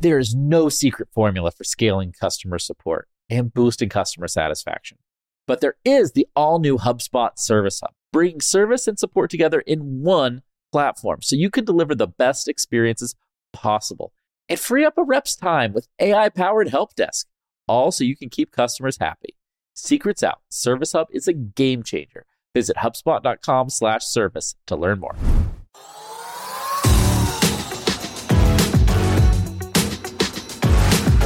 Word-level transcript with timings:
There 0.00 0.18
is 0.18 0.32
no 0.34 0.68
secret 0.68 1.08
formula 1.12 1.50
for 1.50 1.64
scaling 1.64 2.12
customer 2.12 2.60
support 2.60 3.08
and 3.28 3.52
boosting 3.52 3.88
customer 3.88 4.28
satisfaction. 4.28 4.98
But 5.46 5.60
there 5.60 5.74
is 5.84 6.12
the 6.12 6.28
all 6.36 6.60
new 6.60 6.78
HubSpot 6.78 7.30
Service 7.36 7.80
Hub, 7.80 7.90
bringing 8.12 8.40
service 8.40 8.86
and 8.86 8.96
support 8.96 9.28
together 9.28 9.60
in 9.60 10.02
one 10.02 10.42
platform 10.70 11.20
so 11.22 11.34
you 11.34 11.50
can 11.50 11.64
deliver 11.64 11.96
the 11.96 12.06
best 12.06 12.46
experiences 12.46 13.16
possible 13.52 14.12
and 14.48 14.60
free 14.60 14.84
up 14.84 14.96
a 14.96 15.02
rep's 15.02 15.34
time 15.34 15.72
with 15.72 15.88
AI 15.98 16.28
powered 16.28 16.68
help 16.68 16.94
desk, 16.94 17.26
all 17.66 17.90
so 17.90 18.04
you 18.04 18.16
can 18.16 18.30
keep 18.30 18.52
customers 18.52 18.98
happy. 18.98 19.34
Secrets 19.74 20.22
out. 20.22 20.40
Service 20.48 20.92
Hub 20.92 21.08
is 21.10 21.26
a 21.26 21.32
game 21.32 21.82
changer. 21.82 22.24
Visit 22.54 22.76
HubSpot.com 22.76 23.68
slash 23.68 24.04
service 24.04 24.54
to 24.66 24.76
learn 24.76 25.00
more. 25.00 25.16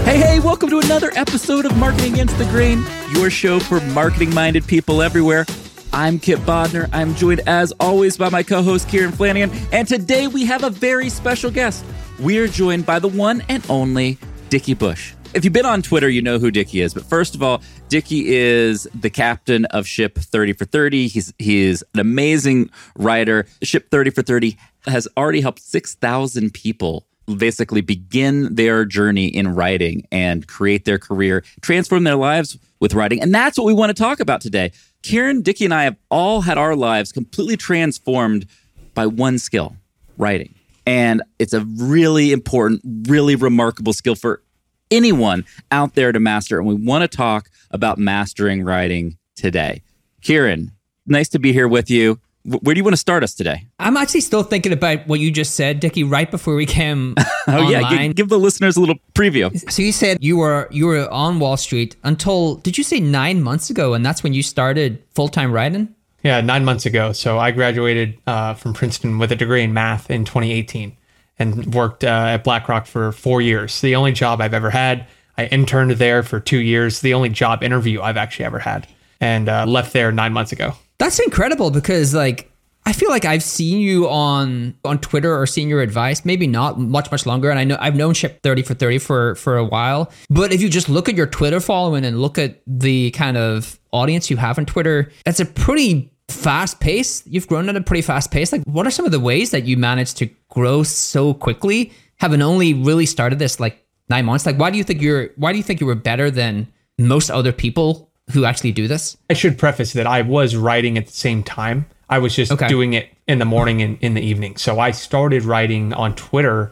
Hey, 0.05 0.19
hey, 0.19 0.41
welcome 0.41 0.69
to 0.71 0.81
another 0.81 1.13
episode 1.15 1.65
of 1.65 1.77
Marketing 1.79 2.15
Against 2.15 2.37
the 2.37 2.45
Grain, 2.47 2.85
your 3.13 3.31
show 3.31 3.61
for 3.61 3.81
marketing 3.81 4.35
minded 4.35 4.67
people 4.67 5.01
everywhere. 5.01 5.47
I'm 5.93 6.19
Kipp 6.19 6.41
Bodnar. 6.41 6.91
I'm 6.93 7.15
joined 7.15 7.41
as 7.47 7.73
always 7.79 8.17
by 8.17 8.29
my 8.29 8.43
co 8.43 8.63
host, 8.63 8.89
Kieran 8.89 9.13
Flanagan. 9.13 9.51
And 9.71 9.87
today 9.87 10.27
we 10.27 10.45
have 10.45 10.65
a 10.65 10.71
very 10.71 11.09
special 11.09 11.53
guest. 11.53 11.85
We 12.19 12.39
are 12.39 12.49
joined 12.49 12.85
by 12.85 12.99
the 12.99 13.09
one 13.09 13.43
and 13.49 13.65
only 13.71 14.19
Dickie 14.51 14.75
Bush. 14.75 15.15
If 15.35 15.45
you've 15.45 15.55
been 15.55 15.65
on 15.65 15.83
Twitter, 15.83 16.09
you 16.09 16.21
know 16.21 16.39
who 16.39 16.51
Dickie 16.51 16.81
is. 16.81 16.93
But 16.93 17.05
first 17.05 17.37
of 17.37 17.43
all, 17.43 17.63
Dickie 17.89 18.35
is 18.35 18.89
the 18.95 19.09
captain 19.09 19.67
of 19.67 19.87
Ship 19.87 20.15
30 20.15 20.55
for 20.55 20.65
30. 20.65 21.07
He's 21.07 21.33
he 21.39 21.63
is 21.63 21.85
an 21.95 22.01
amazing 22.01 22.71
writer. 22.99 23.47
Ship 23.63 23.89
30 23.89 24.11
for 24.11 24.23
30 24.23 24.59
has 24.87 25.07
already 25.17 25.41
helped 25.41 25.63
6,000 25.63 26.53
people 26.53 27.07
basically 27.27 27.81
begin 27.81 28.55
their 28.55 28.85
journey 28.85 29.27
in 29.27 29.55
writing 29.55 30.07
and 30.11 30.47
create 30.47 30.85
their 30.85 30.99
career, 30.99 31.45
transform 31.61 32.05
their 32.05 32.17
lives 32.17 32.59
with 32.81 32.95
writing. 32.95 33.21
And 33.21 33.35
that's 33.35 33.57
what 33.57 33.65
we 33.65 33.73
want 33.73 33.91
to 33.91 33.95
talk 33.95 34.21
about 34.21 34.41
today. 34.41 34.73
Kieran, 35.03 35.43
Dickie, 35.43 35.65
and 35.65 35.75
I 35.75 35.85
have 35.85 35.97
all 36.11 36.43
had 36.43 36.59
our 36.59 36.77
lives 36.77 37.13
completely 37.13 37.57
transformed 37.57 38.47
by 38.95 39.07
one 39.07 39.39
skill 39.39 39.77
writing. 40.19 40.55
And 40.87 41.23
it's 41.39 41.53
a 41.53 41.61
really 41.61 42.33
important, 42.33 42.83
really 43.09 43.37
remarkable 43.37 43.93
skill 43.93 44.15
for 44.15 44.43
anyone 44.91 45.45
out 45.71 45.95
there 45.95 46.13
to 46.13 46.21
master. 46.21 46.59
And 46.59 46.67
we 46.67 46.75
want 46.75 47.03
to 47.03 47.17
talk 47.17 47.49
about 47.71 47.99
mastering 47.99 48.63
writing 48.63 49.17
today. 49.37 49.83
Kieran, 50.21 50.73
nice 51.07 51.29
to 51.31 51.39
be 51.39 51.53
here 51.53 51.69
with 51.69 51.91
you. 51.91 52.21
Where 52.45 52.75
do 52.75 52.79
you 52.79 52.85
want 52.85 52.95
to 52.95 52.99
start 52.99 53.23
us 53.23 53.35
today? 53.35 53.67
I'm 53.79 53.97
actually 53.97 54.23
still 54.23 54.43
thinking 54.43 54.73
about 54.73 55.07
what 55.07 55.21
you 55.21 55.31
just 55.31 55.55
said, 55.55 55.79
Dickie, 55.79 56.03
right 56.03 56.29
before 56.29 56.57
we 56.57 56.67
came 56.67 57.15
oh 57.47 57.53
online. 57.53 57.71
yeah, 57.71 58.07
give, 58.07 58.17
give 58.17 58.29
the 58.31 58.39
listeners 58.39 58.77
a 58.77 58.81
little 58.81 58.97
preview. 59.15 59.71
So 59.71 59.83
you 59.83 59.93
said 59.93 60.19
you 60.21 60.39
were 60.39 60.69
you 60.73 60.87
were 60.87 61.09
on 61.13 61.39
Wall 61.39 61.57
Street 61.57 61.95
until 62.03 62.57
did 62.57 62.77
you 62.77 62.83
say 62.85 62.99
nine 62.99 63.43
months 63.43 63.71
ago, 63.71 63.95
and 63.95 64.05
that's 64.05 64.25
when 64.25 64.35
you 64.35 64.43
started 64.43 65.03
full 65.11 65.29
time 65.29 65.53
writing? 65.53 65.95
Yeah, 66.25 66.41
nine 66.41 66.65
months 66.65 66.85
ago. 66.85 67.13
So 67.13 67.39
I 67.39 67.51
graduated 67.53 68.19
uh, 68.27 68.55
from 68.55 68.75
Princeton 68.75 69.19
with 69.19 69.31
a 69.33 69.37
degree 69.37 69.63
in 69.63 69.73
math 69.73 70.11
in 70.11 70.25
2018, 70.25 70.97
and 71.39 71.73
worked 71.75 72.03
uh, 72.03 72.07
at 72.07 72.45
BlackRock 72.45 72.87
for 72.87 73.13
four 73.13 73.41
years. 73.41 73.81
The 73.81 73.95
only 73.95 74.13
job 74.13 74.41
I've 74.41 74.55
ever 74.55 74.71
had. 74.71 75.07
I 75.39 75.47
interned 75.47 75.93
there 75.93 76.23
for 76.23 76.41
two 76.41 76.59
years. 76.59 77.01
The 77.01 77.15
only 77.15 77.29
job 77.29 77.63
interview 77.63 78.03
I've 78.03 78.17
actually 78.17 78.47
ever 78.47 78.59
had, 78.59 78.89
and 79.21 79.49
uh, 79.49 79.65
left 79.65 79.93
there 79.93 80.11
nine 80.11 80.33
months 80.33 80.51
ago. 80.51 80.75
That's 81.03 81.19
incredible 81.19 81.73
because 81.73 82.15
like 82.15 82.49
I 82.87 82.93
feel 82.93 83.09
like 83.09 83.25
I've 83.25 83.43
seen 83.43 83.81
you 83.81 84.09
on 84.09 84.77
on 84.85 85.01
Twitter 85.01 85.37
or 85.37 85.49
seen 85.49 85.69
your 85.69 85.83
advice, 85.83 86.25
maybe 86.25 86.47
not 86.47 86.79
much 86.79 87.11
much 87.11 87.27
longer. 87.27 87.51
And 87.51 87.59
I 87.59 87.65
know 87.65 87.77
I've 87.81 87.97
known 87.97 88.15
Ship 88.15 88.41
Thirty 88.45 88.63
for 88.63 88.75
Thirty 88.75 88.99
for 88.99 89.35
for 89.35 89.57
a 89.57 89.65
while. 89.65 90.13
But 90.31 90.53
if 90.53 90.63
you 90.63 90.69
just 90.69 90.89
look 90.89 91.09
at 91.09 91.17
your 91.17 91.27
Twitter 91.27 91.59
following 91.59 92.05
and 92.05 92.23
look 92.23 92.39
at 92.39 92.63
the 92.69 93.11
kind 93.11 93.37
of 93.37 93.81
audience 93.91 94.31
you 94.31 94.37
have 94.37 94.61
on 94.61 94.65
Twitter, 94.65 95.11
that's 95.25 95.41
a 95.41 95.45
pretty 95.45 96.13
fast 96.29 96.79
pace. 96.79 97.25
You've 97.27 97.49
grown 97.49 97.69
at 97.69 97.75
a 97.75 97.81
pretty 97.81 98.03
fast 98.03 98.31
pace. 98.31 98.53
Like, 98.53 98.63
what 98.67 98.87
are 98.87 98.93
some 98.93 99.05
of 99.05 99.11
the 99.11 99.19
ways 99.19 99.51
that 99.51 99.65
you 99.65 99.77
managed 99.77 100.19
to 100.19 100.31
grow 100.51 100.85
so 100.85 101.35
quickly, 101.35 101.91
having 102.21 102.43
only 102.43 102.75
really 102.75 103.07
started 103.07 103.41
this 103.41 103.59
like 103.59 103.85
nine 104.09 104.25
months? 104.25 104.47
Like, 104.47 104.57
why 104.57 104.71
do 104.71 104.79
you 104.79 104.85
think 104.85 105.03
you're? 105.03 105.31
Why 105.35 105.51
do 105.51 105.59
you 105.59 105.65
think 105.65 105.81
you 105.81 105.87
were 105.89 105.97
better 105.97 106.31
than 106.31 106.73
most 106.97 107.29
other 107.29 107.51
people 107.51 108.12
who 108.33 108.45
actually 108.45 108.73
do 108.73 108.89
this? 108.89 109.17
I 109.31 109.35
should 109.35 109.59
preface 109.59 109.93
that 109.95 110.07
I 110.07 110.23
was 110.23 110.57
writing 110.57 110.99
at 110.99 111.07
the 111.07 111.13
same 111.13 111.43
time. 111.43 111.87
I 112.11 112.19
was 112.19 112.35
just 112.35 112.53
Okay. 112.53 112.69
doing 112.69 112.93
it 112.93 113.09
in 113.27 113.39
the 113.39 113.45
morning 113.45 113.81
and 113.81 113.97
in 114.01 114.15
the 114.15 114.21
evening. 114.21 114.57
So 114.57 114.79
I 114.81 114.91
started 114.91 115.45
writing 115.45 115.93
on 115.95 116.15
Twitter. 116.15 116.71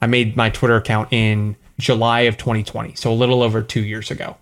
I 0.00 0.06
made 0.06 0.36
my 0.36 0.50
Twitter 0.50 0.76
account 0.76 1.08
in 1.12 1.56
July 1.78 2.20
of 2.22 2.36
2020, 2.36 2.94
so 2.96 3.10
a 3.10 3.14
little 3.14 3.42
over 3.42 3.62
two 3.62 3.80
years 3.82 4.10
ago, 4.10 4.36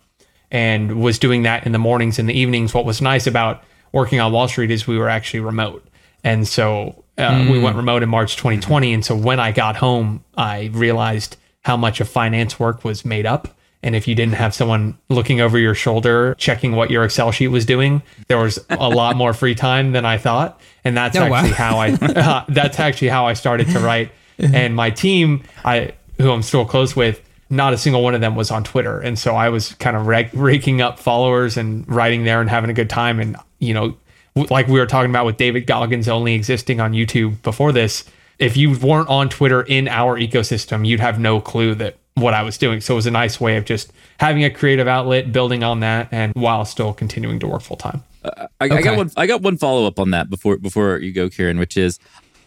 and 0.51 1.01
was 1.01 1.19
doing 1.19 1.43
that 1.45 1.65
in 1.67 1.73
the 1.73 1.79
mornings 1.79 2.19
and 2.19 2.29
the 2.29 2.35
evenings. 2.39 2.75
What 2.75 2.85
was 2.85 3.01
nice 3.01 3.27
about 3.27 3.63
working 3.93 4.21
on 4.21 4.33
Wall 4.33 4.49
Street 4.49 4.71
is 4.71 4.87
we 4.87 4.99
were 4.99 5.09
actually 5.09 5.41
remote. 5.41 5.87
And 6.25 6.47
so 6.47 7.05
uh, 7.17 7.47
we 7.51 7.59
went 7.59 7.77
remote 7.77 8.03
in 8.03 8.09
March 8.09 8.37
2020. 8.37 8.93
And 8.93 9.05
so 9.05 9.15
when 9.17 9.41
I 9.41 9.53
got 9.53 9.77
home, 9.77 10.23
I 10.37 10.71
realized 10.73 11.37
how 11.63 11.77
much 11.77 12.01
of 12.01 12.09
finance 12.09 12.59
work 12.59 12.85
was 12.85 13.05
made 13.05 13.27
up. 13.27 13.49
And 13.83 13.97
if 13.97 14.07
you 14.07 14.15
didn't 14.15 14.35
have 14.35 14.55
someone 14.55 14.99
looking 15.09 15.41
over 15.41 15.59
your 15.59 15.75
shoulder, 15.75 16.35
checking 16.39 16.73
what 16.77 16.91
your 16.91 17.03
Excel 17.05 17.33
sheet 17.33 17.49
was 17.49 17.65
doing, 17.65 18.03
there 18.29 18.37
was 18.39 18.59
a 18.69 18.89
lot 18.91 19.17
more 19.17 19.33
free 19.33 19.55
time 19.55 19.93
than 19.93 20.05
I 20.05 20.19
thought. 20.19 20.61
And 20.85 20.97
that's 20.97 21.17
Oh, 21.17 21.29
wow. 21.29 21.37
actually 21.39 21.55
how 21.55 21.79
I, 21.79 21.93
uh, 21.93 22.45
that's 22.49 22.79
actually 22.79 23.09
how 23.09 23.27
I 23.27 23.33
started 23.33 23.69
to 23.71 23.79
write. 23.81 24.13
And 24.39 24.75
my 24.77 24.91
team, 24.91 25.43
I, 25.65 25.93
who 26.19 26.31
I'm 26.31 26.43
still 26.43 26.65
close 26.65 26.95
with, 26.95 27.27
not 27.49 27.73
a 27.73 27.79
single 27.79 28.03
one 28.03 28.15
of 28.15 28.21
them 28.21 28.37
was 28.37 28.51
on 28.51 28.65
Twitter. 28.65 29.01
And 29.01 29.19
so 29.19 29.35
I 29.35 29.49
was 29.49 29.75
kind 29.75 29.97
of 29.97 30.07
raking 30.07 30.81
up 30.83 30.99
followers 30.99 31.57
and 31.57 31.89
writing 31.89 32.25
there 32.25 32.41
and 32.41 32.49
having 32.49 32.71
a 32.71 32.75
good 32.75 32.89
time. 32.91 33.19
And, 33.19 33.37
you 33.59 33.75
know, 33.75 33.97
w- 34.37 34.47
like 34.55 34.69
we 34.69 34.79
were 34.79 34.87
talking 34.87 35.11
about 35.11 35.27
with 35.27 35.37
David 35.37 35.67
Goggins 35.67 36.07
only 36.09 36.35
existing 36.35 36.81
on 36.81 36.93
YouTube 36.93 37.43
before 37.43 37.73
this, 37.73 38.05
if 38.39 38.57
you 38.57 38.79
weren't 38.79 39.09
on 39.09 39.29
Twitter 39.29 39.63
in 39.63 39.89
our 39.89 40.19
ecosystem, 40.19 40.87
you'd 40.87 41.01
have 41.01 41.19
no 41.19 41.41
clue 41.41 41.75
that 41.75 41.97
what 42.15 42.35
I 42.35 42.43
was 42.43 42.59
doing. 42.59 42.81
So 42.81 42.95
it 42.95 42.97
was 42.97 43.07
a 43.07 43.11
nice 43.11 43.41
way 43.41 43.57
of 43.57 43.65
just 43.65 43.93
having 44.19 44.45
a 44.45 44.51
creative 44.51 44.89
outlet, 44.89 45.33
building 45.33 45.63
on 45.63 45.81
that, 45.81 46.09
and 46.13 46.33
while 46.35 46.65
still 46.65 46.93
continuing 46.93 47.39
to 47.41 47.47
work 47.47 47.63
full 47.63 47.77
time. 47.77 48.03
I, 48.25 48.49
I 48.61 48.65
Okay. 48.67 48.83
got 48.83 48.97
one. 48.97 49.11
I 49.17 49.27
got 49.27 49.43
one 49.43 49.57
follow 49.57 49.87
up 49.87 49.99
on 49.99 50.11
that 50.11 50.29
before 50.29 50.57
before 50.59 50.99
you 50.99 51.13
go, 51.13 51.29
Kieran, 51.29 51.59
which 51.59 51.77
is 51.77 51.99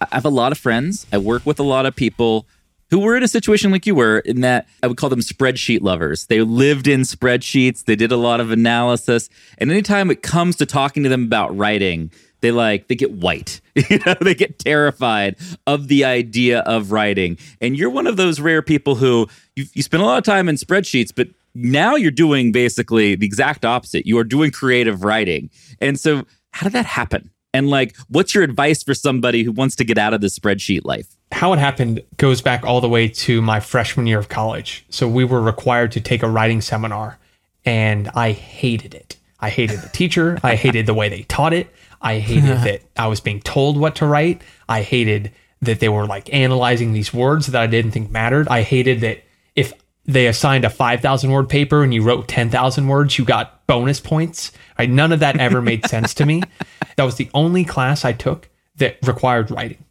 I 0.02 0.08
have 0.12 0.26
a 0.26 0.30
lot 0.30 0.52
of 0.52 0.58
friends. 0.58 1.08
I 1.12 1.18
work 1.18 1.46
with 1.46 1.60
a 1.60 1.64
lot 1.64 1.86
of 1.86 1.96
people 1.96 2.46
who 2.92 3.00
were 3.00 3.16
in 3.18 3.24
a 3.24 3.28
situation 3.28 3.72
like 3.72 3.88
you 3.88 3.96
were, 3.96 4.20
in 4.20 4.42
that 4.42 4.68
I 4.84 4.88
would 4.88 4.98
call 4.98 5.10
them 5.10 5.22
spreadsheet 5.22 5.82
lovers. 5.82 6.28
They 6.28 6.42
lived 6.42 6.88
in 6.88 7.02
spreadsheets. 7.02 7.86
They 7.86 7.96
did 7.96 8.12
a 8.12 8.18
lot 8.18 8.40
of 8.40 8.52
analysis, 8.52 9.30
and 9.58 9.72
anytime 9.72 10.12
it 10.12 10.22
comes 10.22 10.58
to 10.58 10.68
talking 10.68 11.02
to 11.02 11.10
them 11.10 11.24
about 11.24 11.58
writing, 11.58 12.12
they 12.44 12.52
like 12.52 12.88
they 12.88 12.96
get 12.96 13.12
white. 13.12 13.60
you 13.90 13.98
know, 14.06 14.14
they 14.22 14.36
get 14.36 14.60
terrified 14.60 15.36
of 15.66 15.88
the 15.88 16.06
idea 16.06 16.60
of 16.60 16.92
writing. 16.92 17.40
And 17.60 17.76
you're 17.76 17.90
one 17.90 18.06
of 18.06 18.18
those 18.18 18.40
rare 18.40 18.62
people 18.62 18.94
who 18.94 19.28
you, 19.56 19.66
you 19.74 19.82
spend 19.82 20.04
a 20.04 20.06
lot 20.06 20.20
of 20.20 20.24
time 20.24 20.48
in 20.48 20.56
spreadsheets, 20.58 21.12
but 21.16 21.30
now 21.56 21.96
you're 21.96 22.12
doing 22.12 22.52
basically 22.52 23.16
the 23.16 23.26
exact 23.26 23.66
opposite. 23.66 24.06
You 24.06 24.20
are 24.20 24.24
doing 24.24 24.52
creative 24.52 25.04
writing. 25.04 25.50
And 25.82 26.00
so, 26.00 26.26
how 26.52 26.66
did 26.66 26.74
that 26.74 26.86
happen? 26.86 27.32
And 27.56 27.70
like, 27.70 27.96
what's 28.10 28.36
your 28.36 28.44
advice 28.44 28.84
for 28.84 28.94
somebody 28.94 29.44
who 29.44 29.52
wants 29.52 29.76
to 29.78 29.84
get 29.84 29.98
out 29.98 30.14
of 30.14 30.22
the 30.22 30.28
spreadsheet 30.28 30.86
life? 30.86 31.16
how 31.34 31.52
it 31.52 31.60
happened 31.60 32.02
goes 32.18 32.42
back 32.42 32.64
all 32.64 32.80
the 32.80 32.88
way 32.88 33.08
to 33.08 33.42
my 33.42 33.60
freshman 33.60 34.08
year 34.08 34.20
of 34.20 34.30
college. 34.30 34.86
So 34.90 35.08
we 35.08 35.24
were 35.24 35.42
required 35.42 35.92
to 35.94 36.02
take 36.02 36.24
a 36.24 36.30
writing 36.30 36.62
seminar, 36.62 37.18
and 37.66 38.10
I 38.16 38.32
hated 38.32 38.94
it. 38.94 39.18
I 39.40 39.50
hated 39.50 39.82
the 39.82 39.90
teacher. 39.90 40.40
I 40.42 40.56
hated 40.56 40.86
the 40.86 40.94
way 40.94 41.10
they 41.10 41.24
taught 41.24 41.54
it. 41.54 41.68
I 42.04 42.20
hated 42.20 42.58
that 42.64 42.82
I 42.98 43.08
was 43.08 43.22
being 43.22 43.42
told 43.42 43.78
what 43.78 43.96
to 43.96 44.06
write. 44.06 44.42
I 44.70 44.82
hated 44.82 45.32
that 45.62 45.80
they 45.80 45.90
were 45.90 46.06
like 46.06 46.34
analyzing 46.34 46.94
these 46.94 47.14
words 47.14 47.48
that 47.48 47.62
I 47.62 47.68
didn't 47.68 47.92
think 47.92 48.12
mattered. 48.12 48.48
I 48.50 48.62
hated 48.62 49.02
that 49.02 49.24
if 49.56 49.74
they 50.06 50.28
assigned 50.28 50.66
a 50.66 50.70
5,000 50.70 51.32
word 51.32 51.48
paper 51.48 51.82
and 51.82 51.94
you 51.94 52.04
wrote 52.04 52.28
10,000 52.28 52.88
words, 52.88 53.18
you 53.18 53.24
got 53.24 53.66
bonus 53.66 54.02
points. 54.02 54.52
Right? 54.78 54.90
None 54.90 55.14
of 55.14 55.22
that 55.22 55.40
ever 55.40 55.62
made 55.62 55.88
sense 55.88 56.14
to 56.16 56.26
me. 56.26 56.44
That 56.96 57.06
was 57.06 57.16
the 57.16 57.32
only 57.34 57.66
class 57.66 58.06
I 58.06 58.14
took 58.14 58.50
that 58.76 59.00
required 59.02 59.50
writing 59.50 59.84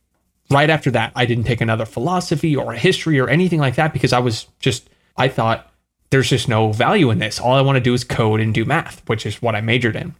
right 0.53 0.71
after 0.71 0.91
that, 0.93 1.13
I 1.17 1.27
didn't 1.27 1.45
take 1.45 1.61
another 1.61 1.87
philosophy 1.87 2.55
or 2.55 2.73
a 2.73 2.79
history 2.79 3.19
or 3.19 3.29
anything 3.29 3.59
like 3.59 3.77
that 3.77 3.93
because 3.93 4.13
I 4.13 4.19
was 4.19 4.47
just, 4.61 4.89
I 5.17 5.29
thought 5.29 5.71
there's 6.11 6.29
just 6.29 6.49
no 6.49 6.73
value 6.73 7.11
in 7.11 7.19
this. 7.19 7.41
All 7.41 7.55
I 7.55 7.63
want 7.63 7.77
to 7.77 7.81
do 7.81 7.95
is 7.95 8.05
code 8.05 8.41
and 8.41 8.53
do 8.53 8.65
math, 8.65 9.03
which 9.09 9.27
is 9.27 9.41
what 9.41 9.55
I 9.55 9.61
majored 9.61 9.97
in. 9.97 10.15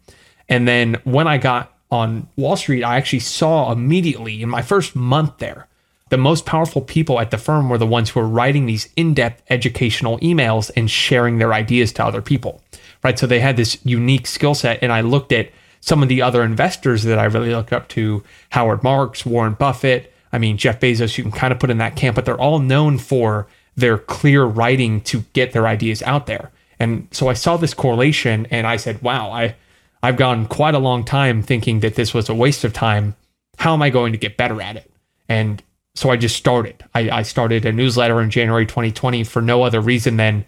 And 0.49 0.67
then 0.67 0.95
when 1.03 1.27
I 1.27 1.37
got 1.37 1.72
on 1.93 2.27
Wall 2.35 2.55
Street, 2.55 2.83
I 2.83 2.97
actually 2.97 3.19
saw 3.19 3.71
immediately 3.71 4.41
in 4.41 4.49
my 4.49 4.63
first 4.63 4.95
month 4.95 5.37
there, 5.37 5.67
the 6.09 6.17
most 6.17 6.43
powerful 6.43 6.81
people 6.81 7.19
at 7.19 7.29
the 7.29 7.37
firm 7.37 7.69
were 7.69 7.77
the 7.77 7.85
ones 7.85 8.09
who 8.09 8.19
were 8.19 8.27
writing 8.27 8.65
these 8.65 8.89
in 8.95 9.13
depth 9.13 9.43
educational 9.51 10.17
emails 10.19 10.71
and 10.75 10.89
sharing 10.89 11.37
their 11.37 11.53
ideas 11.53 11.93
to 11.93 12.03
other 12.03 12.21
people. 12.21 12.63
Right. 13.03 13.19
So 13.19 13.27
they 13.27 13.39
had 13.39 13.57
this 13.57 13.77
unique 13.85 14.25
skill 14.25 14.55
set. 14.55 14.79
And 14.81 14.91
I 14.91 15.01
looked 15.01 15.31
at 15.31 15.51
some 15.81 16.01
of 16.01 16.09
the 16.09 16.23
other 16.23 16.41
investors 16.41 17.03
that 17.03 17.19
I 17.19 17.25
really 17.25 17.53
looked 17.53 17.73
up 17.73 17.89
to 17.89 18.23
Howard 18.49 18.81
Marks, 18.81 19.23
Warren 19.23 19.53
Buffett. 19.53 20.11
I 20.31 20.39
mean, 20.39 20.57
Jeff 20.57 20.79
Bezos, 20.79 21.15
you 21.17 21.23
can 21.23 21.31
kind 21.31 21.53
of 21.53 21.59
put 21.59 21.69
in 21.69 21.77
that 21.77 21.95
camp, 21.95 22.15
but 22.15 22.25
they're 22.25 22.41
all 22.41 22.59
known 22.59 22.97
for 22.97 23.45
their 23.75 23.99
clear 23.99 24.45
writing 24.45 25.01
to 25.01 25.25
get 25.33 25.51
their 25.51 25.67
ideas 25.67 26.01
out 26.03 26.25
there. 26.25 26.51
And 26.79 27.07
so 27.11 27.27
I 27.27 27.33
saw 27.33 27.57
this 27.57 27.75
correlation 27.75 28.47
and 28.49 28.65
I 28.65 28.77
said, 28.77 29.01
wow, 29.03 29.29
I, 29.31 29.55
I've 30.03 30.17
gone 30.17 30.45
quite 30.47 30.75
a 30.75 30.79
long 30.79 31.05
time 31.05 31.41
thinking 31.41 31.79
that 31.79 31.95
this 31.95 32.13
was 32.13 32.27
a 32.27 32.35
waste 32.35 32.65
of 32.65 32.73
time. 32.73 33.15
How 33.57 33.73
am 33.73 33.81
I 33.81 33.89
going 33.89 34.11
to 34.11 34.17
get 34.17 34.35
better 34.35 34.61
at 34.61 34.75
it? 34.75 34.91
And 35.29 35.63
so 35.95 36.09
I 36.09 36.17
just 36.17 36.35
started. 36.35 36.83
I, 36.93 37.09
I 37.09 37.21
started 37.23 37.65
a 37.65 37.71
newsletter 37.71 38.19
in 38.21 38.29
January 38.29 38.65
2020 38.65 39.23
for 39.23 39.41
no 39.41 39.63
other 39.63 39.79
reason 39.79 40.17
than 40.17 40.43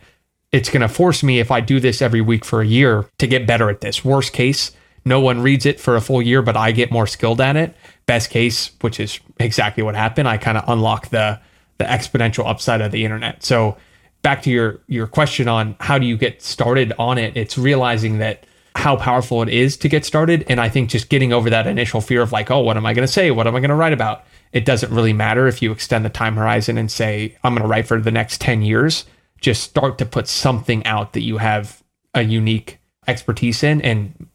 it's 0.52 0.70
going 0.70 0.82
to 0.82 0.90
force 0.90 1.24
me, 1.24 1.40
if 1.40 1.52
I 1.52 1.62
do 1.62 1.80
this 1.80 2.02
every 2.02 2.22
week 2.22 2.44
for 2.44 2.62
a 2.62 2.66
year, 2.66 3.10
to 3.18 3.28
get 3.28 3.48
better 3.48 3.70
at 3.70 3.82
this. 3.82 4.04
Worst 4.04 4.34
case, 4.34 4.72
no 5.06 5.22
one 5.22 5.42
reads 5.42 5.66
it 5.66 5.80
for 5.80 5.96
a 5.96 6.02
full 6.02 6.22
year, 6.22 6.42
but 6.42 6.58
I 6.58 6.72
get 6.72 6.92
more 6.92 7.08
skilled 7.08 7.40
at 7.40 7.56
it. 7.56 7.76
Best 8.06 8.30
case, 8.30 8.72
which 8.82 9.00
is 9.00 9.20
exactly 9.40 9.84
what 9.84 9.96
happened, 9.96 10.28
I 10.28 10.38
kind 10.38 10.58
of 10.58 10.66
unlock 10.68 11.10
the 11.10 11.40
the 11.78 11.84
exponential 11.84 12.48
upside 12.48 12.80
of 12.80 12.92
the 12.94 13.04
internet. 13.04 13.44
So 13.44 13.76
back 14.22 14.42
to 14.44 14.50
your 14.50 14.80
your 14.88 15.08
question 15.08 15.48
on 15.48 15.76
how 15.80 15.98
do 15.98 16.06
you 16.06 16.18
get 16.18 16.42
started 16.42 16.94
on 16.98 17.18
it, 17.18 17.36
it's 17.36 17.58
realizing 17.58 18.20
that 18.20 18.46
how 18.76 18.96
powerful 18.96 19.42
it 19.42 19.50
is 19.50 19.78
to 19.78 19.90
get 19.90 20.06
started. 20.06 20.46
And 20.50 20.60
I 20.60 20.70
think 20.70 20.90
just 20.90 21.10
getting 21.10 21.32
over 21.32 21.50
that 21.50 21.66
initial 21.66 22.02
fear 22.02 22.22
of 22.22 22.32
like, 22.32 22.52
oh, 22.52 22.60
what 22.60 22.78
am 22.78 22.86
I 22.86 22.94
going 22.94 23.08
to 23.08 23.12
say? 23.12 23.32
What 23.32 23.48
am 23.48 23.56
I 23.56 23.60
going 23.60 23.70
to 23.70 23.76
write 23.76 23.94
about? 23.94 24.26
It 24.52 24.66
doesn't 24.66 24.92
really 24.92 25.14
matter 25.14 25.48
if 25.48 25.62
you 25.62 25.72
extend 25.72 26.06
the 26.06 26.10
time 26.10 26.36
horizon 26.36 26.78
and 26.78 26.92
say, 26.92 27.38
I'm 27.44 27.54
going 27.54 27.64
to 27.64 27.68
write 27.68 27.88
for 27.88 28.00
the 28.00 28.12
next 28.12 28.42
10 28.42 28.62
years. 28.62 29.06
Just 29.40 29.64
start 29.64 29.98
to 30.00 30.06
put 30.06 30.28
something 30.28 30.86
out 30.86 31.14
that 31.14 31.24
you 31.24 31.38
have 31.38 31.84
a 32.14 32.22
unique 32.22 32.80
expertise 33.08 33.64
in. 33.64 33.82
And 33.82 34.28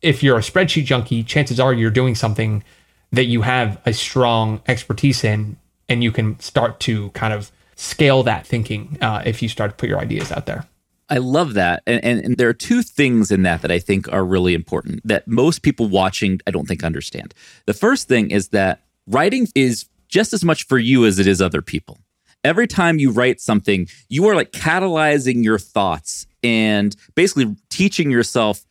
if 0.00 0.22
you're 0.22 0.38
a 0.38 0.42
spreadsheet 0.42 0.84
junkie, 0.84 1.22
chances 1.22 1.58
are 1.58 1.72
you're 1.72 1.90
doing 1.90 2.14
something 2.14 2.62
that 3.12 3.24
you 3.24 3.42
have 3.42 3.80
a 3.86 3.92
strong 3.92 4.60
expertise 4.66 5.24
in, 5.24 5.56
and 5.88 6.04
you 6.04 6.12
can 6.12 6.38
start 6.40 6.78
to 6.80 7.10
kind 7.10 7.32
of 7.32 7.50
scale 7.74 8.22
that 8.24 8.46
thinking 8.46 8.98
uh, 9.00 9.22
if 9.24 9.42
you 9.42 9.48
start 9.48 9.70
to 9.70 9.76
put 9.76 9.88
your 9.88 9.98
ideas 9.98 10.30
out 10.30 10.46
there. 10.46 10.66
I 11.10 11.18
love 11.18 11.54
that. 11.54 11.82
And, 11.86 12.04
and, 12.04 12.20
and, 12.20 12.36
there 12.36 12.48
are 12.48 12.54
two 12.54 12.82
things 12.82 13.30
in 13.30 13.42
that 13.42 13.62
that 13.62 13.70
I 13.70 13.78
think 13.78 14.12
are 14.12 14.24
really 14.24 14.52
important 14.52 15.00
that 15.04 15.26
most 15.26 15.62
people 15.62 15.88
watching, 15.88 16.40
I 16.46 16.50
don't 16.50 16.68
think, 16.68 16.84
understand. 16.84 17.32
The 17.66 17.74
first 17.74 18.08
thing 18.08 18.30
is 18.30 18.48
that 18.48 18.82
writing 19.06 19.48
is 19.54 19.86
just 20.08 20.32
as 20.32 20.44
much 20.44 20.66
for 20.66 20.78
you 20.78 21.06
as 21.06 21.18
it 21.18 21.26
is 21.26 21.40
other 21.40 21.62
people. 21.62 21.98
Every 22.44 22.66
time 22.66 22.98
you 22.98 23.10
write 23.10 23.40
something, 23.40 23.88
you 24.08 24.26
are 24.28 24.34
like 24.34 24.52
catalyzing 24.52 25.42
your 25.42 25.58
thoughts 25.58 26.26
and 26.42 26.94
basically 27.14 27.56
teaching 27.68 28.10
yourself 28.10 28.64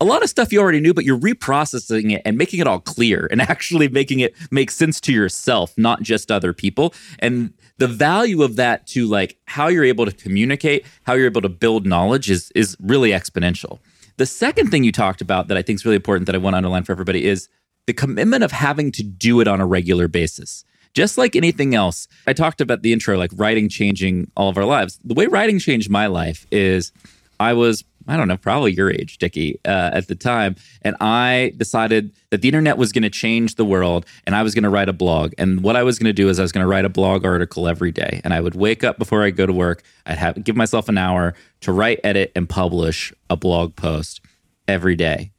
a 0.00 0.04
lot 0.04 0.22
of 0.22 0.30
stuff 0.30 0.52
you 0.52 0.60
already 0.60 0.80
knew, 0.80 0.94
but 0.94 1.04
you're 1.04 1.18
reprocessing 1.18 2.12
it 2.12 2.22
and 2.24 2.38
making 2.38 2.60
it 2.60 2.66
all 2.66 2.80
clear 2.80 3.28
and 3.30 3.40
actually 3.42 3.88
making 3.88 4.20
it 4.20 4.34
make 4.50 4.70
sense 4.70 5.00
to 5.02 5.12
yourself, 5.12 5.74
not 5.76 6.02
just 6.02 6.30
other 6.30 6.52
people. 6.52 6.94
And 7.18 7.52
the 7.78 7.88
value 7.88 8.42
of 8.42 8.56
that 8.56 8.86
to 8.88 9.06
like 9.06 9.36
how 9.46 9.68
you're 9.68 9.84
able 9.84 10.06
to 10.06 10.12
communicate, 10.12 10.86
how 11.04 11.14
you're 11.14 11.26
able 11.26 11.40
to 11.42 11.48
build 11.48 11.86
knowledge 11.86 12.30
is 12.30 12.50
is 12.54 12.76
really 12.80 13.10
exponential. 13.10 13.78
The 14.16 14.26
second 14.26 14.70
thing 14.70 14.84
you 14.84 14.92
talked 14.92 15.20
about 15.20 15.48
that 15.48 15.56
I 15.56 15.62
think 15.62 15.78
is 15.78 15.84
really 15.84 15.96
important 15.96 16.26
that 16.26 16.34
I 16.34 16.38
want 16.38 16.54
to 16.54 16.58
underline 16.58 16.84
for 16.84 16.92
everybody 16.92 17.26
is 17.26 17.48
the 17.86 17.92
commitment 17.92 18.44
of 18.44 18.52
having 18.52 18.92
to 18.92 19.02
do 19.02 19.40
it 19.40 19.48
on 19.48 19.60
a 19.60 19.66
regular 19.66 20.08
basis. 20.08 20.64
Just 20.94 21.18
like 21.18 21.34
anything 21.34 21.74
else, 21.74 22.06
I 22.26 22.32
talked 22.32 22.60
about 22.60 22.82
the 22.82 22.92
intro, 22.92 23.18
like 23.18 23.32
writing 23.34 23.68
changing 23.68 24.30
all 24.36 24.48
of 24.48 24.56
our 24.56 24.64
lives. 24.64 25.00
The 25.02 25.14
way 25.14 25.26
writing 25.26 25.58
changed 25.58 25.90
my 25.90 26.06
life 26.06 26.46
is 26.52 26.92
I 27.40 27.52
was 27.52 27.82
I 28.06 28.16
don't 28.16 28.28
know, 28.28 28.36
probably 28.36 28.72
your 28.72 28.90
age, 28.90 29.18
Dickie, 29.18 29.58
uh, 29.64 29.90
at 29.92 30.08
the 30.08 30.14
time. 30.14 30.56
And 30.82 30.96
I 31.00 31.52
decided 31.56 32.12
that 32.30 32.42
the 32.42 32.48
internet 32.48 32.76
was 32.76 32.92
going 32.92 33.02
to 33.02 33.10
change 33.10 33.54
the 33.54 33.64
world 33.64 34.04
and 34.26 34.34
I 34.34 34.42
was 34.42 34.54
going 34.54 34.64
to 34.64 34.70
write 34.70 34.88
a 34.88 34.92
blog. 34.92 35.32
And 35.38 35.62
what 35.62 35.76
I 35.76 35.82
was 35.82 35.98
going 35.98 36.08
to 36.08 36.12
do 36.12 36.28
is 36.28 36.38
I 36.38 36.42
was 36.42 36.52
going 36.52 36.64
to 36.64 36.68
write 36.68 36.84
a 36.84 36.90
blog 36.90 37.24
article 37.24 37.66
every 37.66 37.92
day. 37.92 38.20
And 38.24 38.34
I 38.34 38.40
would 38.40 38.54
wake 38.54 38.84
up 38.84 38.98
before 38.98 39.22
I 39.22 39.30
go 39.30 39.46
to 39.46 39.52
work. 39.52 39.82
I'd 40.06 40.18
have 40.18 40.42
give 40.44 40.56
myself 40.56 40.88
an 40.88 40.98
hour 40.98 41.34
to 41.62 41.72
write, 41.72 42.00
edit, 42.04 42.32
and 42.34 42.48
publish 42.48 43.12
a 43.30 43.36
blog 43.36 43.74
post 43.76 44.20
every 44.68 44.96
day. 44.96 45.30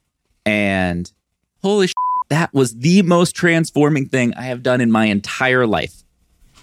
And 0.46 1.12
holy 1.62 1.88
shit, 1.88 1.96
that 2.30 2.54
was 2.54 2.76
the 2.78 3.02
most 3.04 3.36
transforming 3.36 4.08
thing 4.08 4.34
I 4.34 4.44
have 4.44 4.64
done 4.64 4.82
in 4.82 4.92
my 4.92 5.06
entire 5.06 5.68
life. 5.68 6.04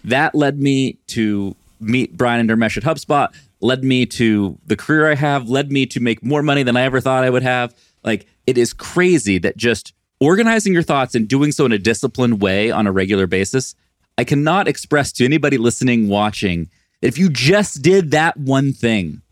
That 0.05 0.35
led 0.35 0.59
me 0.59 0.99
to 1.09 1.55
meet 1.79 2.17
Brian 2.17 2.41
and 2.41 2.51
Dharmesh 2.51 2.77
at 2.77 2.83
HubSpot 2.83 3.33
led 3.63 3.85
me 3.85 4.05
to 4.05 4.59
the 4.67 4.77
career 4.77 5.11
I 5.11 5.15
have, 5.15 5.49
led 5.49 5.71
me 5.73 5.87
to 5.87 6.01
make 6.01 6.23
more 6.23 6.43
money 6.43 6.63
than 6.63 6.77
I 6.77 6.83
ever 6.83 7.01
thought 7.01 7.25
I 7.25 7.31
would 7.31 7.43
have. 7.43 7.75
Like 8.05 8.27
it 8.47 8.59
is 8.59 8.73
crazy 8.73 9.39
that 9.39 9.57
just 9.57 9.95
organizing 10.21 10.73
your 10.73 10.83
thoughts 10.83 11.15
and 11.15 11.29
doing 11.29 11.53
so 11.53 11.65
in 11.65 11.73
a 11.73 11.79
disciplined 11.79 12.43
way 12.43 12.71
on 12.71 12.87
a 12.87 12.93
regular 12.93 13.27
basis, 13.27 13.75
I 14.19 14.25
cannot 14.25 14.69
express 14.69 15.13
to 15.13 15.25
anybody 15.25 15.59
listening, 15.59 16.09
watching, 16.09 16.69
if 17.01 17.19
you 17.19 17.31
just 17.31 17.83
did 17.83 18.11
that 18.13 18.37
one 18.37 18.73
thing, 18.73 19.23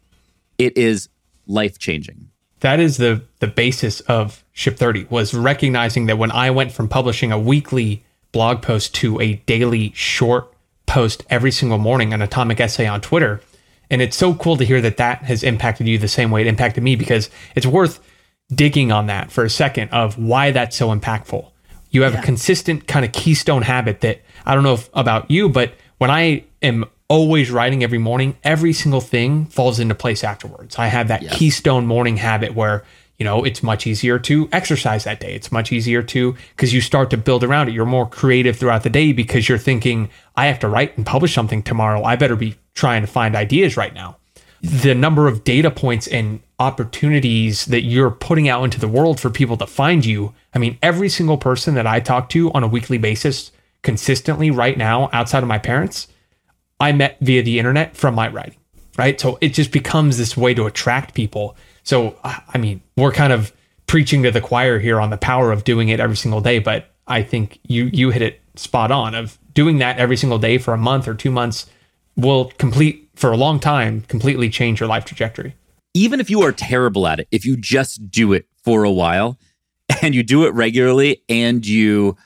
it 0.59 0.77
is 0.77 1.09
life 1.47 1.79
changing. 1.79 2.29
That 2.61 2.81
is 2.81 2.99
the 2.99 3.23
the 3.39 3.47
basis 3.47 4.01
of 4.03 4.45
Ship 4.53 4.77
30 4.77 5.07
was 5.09 5.33
recognizing 5.33 6.07
that 6.07 6.19
when 6.19 6.31
I 6.31 6.51
went 6.51 6.73
from 6.73 6.89
publishing 6.89 7.33
a 7.33 7.39
weekly 7.39 8.05
blog 8.33 8.63
post 8.63 8.95
to 8.97 9.21
a 9.21 9.35
daily 9.47 9.93
short 9.95 10.53
post 10.87 11.25
every 11.31 11.51
single 11.51 11.79
morning, 11.79 12.13
an 12.13 12.21
atomic 12.21 12.61
essay 12.61 12.87
on 12.87 13.01
Twitter, 13.01 13.41
and 13.91 14.01
it's 14.01 14.17
so 14.17 14.35
cool 14.35 14.57
to 14.57 14.65
hear 14.65 14.81
that 14.81 14.97
that 14.99 15.23
has 15.25 15.43
impacted 15.43 15.87
you 15.89 15.99
the 15.99 16.09
same 16.09 16.31
way 16.31 16.43
it 16.43 16.47
impacted 16.47 16.83
me 16.83 16.97
because 16.97 17.29
it's 17.55 17.67
worth 17.67 18.01
digging 18.55 18.93
on 18.93 19.07
that 19.07 19.31
for 19.31 19.45
a 19.45 19.51
second 19.51 19.91
of 19.91 20.19
why 20.19 20.51
that's 20.51 20.77
so 20.77 20.89
impactful. 20.89 21.51
You 21.91 22.03
have 22.03 22.15
yeah. 22.15 22.21
a 22.21 22.23
consistent 22.23 22.87
kind 22.87 23.05
of 23.05 23.13
keystone 23.13 23.63
habit 23.63 24.01
that 24.01 24.23
I 24.47 24.55
don't 24.55 24.65
know 24.65 24.75
if, 24.75 24.89
about 24.95 25.31
you, 25.31 25.49
but 25.49 25.75
when 25.99 26.11
I 26.11 26.45
am 26.63 26.85
always 27.09 27.51
writing 27.51 27.83
every 27.83 27.99
morning, 27.99 28.37
every 28.45 28.73
single 28.73 29.01
thing 29.01 29.47
falls 29.47 29.81
into 29.81 29.95
place 29.95 30.23
afterwards. 30.23 30.79
I 30.79 30.87
have 30.87 31.09
that 31.09 31.23
yes. 31.23 31.37
keystone 31.37 31.87
morning 31.87 32.17
habit 32.17 32.55
where 32.55 32.85
you 33.21 33.25
know 33.25 33.45
it's 33.45 33.63
much 33.63 33.87
easier 33.87 34.19
to 34.19 34.49
exercise 34.51 35.05
that 35.05 35.21
day 35.21 35.35
it's 35.35 35.53
much 35.53 35.71
easier 35.71 36.03
to 36.03 36.35
because 36.57 36.75
you 36.75 36.81
start 36.81 37.11
to 37.11 37.17
build 37.17 37.45
around 37.45 37.69
it 37.69 37.75
you're 37.75 37.87
more 37.87 38.09
creative 38.09 38.57
throughout 38.57 38.83
the 38.83 38.91
day 38.91 39.13
because 39.13 39.49
you're 39.49 39.59
thinking 39.59 40.09
i 40.37 40.47
have 40.47 40.59
to 40.59 40.69
write 40.69 40.97
and 40.97 41.07
publish 41.07 41.33
something 41.33 41.63
tomorrow 41.63 42.03
i 42.03 42.17
better 42.17 42.35
be 42.35 42.57
trying 42.81 43.03
to 43.03 43.07
find 43.07 43.37
ideas 43.37 43.77
right 43.77 43.95
now. 43.95 44.17
The 44.63 44.95
number 44.95 45.27
of 45.29 45.45
data 45.45 45.71
points 45.71 46.07
and 46.07 46.41
opportunities 46.59 47.67
that 47.67 47.83
you're 47.83 48.11
putting 48.11 48.49
out 48.49 48.65
into 48.65 48.81
the 48.81 48.89
world 48.89 49.21
for 49.21 49.31
people 49.31 49.57
to 49.59 49.67
find 49.67 50.05
you. 50.05 50.35
I 50.55 50.59
mean, 50.59 50.79
every 50.83 51.09
single 51.09 51.39
person 51.39 51.75
that 51.75 51.87
I 51.87 52.01
talk 52.01 52.29
to 52.31 52.51
on 52.53 52.63
a 52.63 52.69
weekly 52.69 52.99
basis 52.99 53.53
consistently 53.83 54.51
right 54.51 54.77
now 54.77 55.09
outside 55.13 55.43
of 55.43 55.49
my 55.49 55.59
parents, 55.59 56.09
I 56.79 56.93
met 56.93 57.19
via 57.21 57.43
the 57.43 57.59
internet 57.59 57.97
from 57.97 58.15
my 58.15 58.29
writing, 58.29 58.59
right? 58.99 59.19
So 59.21 59.39
it 59.41 59.51
just 59.51 59.73
becomes 59.73 60.19
this 60.19 60.37
way 60.37 60.53
to 60.55 60.67
attract 60.67 61.15
people. 61.15 61.57
So, 61.91 62.17
I 62.23 62.57
mean, 62.57 62.83
we're 62.97 63.11
kind 63.11 63.33
of 63.33 63.53
preaching 63.89 64.23
to 64.23 64.31
the 64.31 64.41
choir 64.41 64.79
here 64.79 65.01
on 65.01 65.11
the 65.11 65.17
power 65.17 65.51
of 65.51 65.65
doing 65.65 65.89
it 65.89 65.99
every 65.99 66.15
single 66.15 66.41
day, 66.41 66.61
but 66.61 66.89
I 67.09 67.25
think 67.25 67.59
you 67.65 67.91
you 67.93 68.11
hit 68.11 68.23
it 68.23 68.41
spot 68.55 68.93
on 68.93 69.17
of 69.17 69.41
doing 69.55 69.79
that 69.79 69.99
every 69.99 70.17
single 70.17 70.39
day 70.39 70.57
for 70.57 70.73
a 70.73 70.79
month 70.79 71.09
or 71.09 71.15
2 71.15 71.33
months 71.33 71.67
will 72.15 72.53
complete 72.59 73.09
for 73.17 73.33
a 73.33 73.37
long 73.37 73.59
time 73.59 74.03
completely 74.03 74.49
change 74.49 74.79
your 74.79 74.89
life 74.89 75.05
trajectory. 75.05 75.57
Even 75.93 76.21
if 76.21 76.31
you 76.31 76.43
are 76.43 76.53
terrible 76.53 77.09
at 77.09 77.19
it, 77.19 77.27
if 77.33 77.45
you 77.45 77.57
just 77.57 78.09
do 78.09 78.35
it 78.35 78.47
for 78.63 78.85
a 78.85 78.91
while 78.93 79.37
and 80.01 80.15
you 80.15 80.23
do 80.23 80.45
it 80.45 80.55
regularly 80.55 81.25
and 81.29 81.67
you 81.67 82.17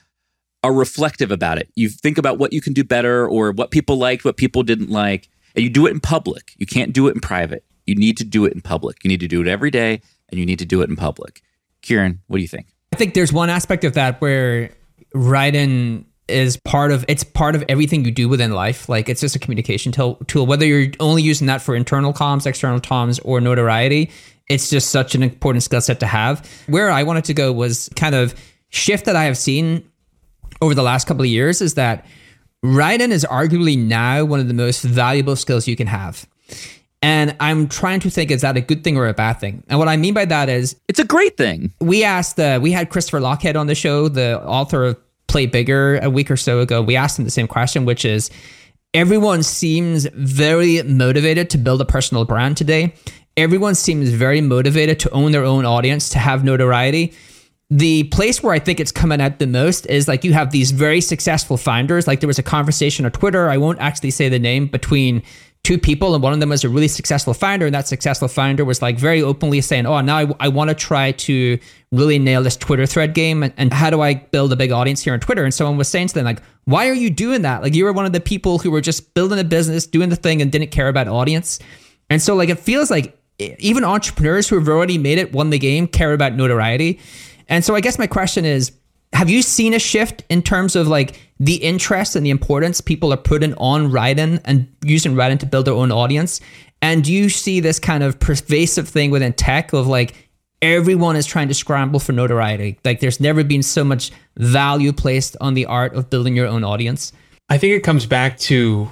are 0.62 0.74
reflective 0.74 1.32
about 1.32 1.56
it, 1.56 1.70
you 1.74 1.88
think 1.88 2.18
about 2.18 2.36
what 2.36 2.52
you 2.52 2.60
can 2.60 2.74
do 2.74 2.84
better 2.84 3.26
or 3.26 3.50
what 3.50 3.70
people 3.70 3.96
liked, 3.96 4.26
what 4.26 4.36
people 4.36 4.62
didn't 4.62 4.90
like, 4.90 5.30
and 5.54 5.64
you 5.64 5.70
do 5.70 5.86
it 5.86 5.90
in 5.92 6.00
public. 6.00 6.52
You 6.58 6.66
can't 6.66 6.92
do 6.92 7.08
it 7.08 7.14
in 7.14 7.22
private. 7.22 7.64
You 7.86 7.94
need 7.94 8.16
to 8.18 8.24
do 8.24 8.44
it 8.44 8.52
in 8.52 8.60
public. 8.60 9.04
You 9.04 9.08
need 9.08 9.20
to 9.20 9.28
do 9.28 9.40
it 9.40 9.48
every 9.48 9.70
day 9.70 10.00
and 10.30 10.38
you 10.38 10.46
need 10.46 10.58
to 10.58 10.66
do 10.66 10.82
it 10.82 10.88
in 10.88 10.96
public. 10.96 11.42
Kieran, 11.82 12.20
what 12.28 12.38
do 12.38 12.42
you 12.42 12.48
think? 12.48 12.66
I 12.92 12.96
think 12.96 13.14
there's 13.14 13.32
one 13.32 13.50
aspect 13.50 13.84
of 13.84 13.94
that 13.94 14.20
where 14.20 14.70
writing 15.14 16.06
is 16.26 16.56
part 16.56 16.90
of 16.90 17.04
it's 17.06 17.22
part 17.22 17.54
of 17.54 17.62
everything 17.68 18.04
you 18.04 18.10
do 18.10 18.28
within 18.28 18.52
life. 18.52 18.88
Like 18.88 19.08
it's 19.08 19.20
just 19.20 19.36
a 19.36 19.38
communication 19.38 19.92
tool. 19.92 20.46
Whether 20.46 20.64
you're 20.64 20.92
only 21.00 21.22
using 21.22 21.46
that 21.48 21.60
for 21.60 21.76
internal 21.76 22.12
comms, 22.12 22.46
external 22.46 22.80
comms, 22.80 23.20
or 23.24 23.40
notoriety, 23.40 24.10
it's 24.48 24.70
just 24.70 24.90
such 24.90 25.14
an 25.14 25.22
important 25.22 25.62
skill 25.62 25.80
set 25.80 26.00
to 26.00 26.06
have. 26.06 26.48
Where 26.66 26.90
I 26.90 27.02
wanted 27.02 27.24
to 27.24 27.34
go 27.34 27.52
was 27.52 27.90
kind 27.96 28.14
of 28.14 28.34
shift 28.70 29.04
that 29.04 29.16
I 29.16 29.24
have 29.24 29.36
seen 29.36 29.88
over 30.62 30.74
the 30.74 30.82
last 30.82 31.06
couple 31.06 31.22
of 31.22 31.28
years 31.28 31.60
is 31.60 31.74
that 31.74 32.06
writing 32.62 33.12
is 33.12 33.26
arguably 33.28 33.78
now 33.78 34.24
one 34.24 34.40
of 34.40 34.48
the 34.48 34.54
most 34.54 34.82
valuable 34.82 35.36
skills 35.36 35.68
you 35.68 35.76
can 35.76 35.86
have. 35.86 36.26
And 37.04 37.36
I'm 37.38 37.68
trying 37.68 38.00
to 38.00 38.08
think, 38.08 38.30
is 38.30 38.40
that 38.40 38.56
a 38.56 38.62
good 38.62 38.82
thing 38.82 38.96
or 38.96 39.06
a 39.06 39.12
bad 39.12 39.34
thing? 39.34 39.62
And 39.68 39.78
what 39.78 39.88
I 39.88 39.96
mean 39.98 40.14
by 40.14 40.24
that 40.24 40.48
is, 40.48 40.74
it's 40.88 40.98
a 40.98 41.04
great 41.04 41.36
thing. 41.36 41.70
We 41.78 42.02
asked, 42.02 42.40
uh, 42.40 42.58
we 42.62 42.72
had 42.72 42.88
Christopher 42.88 43.20
Lochhead 43.20 43.60
on 43.60 43.66
the 43.66 43.74
show, 43.74 44.08
the 44.08 44.42
author 44.42 44.84
of 44.84 44.96
Play 45.26 45.44
Bigger 45.44 45.98
a 45.98 46.08
week 46.08 46.30
or 46.30 46.38
so 46.38 46.60
ago, 46.60 46.80
we 46.80 46.96
asked 46.96 47.18
him 47.18 47.26
the 47.26 47.30
same 47.30 47.46
question, 47.46 47.84
which 47.84 48.06
is 48.06 48.30
everyone 48.94 49.42
seems 49.42 50.06
very 50.14 50.82
motivated 50.82 51.50
to 51.50 51.58
build 51.58 51.82
a 51.82 51.84
personal 51.84 52.24
brand 52.24 52.56
today. 52.56 52.94
Everyone 53.36 53.74
seems 53.74 54.08
very 54.08 54.40
motivated 54.40 54.98
to 55.00 55.10
own 55.10 55.32
their 55.32 55.44
own 55.44 55.66
audience, 55.66 56.08
to 56.08 56.18
have 56.18 56.42
notoriety. 56.42 57.12
The 57.68 58.04
place 58.04 58.42
where 58.42 58.54
I 58.54 58.58
think 58.58 58.80
it's 58.80 58.92
coming 58.92 59.20
out 59.20 59.40
the 59.40 59.46
most 59.46 59.84
is 59.90 60.08
like 60.08 60.24
you 60.24 60.32
have 60.32 60.52
these 60.52 60.70
very 60.70 61.02
successful 61.02 61.58
founders. 61.58 62.06
Like 62.06 62.20
there 62.20 62.28
was 62.28 62.38
a 62.38 62.42
conversation 62.42 63.04
on 63.04 63.12
Twitter, 63.12 63.50
I 63.50 63.58
won't 63.58 63.78
actually 63.80 64.12
say 64.12 64.30
the 64.30 64.38
name, 64.38 64.68
between 64.68 65.22
two 65.64 65.78
people, 65.78 66.14
and 66.14 66.22
one 66.22 66.32
of 66.32 66.40
them 66.40 66.50
was 66.50 66.62
a 66.62 66.68
really 66.68 66.88
successful 66.88 67.34
founder, 67.34 67.66
and 67.66 67.74
that 67.74 67.88
successful 67.88 68.28
founder 68.28 68.64
was 68.64 68.80
like 68.80 68.98
very 68.98 69.22
openly 69.22 69.60
saying, 69.60 69.86
"Oh, 69.86 70.00
now 70.00 70.18
I, 70.18 70.26
I 70.38 70.48
want 70.48 70.68
to 70.68 70.74
try 70.74 71.12
to 71.12 71.58
really 71.90 72.18
nail 72.18 72.42
this 72.42 72.56
Twitter 72.56 72.86
thread 72.86 73.14
game, 73.14 73.42
and, 73.42 73.52
and 73.56 73.72
how 73.72 73.90
do 73.90 74.00
I 74.00 74.14
build 74.14 74.52
a 74.52 74.56
big 74.56 74.70
audience 74.70 75.02
here 75.02 75.14
on 75.14 75.20
Twitter?" 75.20 75.42
And 75.42 75.52
someone 75.52 75.76
was 75.76 75.88
saying 75.88 76.08
to 76.08 76.14
them 76.14 76.24
like, 76.24 76.42
"Why 76.64 76.88
are 76.88 76.94
you 76.94 77.10
doing 77.10 77.42
that? 77.42 77.62
Like 77.62 77.74
you 77.74 77.84
were 77.84 77.92
one 77.92 78.06
of 78.06 78.12
the 78.12 78.20
people 78.20 78.58
who 78.58 78.70
were 78.70 78.82
just 78.82 79.14
building 79.14 79.38
a 79.38 79.44
business, 79.44 79.86
doing 79.86 80.10
the 80.10 80.16
thing, 80.16 80.40
and 80.40 80.52
didn't 80.52 80.70
care 80.70 80.88
about 80.88 81.08
audience." 81.08 81.58
And 82.10 82.22
so 82.22 82.36
like 82.36 82.50
it 82.50 82.60
feels 82.60 82.90
like 82.90 83.18
even 83.38 83.82
entrepreneurs 83.82 84.48
who 84.48 84.58
have 84.58 84.68
already 84.68 84.98
made 84.98 85.18
it, 85.18 85.32
won 85.32 85.50
the 85.50 85.58
game, 85.58 85.88
care 85.88 86.12
about 86.12 86.34
notoriety. 86.34 87.00
And 87.48 87.64
so 87.64 87.74
I 87.74 87.80
guess 87.80 87.98
my 87.98 88.06
question 88.06 88.44
is 88.44 88.72
have 89.14 89.30
you 89.30 89.42
seen 89.42 89.72
a 89.74 89.78
shift 89.78 90.24
in 90.28 90.42
terms 90.42 90.74
of 90.76 90.88
like 90.88 91.20
the 91.38 91.54
interest 91.54 92.16
and 92.16 92.26
the 92.26 92.30
importance 92.30 92.80
people 92.80 93.12
are 93.12 93.16
putting 93.16 93.54
on 93.54 93.90
writing 93.90 94.40
and 94.44 94.68
using 94.84 95.14
writing 95.14 95.38
to 95.38 95.46
build 95.46 95.66
their 95.66 95.74
own 95.74 95.92
audience? 95.92 96.40
And 96.82 97.04
do 97.04 97.12
you 97.12 97.30
see 97.30 97.60
this 97.60 97.78
kind 97.78 98.02
of 98.02 98.18
pervasive 98.18 98.88
thing 98.88 99.10
within 99.10 99.32
tech 99.32 99.72
of 99.72 99.86
like 99.86 100.28
everyone 100.60 101.16
is 101.16 101.26
trying 101.26 101.48
to 101.48 101.54
scramble 101.54 102.00
for 102.00 102.12
notoriety? 102.12 102.78
Like 102.84 103.00
there's 103.00 103.20
never 103.20 103.44
been 103.44 103.62
so 103.62 103.84
much 103.84 104.10
value 104.36 104.92
placed 104.92 105.36
on 105.40 105.54
the 105.54 105.66
art 105.66 105.94
of 105.94 106.10
building 106.10 106.36
your 106.36 106.48
own 106.48 106.64
audience. 106.64 107.12
I 107.48 107.56
think 107.56 107.72
it 107.72 107.80
comes 107.80 108.06
back 108.06 108.36
to 108.40 108.90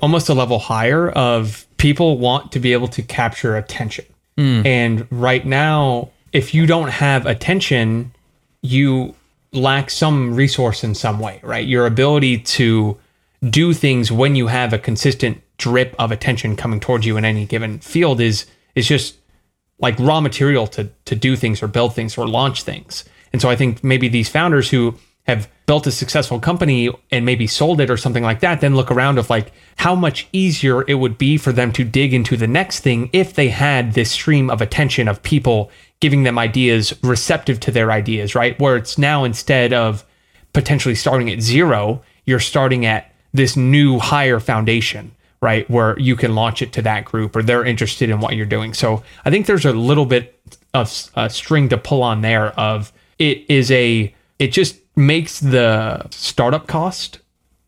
almost 0.00 0.28
a 0.30 0.34
level 0.34 0.58
higher 0.58 1.10
of 1.10 1.66
people 1.76 2.18
want 2.18 2.52
to 2.52 2.58
be 2.58 2.72
able 2.72 2.88
to 2.88 3.02
capture 3.02 3.56
attention. 3.56 4.06
Mm. 4.38 4.64
And 4.64 5.06
right 5.10 5.44
now, 5.44 6.10
if 6.32 6.54
you 6.54 6.66
don't 6.66 6.88
have 6.88 7.26
attention, 7.26 8.12
you 8.62 9.14
lack 9.52 9.90
some 9.90 10.34
resource 10.34 10.84
in 10.84 10.94
some 10.94 11.18
way, 11.18 11.40
right? 11.42 11.66
Your 11.66 11.86
ability 11.86 12.38
to 12.38 12.98
do 13.48 13.72
things 13.72 14.10
when 14.10 14.34
you 14.34 14.48
have 14.48 14.72
a 14.72 14.78
consistent 14.78 15.40
drip 15.56 15.94
of 15.98 16.12
attention 16.12 16.56
coming 16.56 16.80
towards 16.80 17.06
you 17.06 17.16
in 17.16 17.24
any 17.24 17.44
given 17.44 17.78
field 17.80 18.20
is 18.20 18.46
is 18.74 18.86
just 18.86 19.16
like 19.78 19.98
raw 19.98 20.20
material 20.20 20.66
to 20.66 20.90
to 21.04 21.14
do 21.14 21.36
things 21.36 21.62
or 21.62 21.68
build 21.68 21.94
things 21.94 22.18
or 22.18 22.26
launch 22.26 22.62
things. 22.62 23.04
And 23.32 23.42
so 23.42 23.48
I 23.48 23.56
think 23.56 23.84
maybe 23.84 24.08
these 24.08 24.28
founders 24.28 24.70
who 24.70 24.94
have 25.28 25.48
built 25.66 25.86
a 25.86 25.92
successful 25.92 26.40
company 26.40 26.88
and 27.10 27.26
maybe 27.26 27.46
sold 27.46 27.82
it 27.82 27.90
or 27.90 27.98
something 27.98 28.22
like 28.22 28.40
that, 28.40 28.62
then 28.62 28.74
look 28.74 28.90
around 28.90 29.18
of 29.18 29.28
like 29.28 29.52
how 29.76 29.94
much 29.94 30.26
easier 30.32 30.82
it 30.88 30.94
would 30.94 31.18
be 31.18 31.36
for 31.36 31.52
them 31.52 31.70
to 31.70 31.84
dig 31.84 32.14
into 32.14 32.34
the 32.34 32.46
next 32.46 32.80
thing 32.80 33.10
if 33.12 33.34
they 33.34 33.50
had 33.50 33.92
this 33.92 34.10
stream 34.10 34.48
of 34.48 34.62
attention 34.62 35.06
of 35.06 35.22
people 35.22 35.70
giving 36.00 36.22
them 36.22 36.38
ideas 36.38 36.94
receptive 37.02 37.60
to 37.60 37.70
their 37.70 37.90
ideas, 37.90 38.34
right? 38.34 38.58
Where 38.60 38.76
it's 38.76 38.98
now 38.98 39.24
instead 39.24 39.72
of 39.72 40.04
potentially 40.52 40.94
starting 40.94 41.30
at 41.30 41.40
zero, 41.40 42.02
you're 42.24 42.40
starting 42.40 42.86
at 42.86 43.12
this 43.32 43.56
new 43.56 43.98
higher 43.98 44.40
foundation, 44.40 45.12
right? 45.40 45.68
Where 45.68 45.98
you 45.98 46.16
can 46.16 46.34
launch 46.34 46.62
it 46.62 46.72
to 46.74 46.82
that 46.82 47.04
group 47.04 47.34
or 47.34 47.42
they're 47.42 47.64
interested 47.64 48.10
in 48.10 48.20
what 48.20 48.36
you're 48.36 48.46
doing. 48.46 48.74
So 48.74 49.02
I 49.24 49.30
think 49.30 49.46
there's 49.46 49.64
a 49.64 49.72
little 49.72 50.06
bit 50.06 50.40
of 50.74 51.10
a 51.14 51.28
string 51.28 51.68
to 51.70 51.78
pull 51.78 52.02
on 52.02 52.20
there 52.20 52.58
of 52.58 52.92
it 53.18 53.44
is 53.48 53.70
a, 53.70 54.14
it 54.38 54.48
just 54.48 54.78
makes 54.96 55.40
the 55.40 56.06
startup 56.10 56.66
cost 56.66 57.18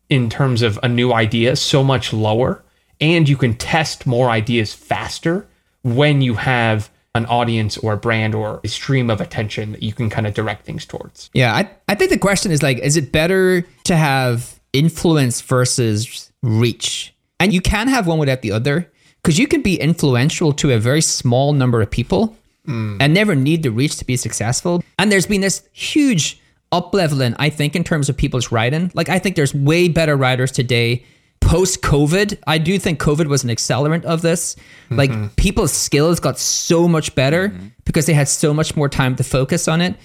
in 0.09 0.29
terms 0.29 0.61
of 0.61 0.79
a 0.83 0.87
new 0.87 1.13
idea 1.13 1.55
so 1.55 1.83
much 1.83 2.13
lower 2.13 2.63
and 2.99 3.27
you 3.27 3.35
can 3.35 3.55
test 3.55 4.05
more 4.05 4.29
ideas 4.29 4.73
faster 4.73 5.47
when 5.83 6.21
you 6.21 6.35
have 6.35 6.89
an 7.13 7.25
audience 7.25 7.77
or 7.77 7.93
a 7.93 7.97
brand 7.97 8.33
or 8.33 8.61
a 8.63 8.67
stream 8.67 9.09
of 9.09 9.19
attention 9.19 9.73
that 9.73 9.83
you 9.83 9.93
can 9.93 10.09
kind 10.09 10.25
of 10.25 10.33
direct 10.33 10.65
things 10.65 10.85
towards. 10.85 11.29
Yeah, 11.33 11.53
I, 11.53 11.69
I 11.87 11.95
think 11.95 12.09
the 12.09 12.17
question 12.17 12.51
is 12.51 12.63
like, 12.63 12.79
is 12.79 12.95
it 12.95 13.11
better 13.11 13.65
to 13.83 13.95
have 13.95 14.59
influence 14.73 15.41
versus 15.41 16.31
reach? 16.41 17.13
And 17.39 17.53
you 17.53 17.61
can 17.61 17.87
have 17.87 18.07
one 18.07 18.17
without 18.17 18.41
the 18.41 18.51
other 18.51 18.89
because 19.21 19.37
you 19.37 19.47
can 19.47 19.61
be 19.61 19.79
influential 19.79 20.53
to 20.53 20.71
a 20.71 20.79
very 20.79 21.01
small 21.01 21.53
number 21.53 21.81
of 21.81 21.91
people 21.91 22.35
mm. 22.65 22.97
and 22.99 23.13
never 23.13 23.35
need 23.35 23.63
the 23.63 23.71
reach 23.71 23.97
to 23.97 24.05
be 24.05 24.15
successful. 24.15 24.83
And 24.97 25.11
there's 25.11 25.27
been 25.27 25.41
this 25.41 25.67
huge 25.73 26.39
up 26.71 26.93
leveling, 26.93 27.35
I 27.37 27.49
think, 27.49 27.75
in 27.75 27.83
terms 27.83 28.07
of 28.07 28.15
people's 28.15 28.51
writing. 28.51 28.91
Like, 28.93 29.09
I 29.09 29.19
think 29.19 29.35
there's 29.35 29.53
way 29.53 29.89
better 29.89 30.15
writers 30.15 30.51
today 30.51 31.03
post 31.41 31.81
COVID, 31.81 32.37
I 32.47 32.57
do 32.57 32.79
think 32.79 32.99
COVID 32.99 33.27
was 33.27 33.43
an 33.43 33.49
accelerant 33.49 34.05
of 34.05 34.21
this. 34.21 34.55
Mm-hmm. 34.55 34.95
Like 34.95 35.35
people's 35.35 35.73
skills 35.73 36.19
got 36.19 36.39
so 36.39 36.87
much 36.87 37.13
better 37.13 37.49
mm-hmm. 37.49 37.67
because 37.83 38.05
they 38.05 38.13
had 38.13 38.29
so 38.29 38.53
much 38.53 38.75
more 38.75 38.87
time 38.87 39.15
to 39.17 39.23
focus 39.23 39.67
on 39.67 39.81
it. 39.81 39.95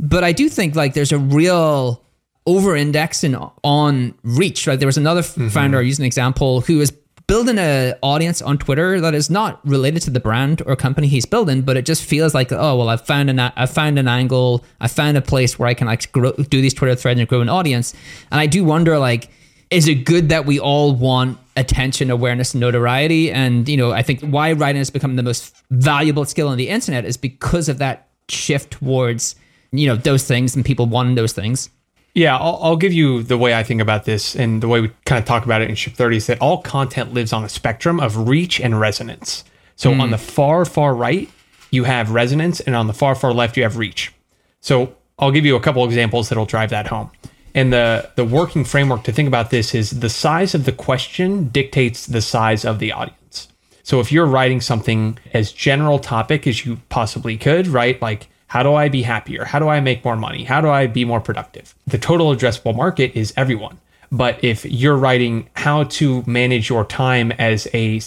But 0.00 0.24
I 0.24 0.32
do 0.32 0.48
think 0.48 0.74
like 0.74 0.94
there's 0.94 1.12
a 1.12 1.18
real 1.18 2.02
over 2.46 2.76
indexing 2.76 3.34
on 3.64 4.14
reach, 4.22 4.66
right? 4.66 4.78
There 4.78 4.86
was 4.86 4.96
another 4.96 5.22
mm-hmm. 5.22 5.48
founder, 5.48 5.78
I 5.78 5.82
use 5.82 5.98
an 5.98 6.04
example, 6.04 6.60
who 6.62 6.80
is 6.80 6.92
building 7.26 7.58
an 7.58 7.94
audience 8.02 8.40
on 8.40 8.56
Twitter 8.56 9.00
that 9.00 9.12
is 9.14 9.28
not 9.28 9.60
related 9.66 10.00
to 10.02 10.10
the 10.10 10.20
brand 10.20 10.62
or 10.64 10.76
company 10.76 11.08
he's 11.08 11.26
building, 11.26 11.62
but 11.62 11.76
it 11.76 11.84
just 11.84 12.04
feels 12.04 12.34
like, 12.34 12.52
oh, 12.52 12.76
well, 12.76 12.88
I've 12.88 13.04
found 13.04 13.30
an, 13.30 13.40
I 13.40 13.66
found 13.66 13.98
an 13.98 14.06
angle, 14.06 14.64
I 14.80 14.86
found 14.86 15.16
a 15.16 15.22
place 15.22 15.58
where 15.58 15.68
I 15.68 15.74
can 15.74 15.88
like 15.88 16.12
grow, 16.12 16.32
do 16.32 16.60
these 16.60 16.72
Twitter 16.72 16.94
threads 16.94 17.18
and 17.18 17.28
grow 17.28 17.40
an 17.40 17.48
audience. 17.48 17.94
And 18.30 18.40
I 18.40 18.46
do 18.46 18.62
wonder, 18.62 18.98
like, 18.98 19.28
is 19.70 19.88
it 19.88 20.04
good 20.04 20.28
that 20.28 20.46
we 20.46 20.60
all 20.60 20.94
want 20.94 21.38
attention, 21.56 22.10
awareness, 22.10 22.54
and 22.54 22.60
notoriety? 22.60 23.32
And 23.32 23.68
you 23.68 23.76
know, 23.76 23.92
I 23.92 24.02
think 24.02 24.20
why 24.20 24.52
writing 24.52 24.80
has 24.80 24.90
become 24.90 25.16
the 25.16 25.22
most 25.22 25.54
valuable 25.70 26.24
skill 26.24 26.48
on 26.48 26.56
the 26.56 26.68
internet 26.68 27.04
is 27.04 27.16
because 27.16 27.68
of 27.68 27.78
that 27.78 28.08
shift 28.28 28.72
towards 28.72 29.36
you 29.72 29.86
know 29.86 29.96
those 29.96 30.24
things 30.24 30.56
and 30.56 30.64
people 30.64 30.86
wanting 30.86 31.14
those 31.14 31.32
things. 31.32 31.70
Yeah, 32.14 32.38
I'll, 32.38 32.58
I'll, 32.62 32.76
give 32.76 32.94
you 32.94 33.22
the 33.22 33.36
way 33.36 33.54
I 33.54 33.62
think 33.62 33.82
about 33.82 34.06
this 34.06 34.34
and 34.34 34.62
the 34.62 34.68
way 34.68 34.80
we 34.80 34.90
kind 35.04 35.18
of 35.18 35.26
talk 35.26 35.44
about 35.44 35.60
it 35.60 35.68
in 35.68 35.74
Ship 35.74 35.92
30 35.92 36.16
is 36.16 36.26
that 36.28 36.40
all 36.40 36.62
content 36.62 37.12
lives 37.12 37.30
on 37.30 37.44
a 37.44 37.48
spectrum 37.48 38.00
of 38.00 38.26
reach 38.26 38.58
and 38.58 38.80
resonance. 38.80 39.44
So 39.74 39.90
mm. 39.90 40.00
on 40.00 40.10
the 40.12 40.16
far, 40.16 40.64
far 40.64 40.94
right, 40.94 41.28
you 41.70 41.84
have 41.84 42.12
resonance, 42.12 42.60
and 42.60 42.74
on 42.74 42.86
the 42.86 42.94
far, 42.94 43.14
far 43.14 43.34
left, 43.34 43.58
you 43.58 43.64
have 43.64 43.76
reach. 43.76 44.14
So 44.60 44.94
I'll 45.18 45.30
give 45.30 45.44
you 45.44 45.56
a 45.56 45.60
couple 45.60 45.84
examples 45.84 46.30
that'll 46.30 46.46
drive 46.46 46.70
that 46.70 46.86
home. 46.86 47.10
And 47.56 47.72
the 47.72 48.10
the 48.16 48.24
working 48.24 48.64
framework 48.64 49.02
to 49.04 49.12
think 49.12 49.26
about 49.26 49.50
this 49.50 49.74
is 49.74 50.00
the 50.00 50.10
size 50.10 50.54
of 50.54 50.66
the 50.66 50.72
question 50.72 51.48
dictates 51.48 52.06
the 52.06 52.20
size 52.20 52.66
of 52.66 52.78
the 52.78 52.92
audience. 52.92 53.48
So 53.82 53.98
if 53.98 54.12
you're 54.12 54.26
writing 54.26 54.60
something 54.60 55.18
as 55.32 55.52
general 55.52 55.98
topic 55.98 56.46
as 56.46 56.66
you 56.66 56.76
possibly 56.90 57.38
could, 57.38 57.66
right? 57.66 58.00
Like 58.02 58.28
how 58.48 58.62
do 58.62 58.74
I 58.74 58.90
be 58.90 59.02
happier? 59.02 59.44
How 59.46 59.58
do 59.58 59.68
I 59.68 59.80
make 59.80 60.04
more 60.04 60.16
money? 60.16 60.44
How 60.44 60.60
do 60.60 60.68
I 60.68 60.86
be 60.86 61.06
more 61.06 61.20
productive? 61.20 61.74
The 61.86 61.98
total 61.98 62.34
addressable 62.34 62.76
market 62.76 63.16
is 63.16 63.32
everyone. 63.38 63.80
But 64.12 64.44
if 64.44 64.64
you're 64.66 64.96
writing 64.96 65.48
how 65.54 65.84
to 65.84 66.22
manage 66.26 66.68
your 66.68 66.84
time 66.84 67.32
as 67.32 67.66
a, 67.72 68.00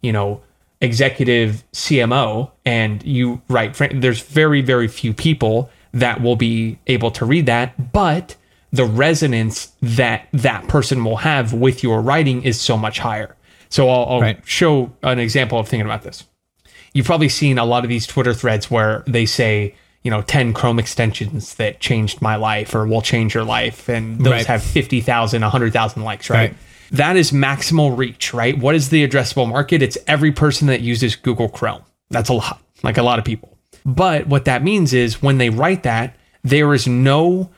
you 0.00 0.12
know, 0.12 0.40
executive 0.80 1.64
CMO 1.72 2.50
and 2.64 3.02
you 3.04 3.42
write 3.48 3.74
there's 3.94 4.20
very 4.20 4.60
very 4.62 4.88
few 4.88 5.12
people 5.12 5.70
that 5.92 6.20
will 6.22 6.36
be 6.36 6.78
able 6.86 7.10
to 7.10 7.24
read 7.24 7.46
that, 7.46 7.92
but 7.92 8.36
the 8.72 8.84
resonance 8.84 9.72
that 9.82 10.28
that 10.32 10.66
person 10.66 11.04
will 11.04 11.18
have 11.18 11.52
with 11.52 11.82
your 11.82 12.00
writing 12.00 12.42
is 12.42 12.60
so 12.60 12.76
much 12.76 12.98
higher. 12.98 13.36
So 13.68 13.88
I'll, 13.88 14.06
I'll 14.06 14.20
right. 14.20 14.40
show 14.46 14.92
an 15.02 15.18
example 15.18 15.58
of 15.58 15.68
thinking 15.68 15.86
about 15.86 16.02
this. 16.02 16.24
You've 16.94 17.06
probably 17.06 17.28
seen 17.28 17.58
a 17.58 17.64
lot 17.64 17.84
of 17.84 17.88
these 17.88 18.06
Twitter 18.06 18.34
threads 18.34 18.70
where 18.70 19.02
they 19.06 19.24
say, 19.24 19.74
you 20.02 20.10
know, 20.10 20.22
10 20.22 20.52
Chrome 20.52 20.78
extensions 20.78 21.54
that 21.54 21.80
changed 21.80 22.20
my 22.20 22.36
life 22.36 22.74
or 22.74 22.86
will 22.86 23.02
change 23.02 23.34
your 23.34 23.44
life. 23.44 23.88
And 23.88 24.18
those 24.18 24.32
right. 24.32 24.46
have 24.46 24.62
50,000, 24.62 25.40
100,000 25.40 26.02
likes, 26.02 26.28
right? 26.28 26.36
right? 26.36 26.54
That 26.90 27.16
is 27.16 27.30
maximal 27.30 27.96
reach, 27.96 28.34
right? 28.34 28.58
What 28.58 28.74
is 28.74 28.90
the 28.90 29.06
addressable 29.06 29.48
market? 29.48 29.80
It's 29.80 29.96
every 30.06 30.32
person 30.32 30.66
that 30.66 30.80
uses 30.80 31.16
Google 31.16 31.48
Chrome. 31.48 31.82
That's 32.10 32.28
a 32.28 32.34
lot, 32.34 32.60
like 32.82 32.98
a 32.98 33.02
lot 33.02 33.18
of 33.18 33.24
people. 33.24 33.56
But 33.86 34.26
what 34.26 34.44
that 34.44 34.62
means 34.62 34.92
is 34.92 35.22
when 35.22 35.38
they 35.38 35.48
write 35.48 35.82
that, 35.84 36.16
there 36.42 36.74
is 36.74 36.86
no 36.86 37.50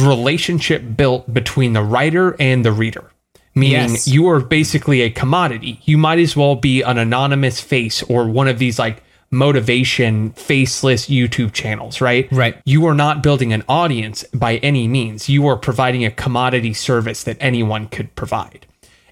relationship 0.00 0.96
built 0.96 1.32
between 1.32 1.72
the 1.72 1.82
writer 1.82 2.36
and 2.40 2.64
the 2.64 2.72
reader. 2.72 3.10
Meaning 3.54 3.90
yes. 3.90 4.08
you 4.08 4.28
are 4.28 4.40
basically 4.40 5.00
a 5.00 5.10
commodity. 5.10 5.80
You 5.84 5.98
might 5.98 6.20
as 6.20 6.36
well 6.36 6.54
be 6.54 6.82
an 6.82 6.98
anonymous 6.98 7.60
face 7.60 8.02
or 8.04 8.28
one 8.28 8.46
of 8.46 8.58
these 8.58 8.78
like 8.78 9.02
motivation 9.32 10.30
faceless 10.32 11.06
YouTube 11.06 11.52
channels, 11.52 12.00
right? 12.00 12.30
Right. 12.30 12.56
You 12.64 12.86
are 12.86 12.94
not 12.94 13.22
building 13.22 13.52
an 13.52 13.64
audience 13.68 14.24
by 14.34 14.56
any 14.56 14.88
means. 14.88 15.28
You 15.28 15.46
are 15.46 15.56
providing 15.56 16.04
a 16.04 16.10
commodity 16.10 16.74
service 16.74 17.24
that 17.24 17.36
anyone 17.40 17.88
could 17.88 18.14
provide. 18.14 18.66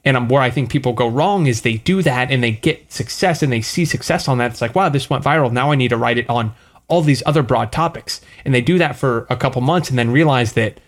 And 0.04 0.16
um, 0.16 0.28
where 0.28 0.42
I 0.42 0.50
think 0.50 0.71
people 0.71 0.92
go 0.92 1.09
wrong 1.09 1.47
is 1.47 1.62
they 1.62 1.76
do 1.76 2.02
that 2.02 2.30
and 2.30 2.42
they 2.42 2.52
get 2.52 2.92
success 2.92 3.42
and 3.42 3.52
they 3.52 3.61
see 3.61 3.85
success 3.85 4.28
on 4.28 4.38
that. 4.38 4.52
It's 4.52 4.61
like, 4.61 4.75
wow, 4.75 4.88
this 4.88 5.11
went 5.11 5.25
viral. 5.25 5.52
Now 5.52 5.71
I 5.71 5.75
need 5.75 5.88
to 5.88 5.97
write 5.97 6.18
it 6.18 6.30
on 6.30 6.54
all 6.88 7.02
these 7.02 7.23
other 7.26 7.42
broad 7.42 7.71
topics. 7.71 8.21
And 8.45 8.52
they 8.52 8.61
do 8.61 8.78
that 8.78 8.97
for 8.97 9.26
a 9.30 9.37
couple 9.37 9.61
months 9.61 9.90
and 9.90 9.99
then 9.99 10.11
realize 10.11 10.54
that 10.54 10.80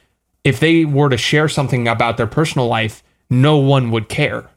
if 0.42 0.58
they 0.58 0.84
were 0.84 1.10
to 1.10 1.16
share 1.16 1.48
something 1.48 1.86
about 1.86 2.16
their 2.16 2.26
personal 2.26 2.66
life, 2.66 3.02
no 3.28 3.58
one 3.58 3.90
would 3.90 4.08
care. 4.08 4.48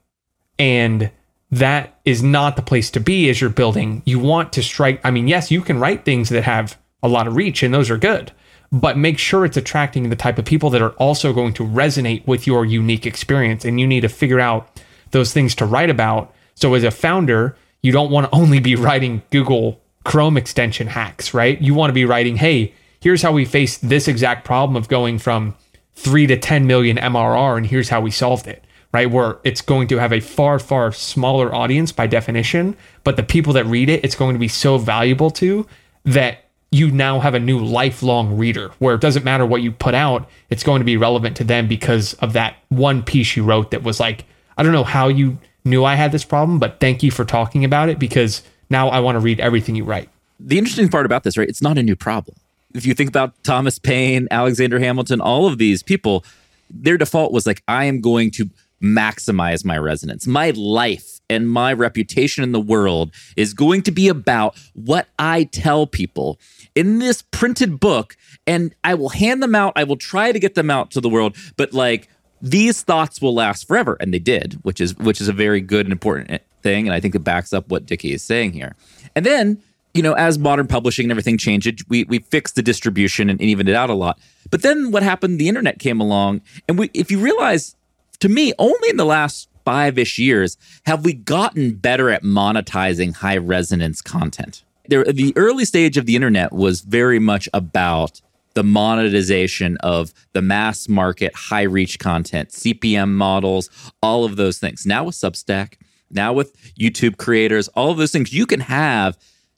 And 0.57 1.11
that 1.51 1.99
is 2.05 2.23
not 2.23 2.55
the 2.55 2.61
place 2.61 2.89
to 2.91 2.99
be 2.99 3.29
as 3.29 3.39
you're 3.39 3.49
building. 3.49 4.01
You 4.05 4.19
want 4.19 4.53
to 4.53 4.63
strike. 4.63 4.99
I 5.03 5.11
mean, 5.11 5.27
yes, 5.27 5.51
you 5.51 5.61
can 5.61 5.79
write 5.79 6.05
things 6.05 6.29
that 6.29 6.43
have 6.43 6.79
a 7.03 7.07
lot 7.07 7.27
of 7.27 7.35
reach 7.35 7.61
and 7.61 7.73
those 7.73 7.89
are 7.89 7.97
good, 7.97 8.31
but 8.71 8.97
make 8.97 9.19
sure 9.19 9.45
it's 9.45 9.57
attracting 9.57 10.09
the 10.09 10.15
type 10.15 10.39
of 10.39 10.45
people 10.45 10.69
that 10.71 10.81
are 10.81 10.91
also 10.91 11.33
going 11.33 11.53
to 11.53 11.63
resonate 11.63 12.25
with 12.25 12.47
your 12.47 12.65
unique 12.65 13.05
experience. 13.05 13.65
And 13.65 13.79
you 13.79 13.85
need 13.85 14.01
to 14.01 14.09
figure 14.09 14.39
out 14.39 14.81
those 15.11 15.33
things 15.33 15.53
to 15.55 15.65
write 15.65 15.89
about 15.89 16.33
So 16.55 16.73
as 16.73 16.83
a 16.83 16.91
founder, 16.91 17.55
you 17.81 17.91
don't 17.91 18.09
want 18.09 18.31
to 18.31 18.35
only 18.35 18.59
be 18.59 18.75
writing 18.75 19.21
Google 19.29 19.82
Chrome 20.03 20.37
extension 20.37 20.87
hacks, 20.87 21.33
right? 21.33 21.61
You 21.61 21.73
want 21.73 21.89
to 21.89 21.93
be 21.93 22.05
writing, 22.05 22.37
hey, 22.37 22.73
here's 22.99 23.21
how 23.21 23.31
we 23.31 23.45
faced 23.45 23.87
this 23.87 24.07
exact 24.07 24.45
problem 24.45 24.75
of 24.75 24.87
going 24.87 25.19
from 25.19 25.55
three 25.95 26.27
to 26.27 26.37
10 26.37 26.67
million 26.67 26.97
MRR, 26.97 27.57
and 27.57 27.67
here's 27.67 27.89
how 27.89 28.01
we 28.01 28.11
solved 28.11 28.47
it, 28.47 28.63
right? 28.91 29.09
Where 29.09 29.37
it's 29.43 29.61
going 29.61 29.87
to 29.89 29.97
have 29.97 30.11
a 30.11 30.19
far, 30.19 30.59
far 30.59 30.91
smaller 30.91 31.53
audience 31.53 31.91
by 31.91 32.07
definition, 32.07 32.75
but 33.03 33.15
the 33.15 33.23
people 33.23 33.53
that 33.53 33.65
read 33.65 33.89
it, 33.89 34.03
it's 34.03 34.15
going 34.15 34.33
to 34.33 34.39
be 34.39 34.47
so 34.47 34.77
valuable 34.77 35.31
to 35.31 35.67
that 36.05 36.45
you 36.71 36.89
now 36.89 37.19
have 37.19 37.35
a 37.35 37.39
new 37.39 37.63
lifelong 37.63 38.35
reader 38.35 38.71
where 38.79 38.95
it 38.95 39.01
doesn't 39.01 39.23
matter 39.23 39.45
what 39.45 39.61
you 39.61 39.71
put 39.71 39.93
out, 39.93 40.27
it's 40.49 40.63
going 40.63 40.79
to 40.79 40.85
be 40.85 40.97
relevant 40.97 41.37
to 41.37 41.43
them 41.43 41.67
because 41.67 42.15
of 42.15 42.33
that 42.33 42.55
one 42.69 43.03
piece 43.03 43.37
you 43.37 43.43
wrote 43.43 43.71
that 43.71 43.83
was 43.83 43.99
like, 43.99 44.25
I 44.57 44.63
don't 44.63 44.71
know 44.71 44.83
how 44.83 45.07
you 45.07 45.37
knew 45.63 45.85
I 45.85 45.95
had 45.95 46.11
this 46.11 46.25
problem, 46.25 46.57
but 46.57 46.79
thank 46.79 47.03
you 47.03 47.11
for 47.11 47.25
talking 47.25 47.63
about 47.63 47.89
it 47.89 47.99
because 47.99 48.41
now 48.69 48.89
I 48.89 48.99
want 48.99 49.15
to 49.15 49.19
read 49.19 49.39
everything 49.39 49.75
you 49.75 49.83
write. 49.83 50.09
The 50.39 50.57
interesting 50.57 50.89
part 50.89 51.05
about 51.05 51.23
this, 51.23 51.37
right? 51.37 51.47
It's 51.47 51.61
not 51.61 51.77
a 51.77 51.83
new 51.83 51.95
problem. 51.95 52.37
If 52.73 52.85
you 52.85 52.93
think 52.93 53.09
about 53.09 53.41
Thomas 53.43 53.77
Paine, 53.77 54.27
Alexander 54.31 54.79
Hamilton, 54.79 55.21
all 55.21 55.47
of 55.47 55.57
these 55.57 55.83
people, 55.83 56.25
their 56.69 56.97
default 56.97 57.31
was 57.31 57.45
like, 57.45 57.61
I 57.67 57.85
am 57.85 58.01
going 58.01 58.31
to 58.31 58.49
maximize 58.81 59.63
my 59.63 59.77
resonance. 59.77 60.27
My 60.27 60.49
life 60.51 61.21
and 61.29 61.49
my 61.49 61.71
reputation 61.71 62.43
in 62.43 62.51
the 62.51 62.59
world 62.59 63.13
is 63.37 63.53
going 63.53 63.83
to 63.83 63.91
be 63.91 64.07
about 64.09 64.57
what 64.73 65.07
I 65.17 65.45
tell 65.45 65.87
people 65.87 66.39
in 66.75 66.99
this 66.99 67.21
printed 67.21 67.79
book. 67.79 68.17
And 68.45 68.75
I 68.83 68.95
will 68.95 69.09
hand 69.09 69.41
them 69.41 69.55
out. 69.55 69.73
I 69.75 69.83
will 69.83 69.95
try 69.95 70.31
to 70.31 70.39
get 70.39 70.55
them 70.55 70.69
out 70.69 70.91
to 70.91 71.01
the 71.01 71.09
world. 71.09 71.37
But 71.55 71.73
like, 71.73 72.09
these 72.43 72.81
thoughts 72.81 73.21
will 73.21 73.33
last 73.33 73.67
forever 73.67 73.95
and 74.01 74.13
they 74.13 74.19
did 74.19 74.59
which 74.63 74.81
is 74.81 74.95
which 74.97 75.21
is 75.21 75.29
a 75.29 75.33
very 75.33 75.61
good 75.61 75.85
and 75.85 75.93
important 75.93 76.29
thing 76.63 76.87
and 76.87 76.93
i 76.93 76.99
think 76.99 77.13
it 77.15 77.19
backs 77.19 77.53
up 77.53 77.69
what 77.69 77.85
Dickie 77.85 78.13
is 78.13 78.23
saying 78.23 78.53
here. 78.53 78.75
And 79.15 79.25
then 79.25 79.61
you 79.93 80.01
know 80.01 80.13
as 80.13 80.39
modern 80.39 80.67
publishing 80.67 81.05
and 81.05 81.11
everything 81.11 81.37
changed 81.37 81.83
we 81.89 82.05
we 82.05 82.19
fixed 82.19 82.55
the 82.55 82.63
distribution 82.63 83.29
and, 83.29 83.39
and 83.39 83.49
evened 83.49 83.69
it 83.69 83.75
out 83.75 83.89
a 83.89 83.93
lot. 83.93 84.19
But 84.49 84.61
then 84.61 84.91
what 84.91 85.03
happened? 85.03 85.39
The 85.39 85.49
internet 85.49 85.79
came 85.79 85.99
along 85.99 86.41
and 86.67 86.79
we 86.79 86.89
if 86.93 87.11
you 87.11 87.19
realize 87.19 87.75
to 88.19 88.29
me 88.29 88.53
only 88.57 88.89
in 88.89 88.97
the 88.97 89.05
last 89.05 89.49
five-ish 89.65 90.19
years 90.19 90.57
have 90.85 91.05
we 91.05 91.13
gotten 91.13 91.75
better 91.75 92.09
at 92.09 92.23
monetizing 92.23 93.15
high 93.15 93.37
resonance 93.37 94.01
content. 94.01 94.63
There 94.87 95.03
the 95.05 95.33
early 95.35 95.65
stage 95.65 95.97
of 95.97 96.05
the 96.05 96.15
internet 96.15 96.51
was 96.51 96.81
very 96.81 97.19
much 97.19 97.47
about 97.53 98.21
the 98.53 98.63
monetization 98.63 99.77
of 99.77 100.13
the 100.33 100.41
mass 100.41 100.87
market, 100.87 101.33
high 101.35 101.63
reach 101.63 101.99
content, 101.99 102.49
CPM 102.49 103.11
models, 103.11 103.69
all 104.01 104.25
of 104.25 104.35
those 104.35 104.59
things. 104.59 104.85
Now 104.85 105.05
with 105.05 105.15
Substack, 105.15 105.77
now 106.09 106.33
with 106.33 106.55
YouTube 106.75 107.17
creators, 107.17 107.67
all 107.69 107.91
of 107.91 107.97
those 107.97 108.11
things, 108.11 108.33
you 108.33 108.45
can 108.45 108.59
have 108.59 109.17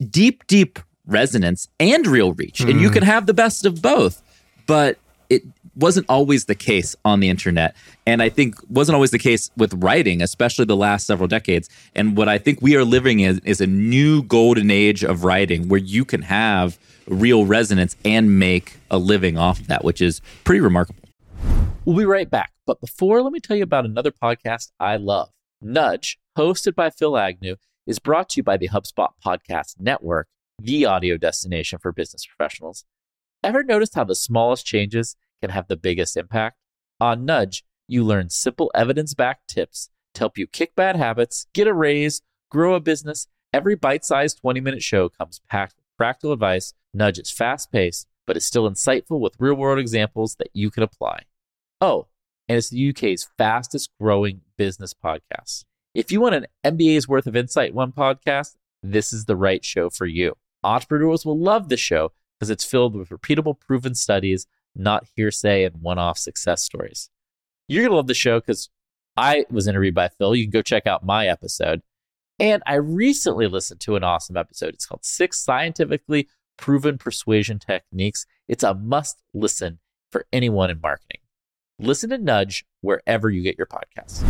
deep, 0.10 0.46
deep 0.48 0.80
resonance 1.08 1.68
and 1.80 2.08
real 2.08 2.34
reach, 2.34 2.60
mm. 2.60 2.70
and 2.70 2.82
you 2.82 2.90
mm. 2.90 2.94
can 2.94 3.04
have 3.04 3.25
the 3.25 3.34
best 3.34 3.66
of 3.66 3.82
both. 3.82 4.22
But 4.66 4.98
it 5.30 5.44
wasn't 5.75 6.06
always 6.08 6.46
the 6.46 6.56
case 6.56 6.96
on 7.04 7.20
the 7.20 7.28
internet 7.28 7.75
and 8.06 8.22
i 8.22 8.30
think 8.30 8.56
wasn't 8.70 8.94
always 8.94 9.12
the 9.12 9.20
case 9.20 9.52
with 9.58 9.74
writing 9.74 10.22
especially 10.22 10.64
the 10.64 10.75
last 10.75 11.06
several 11.06 11.28
decades 11.28 11.68
and 11.96 12.16
what 12.16 12.30
i 12.30 12.38
think 12.38 12.62
we 12.62 12.78
are 12.78 12.86
living 12.86 13.20
in 13.20 13.42
is 13.44 13.60
a 13.60 13.68
new 13.68 14.24
golden 14.24 14.72
age 14.72 15.04
of 15.04 15.25
writing 15.25 15.68
where 15.68 15.80
you 15.80 16.06
can 16.06 16.22
have 16.22 16.80
real 17.08 17.46
resonance 17.46 17.96
and 18.04 18.40
make 18.40 18.78
a 18.90 18.98
living 18.98 19.38
off 19.38 19.60
of 19.60 19.68
that, 19.68 19.84
which 19.84 20.02
is 20.02 20.22
pretty 20.44 20.62
remarkable. 20.62 21.04
We'll 21.86 21.98
be 21.98 22.06
right 22.06 22.30
back. 22.30 22.52
But 22.66 22.82
before, 22.82 23.22
let 23.22 23.32
me 23.32 23.40
tell 23.40 23.56
you 23.56 23.64
about 23.64 23.86
another 23.86 24.12
podcast 24.12 24.72
I 24.80 24.98
love. 24.98 25.30
Nudge, 25.62 26.20
hosted 26.38 26.75
by 26.75 26.89
Phil 26.89 27.18
Agnew, 27.18 27.56
is 27.88 28.00
brought 28.00 28.30
to 28.30 28.38
you 28.38 28.44
by 28.44 28.58
the 28.58 28.70
HubSpot 28.70 29.10
Podcast 29.24 29.80
Network, 29.80 30.27
the 30.60 30.86
audio 30.86 31.18
destination 31.18 31.79
for 31.79 31.92
business 31.92 32.25
professionals. 32.25 32.86
Ever 33.44 33.64
noticed 33.64 33.96
how 33.96 34.03
the 34.03 34.16
smallest 34.16 34.66
changes 34.66 35.16
can 35.42 35.51
have 35.51 35.68
the 35.68 35.77
biggest 35.77 36.18
impact? 36.18 36.57
On 37.00 37.25
Nudge, 37.25 37.64
you 37.88 38.03
learn 38.03 38.29
simple 38.29 38.72
evidence 38.74 39.14
backed 39.14 39.48
tips 39.48 39.90
to 40.16 40.20
help 40.20 40.38
you 40.38 40.48
kick 40.48 40.75
bad 40.75 40.96
habits, 40.96 41.48
get 41.53 41.68
a 41.68 41.74
raise, 41.74 42.22
grow 42.50 42.74
a 42.74 42.79
business. 42.79 43.27
Every 43.53 43.75
bite 43.75 44.03
sized 44.03 44.40
20 44.42 44.59
minute 44.59 44.81
show 44.81 45.09
comes 45.09 45.42
packed 45.50 45.75
with 45.77 45.86
practical 45.98 46.31
advice 46.31 46.74
Nudge 46.94 47.20
is 47.20 47.29
fast 47.29 47.72
paced, 47.72 48.07
but 48.25 48.38
is 48.38 48.46
still 48.46 48.70
insightful 48.70 49.20
with 49.20 49.36
real 49.38 49.55
world 49.55 49.79
examples 49.79 50.36
that 50.36 50.50
you 50.53 50.72
can 50.72 50.81
apply. 50.81 51.24
Oh, 51.81 52.07
and 52.48 52.57
it's 52.57 52.70
the 52.70 52.90
UK's 52.90 53.29
fastest 53.38 53.90
growing 54.00 54.42
business 54.57 54.94
podcast. 54.94 55.66
If 55.96 56.12
you 56.12 56.20
want 56.20 56.36
an 56.36 56.48
MBA's 56.66 57.08
worth 57.08 57.25
of 57.25 57.38
insight 57.38 57.74
one 57.74 57.94
podcast, 57.94 58.58
this 58.84 59.14
is 59.14 59.25
the 59.25 59.38
right 59.38 59.64
show 59.64 59.90
for 59.90 60.05
you. 60.05 60.36
Entrepreneurs 60.62 61.25
will 61.25 61.40
love 61.40 61.70
the 61.70 61.77
show 61.77 62.12
because 62.38 62.50
it's 62.50 62.66
filled 62.66 62.98
with 62.98 63.10
repeatable, 63.10 63.58
proven 63.58 63.96
studies, 63.96 64.46
not 64.75 65.08
hearsay 65.16 65.64
and 65.64 65.81
one 65.81 65.98
off 65.98 66.18
success 66.18 66.64
stories. 66.64 67.10
You're 67.70 67.84
going 67.84 67.92
to 67.92 67.96
love 67.96 68.08
the 68.08 68.14
show 68.14 68.42
because 68.42 68.70
I 69.16 69.46
was 69.50 69.68
interviewed 69.68 69.96
by 69.96 70.10
Phil. 70.10 70.36
You 70.36 70.44
can 70.44 70.51
go 70.51 70.62
check 70.62 70.86
out 70.86 71.05
my 71.05 71.27
episode. 71.27 71.81
And 72.40 72.62
I 72.66 72.75
recently 72.75 73.48
listened 73.48 73.79
to 73.81 73.96
an 73.96 74.03
awesome 74.03 74.36
episode. 74.36 74.74
It's 74.74 74.86
called 74.86 75.05
Six 75.05 75.40
Scientifically 75.40 76.27
proven 76.58 76.98
persuasion 76.98 77.58
techniques. 77.58 78.25
It's 78.50 78.66
a 78.66 78.74
must 78.74 79.22
listen 79.34 79.79
for 80.12 80.25
anyone 80.34 80.70
in 80.70 80.81
marketing. 80.81 81.22
Listen 81.79 82.10
to 82.10 82.18
Nudge 82.18 82.66
wherever 82.81 83.29
you 83.29 83.42
get 83.42 83.58
your 83.58 83.68
podcasts. 83.68 84.25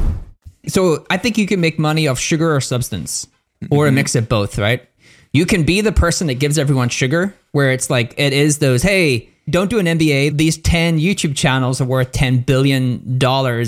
So 0.67 1.06
I 1.10 1.17
think 1.17 1.38
you 1.38 1.47
can 1.47 1.62
make 1.62 1.80
money 1.80 2.08
off 2.08 2.19
sugar 2.19 2.56
or 2.56 2.62
substance, 2.62 3.28
or 3.69 3.86
mm-hmm. 3.86 3.89
a 3.89 3.91
mix 3.91 4.15
of 4.15 4.30
both, 4.30 4.58
right? 4.58 4.88
You 5.34 5.45
can 5.45 5.63
be 5.63 5.82
the 5.82 5.91
person 5.91 6.28
that 6.28 6.36
gives 6.36 6.58
everyone 6.58 6.89
sugar, 6.89 7.36
where 7.51 7.71
it's 7.71 7.89
like 7.89 8.13
it 8.17 8.34
is 8.34 8.60
those, 8.60 8.82
hey, 8.82 9.30
don't 9.49 9.69
do 9.69 9.80
an 9.80 9.86
MBA. 9.86 10.38
These 10.38 10.58
10 10.58 10.97
YouTube 10.97 11.36
channels 11.36 11.80
are 11.80 11.86
worth 11.86 12.12
$10 12.12 12.45
billion 12.45 13.19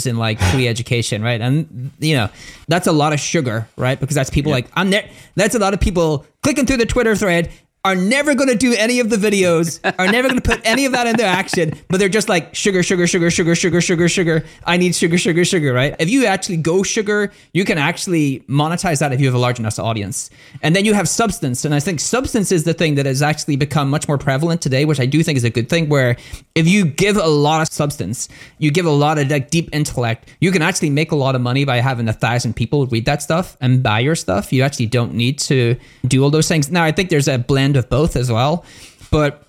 in 0.06 0.18
like 0.18 0.40
free 0.40 0.68
education, 0.70 1.22
right? 1.22 1.40
And, 1.40 1.92
you 2.00 2.16
know, 2.16 2.30
that's 2.68 2.88
a 2.88 2.92
lot 2.92 3.14
of 3.14 3.20
sugar, 3.20 3.68
right? 3.78 4.00
Because 4.00 4.16
that's 4.16 4.30
people 4.30 4.52
like, 4.52 4.68
I'm 4.74 4.90
there. 4.90 5.08
That's 5.36 5.56
a 5.56 5.60
lot 5.60 5.74
of 5.74 5.80
people 5.80 6.26
clicking 6.42 6.66
through 6.66 6.78
the 6.78 6.86
Twitter 6.86 7.16
thread 7.16 7.52
are 7.88 7.96
never 7.96 8.36
going 8.36 8.50
to 8.50 8.56
do 8.56 8.74
any 8.74 9.00
of 9.00 9.10
the 9.10 9.16
videos, 9.16 9.80
are 9.98 10.12
never 10.12 10.28
going 10.28 10.42
to 10.42 10.50
put 10.50 10.60
any 10.66 10.86
of 10.86 10.92
that 10.92 11.08
into 11.08 11.24
action, 11.24 11.72
but 11.88 12.02
they're 12.02 12.10
just 12.10 12.28
like 12.28 12.54
sugar, 12.54 12.84
sugar, 12.84 13.08
sugar, 13.08 13.32
sugar, 13.32 13.56
sugar, 13.56 13.80
sugar, 13.80 14.10
sugar. 14.10 14.46
I 14.66 14.76
need 14.76 14.94
sugar, 14.94 15.18
sugar, 15.18 15.46
sugar, 15.46 15.72
right? 15.72 15.96
If 15.98 16.10
you 16.10 16.26
actually 16.26 16.58
go 16.58 16.84
sugar, 16.84 17.32
you 17.54 17.64
can 17.64 17.78
actually 17.78 18.42
monetize 18.50 19.00
that 19.00 19.14
if 19.14 19.22
you 19.22 19.28
have 19.28 19.36
a 19.36 19.40
large 19.40 19.58
enough 19.58 19.80
audience. 19.80 20.30
And 20.62 20.76
then 20.76 20.84
you 20.84 20.94
have 20.96 21.08
substance. 21.08 21.64
And 21.64 21.74
I 21.74 21.80
think 21.80 22.02
substance 22.02 22.52
is 22.52 22.66
the 22.66 22.74
thing 22.74 22.96
that 22.96 23.06
has 23.06 23.22
actually 23.22 23.56
become 23.56 23.90
much 23.90 24.06
more 24.06 24.18
prevalent 24.18 24.62
today, 24.62 24.84
which 24.84 25.00
I 25.00 25.06
do 25.06 25.24
think 25.24 25.38
is 25.38 25.46
a 25.46 25.50
good 25.50 25.70
thing, 25.70 25.88
where 25.88 26.18
if 26.56 26.68
you 26.68 26.84
give 26.84 27.16
a 27.16 27.28
lot 27.28 27.62
of 27.62 27.70
substance, 27.72 28.28
you 28.58 28.70
give 28.70 28.86
a 28.86 28.92
lot 28.92 29.18
of 29.18 29.32
like 29.32 29.50
deep 29.50 29.70
intellect, 29.72 30.28
you 30.42 30.52
can 30.52 30.62
actually 30.62 30.90
make 30.90 31.14
a 31.14 31.16
lot 31.16 31.36
of 31.36 31.42
money 31.42 31.64
by 31.64 31.78
having 31.78 32.10
a 32.10 32.14
thousand 32.14 32.58
people 32.58 32.86
read 32.88 33.06
that 33.06 33.22
stuff 33.22 33.56
and 33.62 33.82
buy 33.82 34.02
your 34.02 34.16
stuff. 34.16 34.52
You 34.52 34.64
actually 34.64 34.88
don't 34.88 35.14
need 35.14 35.40
to 35.40 35.78
do 36.06 36.22
all 36.22 36.30
those 36.30 36.50
things. 36.50 36.70
Now, 36.70 36.84
I 36.84 36.92
think 36.92 37.10
there's 37.10 37.30
a 37.30 37.38
blend 37.38 37.77
of 37.78 37.90
both 37.90 38.16
as 38.16 38.32
well. 38.32 38.66
But 39.12 39.48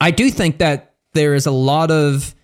I 0.00 0.10
do 0.10 0.30
think 0.30 0.58
that 0.58 0.94
there 1.14 1.34
is 1.34 1.46
a 1.46 1.50
lot 1.50 1.90
of 1.90 2.34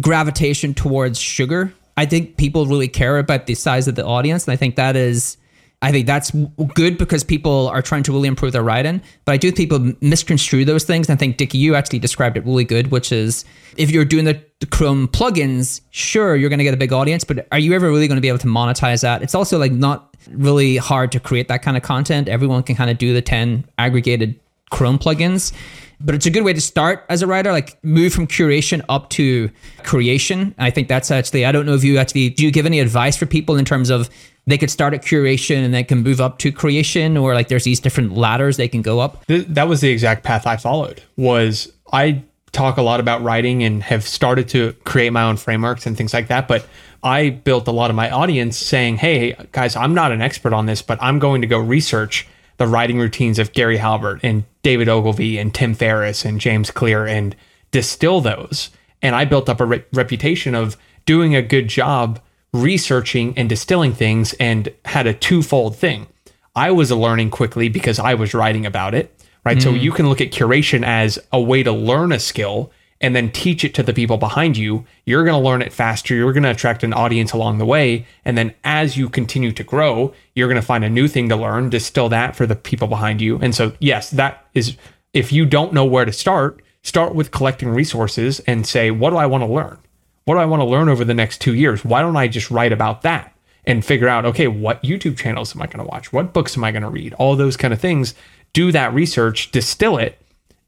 gravitation 0.00 0.74
towards 0.74 1.18
sugar. 1.18 1.72
I 1.96 2.06
think 2.06 2.36
people 2.36 2.66
really 2.66 2.88
care 2.88 3.18
about 3.18 3.46
the 3.46 3.54
size 3.54 3.86
of 3.86 3.94
the 3.94 4.04
audience, 4.04 4.46
and 4.46 4.52
I 4.52 4.56
think 4.56 4.76
that 4.76 4.96
is, 4.96 5.36
I 5.80 5.92
think 5.92 6.06
that's 6.06 6.32
good 6.74 6.98
because 6.98 7.22
people 7.22 7.68
are 7.68 7.82
trying 7.82 8.02
to 8.04 8.12
really 8.12 8.26
improve 8.26 8.52
their 8.52 8.62
writing. 8.62 9.02
But 9.26 9.32
I 9.32 9.36
do 9.36 9.50
think 9.50 9.70
people 9.70 9.92
misconstrue 10.00 10.64
those 10.64 10.84
things. 10.84 11.08
And 11.08 11.16
I 11.16 11.18
think 11.18 11.36
Dickie, 11.36 11.58
you 11.58 11.74
actually 11.74 11.98
described 11.98 12.38
it 12.38 12.44
really 12.44 12.64
good, 12.64 12.90
which 12.90 13.12
is 13.12 13.44
if 13.76 13.90
you're 13.90 14.06
doing 14.06 14.24
the, 14.24 14.42
the 14.60 14.66
Chrome 14.66 15.08
plugins, 15.08 15.82
sure, 15.90 16.36
you're 16.36 16.48
going 16.48 16.58
to 16.58 16.64
get 16.64 16.72
a 16.72 16.78
big 16.78 16.92
audience, 16.92 17.22
but 17.22 17.46
are 17.52 17.58
you 17.58 17.74
ever 17.74 17.90
really 17.90 18.08
going 18.08 18.16
to 18.16 18.22
be 18.22 18.28
able 18.28 18.38
to 18.38 18.46
monetize 18.46 19.02
that? 19.02 19.22
It's 19.22 19.34
also 19.34 19.58
like 19.58 19.72
not 19.72 20.16
really 20.30 20.78
hard 20.78 21.12
to 21.12 21.20
create 21.20 21.48
that 21.48 21.60
kind 21.60 21.76
of 21.76 21.82
content. 21.82 22.28
Everyone 22.28 22.62
can 22.62 22.76
kind 22.76 22.90
of 22.90 22.96
do 22.96 23.12
the 23.12 23.20
10 23.20 23.66
aggregated 23.76 24.40
Chrome 24.70 24.98
plugins. 24.98 25.52
But 26.00 26.14
it's 26.14 26.26
a 26.26 26.30
good 26.30 26.42
way 26.42 26.52
to 26.52 26.60
start 26.60 27.04
as 27.08 27.22
a 27.22 27.26
writer, 27.26 27.52
like 27.52 27.82
move 27.82 28.12
from 28.12 28.26
curation 28.26 28.84
up 28.88 29.10
to 29.10 29.50
creation. 29.84 30.54
I 30.58 30.70
think 30.70 30.88
that's 30.88 31.10
actually, 31.10 31.46
I 31.46 31.52
don't 31.52 31.66
know 31.66 31.74
if 31.74 31.84
you 31.84 31.98
actually, 31.98 32.30
do 32.30 32.44
you 32.44 32.50
give 32.50 32.66
any 32.66 32.80
advice 32.80 33.16
for 33.16 33.26
people 33.26 33.56
in 33.56 33.64
terms 33.64 33.90
of 33.90 34.10
they 34.46 34.58
could 34.58 34.70
start 34.70 34.92
at 34.92 35.02
curation 35.02 35.64
and 35.64 35.72
they 35.72 35.84
can 35.84 36.02
move 36.02 36.20
up 36.20 36.38
to 36.40 36.52
creation 36.52 37.16
or 37.16 37.32
like 37.34 37.48
there's 37.48 37.64
these 37.64 37.80
different 37.80 38.12
ladders 38.12 38.56
they 38.56 38.68
can 38.68 38.82
go 38.82 39.00
up? 39.00 39.24
That 39.28 39.68
was 39.68 39.80
the 39.80 39.88
exact 39.88 40.24
path 40.24 40.46
I 40.46 40.56
followed 40.56 41.02
was 41.16 41.72
I 41.92 42.22
talk 42.52 42.76
a 42.76 42.82
lot 42.82 43.00
about 43.00 43.22
writing 43.22 43.62
and 43.62 43.82
have 43.82 44.04
started 44.04 44.48
to 44.50 44.72
create 44.84 45.10
my 45.10 45.22
own 45.22 45.36
frameworks 45.36 45.86
and 45.86 45.96
things 45.96 46.12
like 46.12 46.28
that. 46.28 46.48
But 46.48 46.66
I 47.02 47.30
built 47.30 47.68
a 47.68 47.72
lot 47.72 47.90
of 47.90 47.96
my 47.96 48.10
audience 48.10 48.56
saying, 48.56 48.96
hey, 48.96 49.36
guys, 49.52 49.76
I'm 49.76 49.94
not 49.94 50.12
an 50.12 50.22
expert 50.22 50.52
on 50.52 50.66
this, 50.66 50.82
but 50.82 50.98
I'm 51.02 51.18
going 51.18 51.40
to 51.42 51.46
go 51.46 51.58
research 51.58 52.26
the 52.56 52.66
writing 52.66 52.98
routines 52.98 53.38
of 53.38 53.52
Gary 53.52 53.76
Halbert 53.76 54.20
and 54.22 54.44
David 54.62 54.88
Ogilvy 54.88 55.38
and 55.38 55.54
Tim 55.54 55.74
Ferriss 55.74 56.24
and 56.24 56.40
James 56.40 56.70
Clear 56.70 57.06
and 57.06 57.34
distill 57.70 58.20
those. 58.20 58.70
And 59.02 59.14
I 59.14 59.24
built 59.24 59.48
up 59.48 59.60
a 59.60 59.66
re- 59.66 59.84
reputation 59.92 60.54
of 60.54 60.76
doing 61.06 61.34
a 61.34 61.42
good 61.42 61.68
job 61.68 62.20
researching 62.52 63.36
and 63.36 63.48
distilling 63.48 63.92
things 63.92 64.32
and 64.34 64.72
had 64.84 65.06
a 65.06 65.14
twofold 65.14 65.76
thing. 65.76 66.06
I 66.54 66.70
was 66.70 66.92
learning 66.92 67.30
quickly 67.30 67.68
because 67.68 67.98
I 67.98 68.14
was 68.14 68.32
writing 68.32 68.64
about 68.64 68.94
it, 68.94 69.20
right? 69.44 69.60
So 69.60 69.72
mm. 69.72 69.80
you 69.80 69.90
can 69.90 70.08
look 70.08 70.20
at 70.20 70.30
curation 70.30 70.84
as 70.84 71.18
a 71.32 71.40
way 71.40 71.64
to 71.64 71.72
learn 71.72 72.12
a 72.12 72.20
skill 72.20 72.70
and 73.04 73.14
then 73.14 73.30
teach 73.30 73.64
it 73.64 73.74
to 73.74 73.82
the 73.82 73.92
people 73.92 74.16
behind 74.16 74.56
you. 74.56 74.82
You're 75.04 75.24
going 75.24 75.38
to 75.38 75.46
learn 75.46 75.60
it 75.60 75.74
faster. 75.74 76.14
You're 76.14 76.32
going 76.32 76.44
to 76.44 76.50
attract 76.50 76.82
an 76.82 76.94
audience 76.94 77.32
along 77.34 77.58
the 77.58 77.66
way. 77.66 78.06
And 78.24 78.38
then 78.38 78.54
as 78.64 78.96
you 78.96 79.10
continue 79.10 79.52
to 79.52 79.62
grow, 79.62 80.14
you're 80.34 80.48
going 80.48 80.60
to 80.60 80.66
find 80.66 80.84
a 80.84 80.88
new 80.88 81.06
thing 81.06 81.28
to 81.28 81.36
learn, 81.36 81.68
distill 81.68 82.08
that 82.08 82.34
for 82.34 82.46
the 82.46 82.56
people 82.56 82.88
behind 82.88 83.20
you. 83.20 83.38
And 83.42 83.54
so, 83.54 83.74
yes, 83.78 84.08
that 84.12 84.46
is 84.54 84.78
if 85.12 85.32
you 85.32 85.44
don't 85.44 85.74
know 85.74 85.84
where 85.84 86.06
to 86.06 86.12
start, 86.12 86.62
start 86.82 87.14
with 87.14 87.30
collecting 87.30 87.68
resources 87.68 88.40
and 88.40 88.66
say, 88.66 88.90
what 88.90 89.10
do 89.10 89.16
I 89.16 89.26
want 89.26 89.42
to 89.42 89.52
learn? 89.52 89.76
What 90.24 90.36
do 90.36 90.40
I 90.40 90.46
want 90.46 90.62
to 90.62 90.66
learn 90.66 90.88
over 90.88 91.04
the 91.04 91.12
next 91.12 91.42
two 91.42 91.54
years? 91.54 91.84
Why 91.84 92.00
don't 92.00 92.16
I 92.16 92.26
just 92.26 92.50
write 92.50 92.72
about 92.72 93.02
that 93.02 93.36
and 93.66 93.84
figure 93.84 94.08
out, 94.08 94.24
okay, 94.24 94.48
what 94.48 94.82
YouTube 94.82 95.18
channels 95.18 95.54
am 95.54 95.60
I 95.60 95.66
going 95.66 95.84
to 95.84 95.90
watch? 95.90 96.10
What 96.10 96.32
books 96.32 96.56
am 96.56 96.64
I 96.64 96.70
going 96.70 96.82
to 96.84 96.88
read? 96.88 97.12
All 97.14 97.36
those 97.36 97.58
kind 97.58 97.74
of 97.74 97.80
things. 97.82 98.14
Do 98.54 98.72
that 98.72 98.94
research, 98.94 99.50
distill 99.50 99.98
it, 99.98 100.18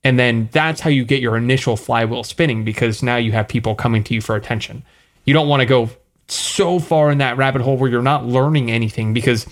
and 0.06 0.20
then 0.20 0.48
that's 0.52 0.80
how 0.80 0.88
you 0.88 1.04
get 1.04 1.20
your 1.20 1.36
initial 1.36 1.76
flywheel 1.76 2.22
spinning 2.22 2.62
because 2.64 3.02
now 3.02 3.16
you 3.16 3.32
have 3.32 3.48
people 3.48 3.74
coming 3.74 4.04
to 4.04 4.14
you 4.14 4.20
for 4.20 4.36
attention. 4.36 4.84
You 5.24 5.34
don't 5.34 5.48
want 5.48 5.62
to 5.62 5.66
go 5.66 5.90
so 6.28 6.78
far 6.78 7.10
in 7.10 7.18
that 7.18 7.36
rabbit 7.36 7.60
hole 7.60 7.76
where 7.76 7.90
you're 7.90 8.02
not 8.02 8.24
learning 8.24 8.70
anything 8.70 9.12
because 9.12 9.46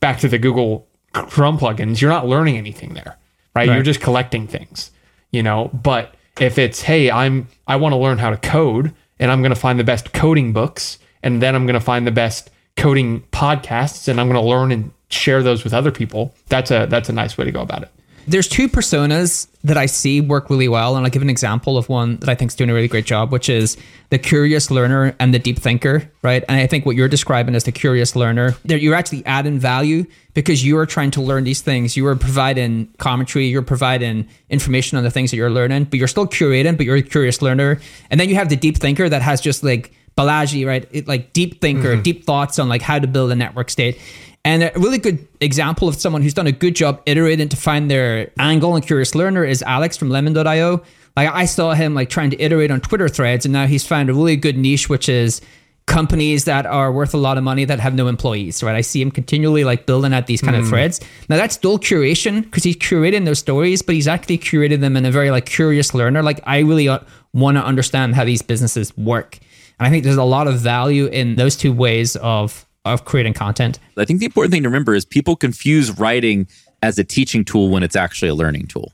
back 0.00 0.18
to 0.20 0.28
the 0.28 0.38
Google 0.38 0.88
Chrome 1.12 1.58
plugins, 1.58 2.00
you're 2.00 2.10
not 2.10 2.26
learning 2.26 2.56
anything 2.56 2.94
there, 2.94 3.18
right? 3.54 3.68
You're 3.74 3.82
just 3.82 4.00
collecting 4.00 4.46
things, 4.46 4.90
you 5.32 5.42
know. 5.42 5.68
But 5.74 6.14
if 6.40 6.56
it's, 6.56 6.80
hey, 6.80 7.10
I'm 7.10 7.48
I 7.66 7.76
want 7.76 7.92
to 7.92 7.98
learn 7.98 8.16
how 8.16 8.30
to 8.30 8.38
code 8.38 8.94
and 9.18 9.30
I'm 9.30 9.42
going 9.42 9.52
to 9.52 9.60
find 9.60 9.78
the 9.78 9.84
best 9.84 10.14
coding 10.14 10.54
books 10.54 10.98
and 11.22 11.42
then 11.42 11.54
I'm 11.54 11.66
going 11.66 11.74
to 11.74 11.84
find 11.84 12.06
the 12.06 12.10
best 12.10 12.48
coding 12.78 13.20
podcasts 13.32 14.08
and 14.08 14.18
I'm 14.18 14.30
going 14.30 14.42
to 14.42 14.48
learn 14.48 14.72
and 14.72 14.92
share 15.10 15.42
those 15.42 15.62
with 15.62 15.74
other 15.74 15.90
people. 15.90 16.34
That's 16.48 16.70
a 16.70 16.86
that's 16.86 17.10
a 17.10 17.12
nice 17.12 17.36
way 17.36 17.44
to 17.44 17.52
go 17.52 17.60
about 17.60 17.82
it. 17.82 17.90
There's 18.30 18.46
two 18.46 18.68
personas 18.68 19.48
that 19.64 19.76
I 19.76 19.86
see 19.86 20.20
work 20.20 20.50
really 20.50 20.68
well, 20.68 20.96
and 20.96 21.04
I'll 21.04 21.10
give 21.10 21.20
an 21.20 21.28
example 21.28 21.76
of 21.76 21.88
one 21.88 22.18
that 22.18 22.28
I 22.28 22.36
think 22.36 22.52
is 22.52 22.54
doing 22.54 22.70
a 22.70 22.74
really 22.74 22.86
great 22.86 23.04
job, 23.04 23.32
which 23.32 23.48
is 23.48 23.76
the 24.10 24.20
curious 24.20 24.70
learner 24.70 25.16
and 25.18 25.34
the 25.34 25.40
deep 25.40 25.58
thinker, 25.58 26.08
right? 26.22 26.44
And 26.48 26.56
I 26.56 26.68
think 26.68 26.86
what 26.86 26.94
you're 26.94 27.08
describing 27.08 27.56
as 27.56 27.64
the 27.64 27.72
curious 27.72 28.14
learner, 28.14 28.54
that 28.66 28.80
you're 28.80 28.94
actually 28.94 29.26
adding 29.26 29.58
value 29.58 30.06
because 30.34 30.64
you 30.64 30.78
are 30.78 30.86
trying 30.86 31.10
to 31.10 31.20
learn 31.20 31.42
these 31.42 31.60
things. 31.60 31.96
You 31.96 32.06
are 32.06 32.14
providing 32.14 32.86
commentary, 32.98 33.46
you're 33.46 33.62
providing 33.62 34.28
information 34.48 34.96
on 34.96 35.02
the 35.02 35.10
things 35.10 35.32
that 35.32 35.36
you're 35.36 35.50
learning, 35.50 35.84
but 35.84 35.98
you're 35.98 36.06
still 36.06 36.28
curating, 36.28 36.76
but 36.76 36.86
you're 36.86 36.96
a 36.96 37.02
curious 37.02 37.42
learner. 37.42 37.80
And 38.10 38.20
then 38.20 38.28
you 38.28 38.36
have 38.36 38.48
the 38.48 38.54
deep 38.54 38.76
thinker 38.76 39.08
that 39.08 39.22
has 39.22 39.40
just 39.40 39.64
like 39.64 39.92
Balaji, 40.16 40.66
right? 40.66 40.86
It, 40.92 41.08
like 41.08 41.32
deep 41.32 41.60
thinker, 41.60 41.94
mm-hmm. 41.94 42.02
deep 42.02 42.26
thoughts 42.26 42.60
on 42.60 42.68
like 42.68 42.82
how 42.82 43.00
to 43.00 43.08
build 43.08 43.32
a 43.32 43.34
network 43.34 43.70
state. 43.70 43.98
And 44.44 44.62
a 44.62 44.72
really 44.76 44.98
good 44.98 45.26
example 45.40 45.86
of 45.86 45.96
someone 45.96 46.22
who's 46.22 46.34
done 46.34 46.46
a 46.46 46.52
good 46.52 46.74
job 46.74 47.02
iterating 47.04 47.48
to 47.50 47.56
find 47.56 47.90
their 47.90 48.30
angle 48.38 48.74
and 48.74 48.86
curious 48.86 49.14
learner 49.14 49.44
is 49.44 49.62
Alex 49.62 49.96
from 49.96 50.08
lemon.io. 50.08 50.82
Like 51.16 51.28
I 51.28 51.44
saw 51.44 51.74
him 51.74 51.94
like 51.94 52.08
trying 52.08 52.30
to 52.30 52.40
iterate 52.40 52.70
on 52.70 52.80
Twitter 52.80 53.08
threads 53.08 53.44
and 53.44 53.52
now 53.52 53.66
he's 53.66 53.86
found 53.86 54.08
a 54.08 54.14
really 54.14 54.36
good 54.36 54.56
niche 54.56 54.88
which 54.88 55.08
is 55.08 55.42
companies 55.86 56.44
that 56.44 56.66
are 56.66 56.92
worth 56.92 57.14
a 57.14 57.16
lot 57.16 57.36
of 57.36 57.42
money 57.42 57.64
that 57.64 57.80
have 57.80 57.94
no 57.94 58.06
employees, 58.06 58.62
right? 58.62 58.76
I 58.76 58.80
see 58.80 59.02
him 59.02 59.10
continually 59.10 59.64
like 59.64 59.86
building 59.86 60.14
out 60.14 60.28
these 60.28 60.40
kind 60.40 60.56
of 60.56 60.68
threads. 60.68 61.00
Now 61.28 61.36
that's 61.36 61.54
still 61.54 61.78
curation 61.78 62.42
because 62.44 62.62
he's 62.62 62.76
curating 62.76 63.24
those 63.24 63.40
stories, 63.40 63.82
but 63.82 63.96
he's 63.96 64.06
actually 64.06 64.38
curated 64.38 64.80
them 64.80 64.96
in 64.96 65.04
a 65.04 65.10
very 65.10 65.32
like 65.32 65.46
curious 65.46 65.92
learner. 65.92 66.22
Like 66.22 66.40
I 66.44 66.60
really 66.60 66.88
uh, 66.88 67.00
want 67.32 67.56
to 67.56 67.64
understand 67.64 68.14
how 68.14 68.24
these 68.24 68.40
businesses 68.40 68.96
work. 68.96 69.38
And 69.80 69.86
I 69.86 69.90
think 69.90 70.04
there's 70.04 70.16
a 70.16 70.22
lot 70.22 70.46
of 70.46 70.60
value 70.60 71.06
in 71.06 71.34
those 71.34 71.56
two 71.56 71.72
ways 71.72 72.14
of 72.16 72.64
of 72.84 73.04
creating 73.04 73.34
content. 73.34 73.78
I 73.96 74.04
think 74.04 74.20
the 74.20 74.26
important 74.26 74.52
thing 74.52 74.62
to 74.62 74.68
remember 74.68 74.94
is 74.94 75.04
people 75.04 75.36
confuse 75.36 75.98
writing 75.98 76.46
as 76.82 76.98
a 76.98 77.04
teaching 77.04 77.44
tool 77.44 77.68
when 77.68 77.82
it's 77.82 77.96
actually 77.96 78.28
a 78.28 78.34
learning 78.34 78.66
tool, 78.66 78.92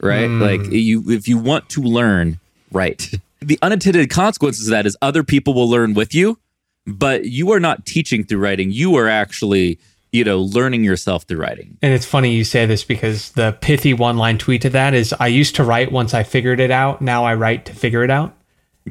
right? 0.00 0.26
Hmm. 0.26 0.40
Like 0.40 0.64
you, 0.70 1.10
if 1.10 1.26
you 1.26 1.38
want 1.38 1.68
to 1.70 1.82
learn, 1.82 2.38
write. 2.70 3.12
The 3.40 3.58
unintended 3.60 4.08
consequences 4.10 4.68
of 4.68 4.70
that 4.70 4.86
is 4.86 4.96
other 5.02 5.22
people 5.22 5.54
will 5.54 5.68
learn 5.68 5.94
with 5.94 6.14
you, 6.14 6.38
but 6.86 7.24
you 7.26 7.52
are 7.52 7.60
not 7.60 7.84
teaching 7.86 8.24
through 8.24 8.38
writing. 8.38 8.70
You 8.70 8.94
are 8.96 9.08
actually, 9.08 9.78
you 10.12 10.24
know, 10.24 10.40
learning 10.40 10.84
yourself 10.84 11.24
through 11.24 11.40
writing. 11.40 11.76
And 11.82 11.92
it's 11.92 12.06
funny 12.06 12.32
you 12.32 12.44
say 12.44 12.66
this 12.66 12.84
because 12.84 13.32
the 13.32 13.56
pithy 13.60 13.92
one 13.94 14.16
line 14.16 14.38
tweet 14.38 14.62
to 14.62 14.70
that 14.70 14.94
is 14.94 15.12
I 15.18 15.26
used 15.26 15.56
to 15.56 15.64
write 15.64 15.92
once 15.92 16.14
I 16.14 16.22
figured 16.22 16.60
it 16.60 16.70
out. 16.70 17.02
Now 17.02 17.24
I 17.24 17.34
write 17.34 17.66
to 17.66 17.74
figure 17.74 18.04
it 18.04 18.10
out. 18.10 18.34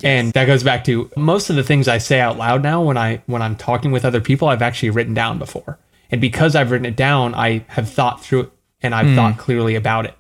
And 0.01 0.33
that 0.33 0.45
goes 0.45 0.63
back 0.63 0.83
to 0.85 1.11
most 1.15 1.49
of 1.49 1.55
the 1.55 1.63
things 1.63 1.87
I 1.87 1.99
say 1.99 2.19
out 2.19 2.37
loud 2.37 2.63
now 2.63 2.81
when 2.81 2.97
I 2.97 3.21
when 3.27 3.41
I'm 3.41 3.55
talking 3.55 3.91
with 3.91 4.05
other 4.05 4.21
people, 4.21 4.47
I've 4.47 4.61
actually 4.61 4.89
written 4.89 5.13
down 5.13 5.37
before. 5.37 5.77
And 6.09 6.19
because 6.19 6.55
I've 6.55 6.71
written 6.71 6.85
it 6.85 6.95
down, 6.95 7.35
I 7.35 7.65
have 7.67 7.89
thought 7.89 8.23
through 8.23 8.41
it 8.41 8.51
and 8.81 8.95
I've 8.95 9.07
hmm. 9.07 9.15
thought 9.15 9.37
clearly 9.37 9.75
about 9.75 10.05
it. 10.05 10.15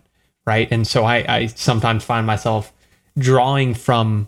Right. 0.45 0.67
And 0.71 0.85
so 0.85 1.05
I, 1.05 1.25
I 1.27 1.45
sometimes 1.47 2.03
find 2.03 2.27
myself 2.27 2.71
drawing 3.17 3.73
from 3.73 4.27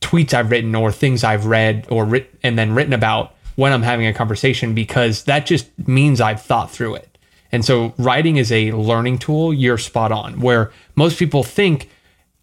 tweets 0.00 0.32
I've 0.32 0.50
written 0.50 0.74
or 0.74 0.92
things 0.92 1.24
I've 1.24 1.46
read 1.46 1.86
or 1.90 2.04
writ- 2.04 2.32
and 2.42 2.58
then 2.58 2.74
written 2.74 2.92
about 2.92 3.34
when 3.56 3.72
I'm 3.72 3.82
having 3.82 4.06
a 4.06 4.12
conversation 4.12 4.74
because 4.74 5.24
that 5.24 5.46
just 5.46 5.66
means 5.88 6.20
I've 6.20 6.42
thought 6.42 6.70
through 6.70 6.96
it. 6.96 7.18
And 7.52 7.64
so 7.64 7.94
writing 7.96 8.36
is 8.36 8.52
a 8.52 8.72
learning 8.72 9.18
tool. 9.18 9.52
You're 9.52 9.78
spot 9.78 10.12
on. 10.12 10.40
Where 10.40 10.70
most 10.94 11.18
people 11.18 11.42
think 11.42 11.88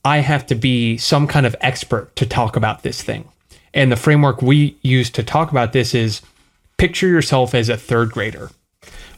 I 0.05 0.17
have 0.19 0.45
to 0.47 0.55
be 0.55 0.97
some 0.97 1.27
kind 1.27 1.45
of 1.45 1.55
expert 1.61 2.15
to 2.17 2.25
talk 2.25 2.55
about 2.55 2.83
this 2.83 3.01
thing. 3.01 3.29
And 3.73 3.91
the 3.91 3.95
framework 3.95 4.41
we 4.41 4.77
use 4.81 5.09
to 5.11 5.23
talk 5.23 5.51
about 5.51 5.73
this 5.73 5.95
is 5.95 6.21
picture 6.77 7.07
yourself 7.07 7.55
as 7.55 7.69
a 7.69 7.77
third 7.77 8.11
grader, 8.11 8.51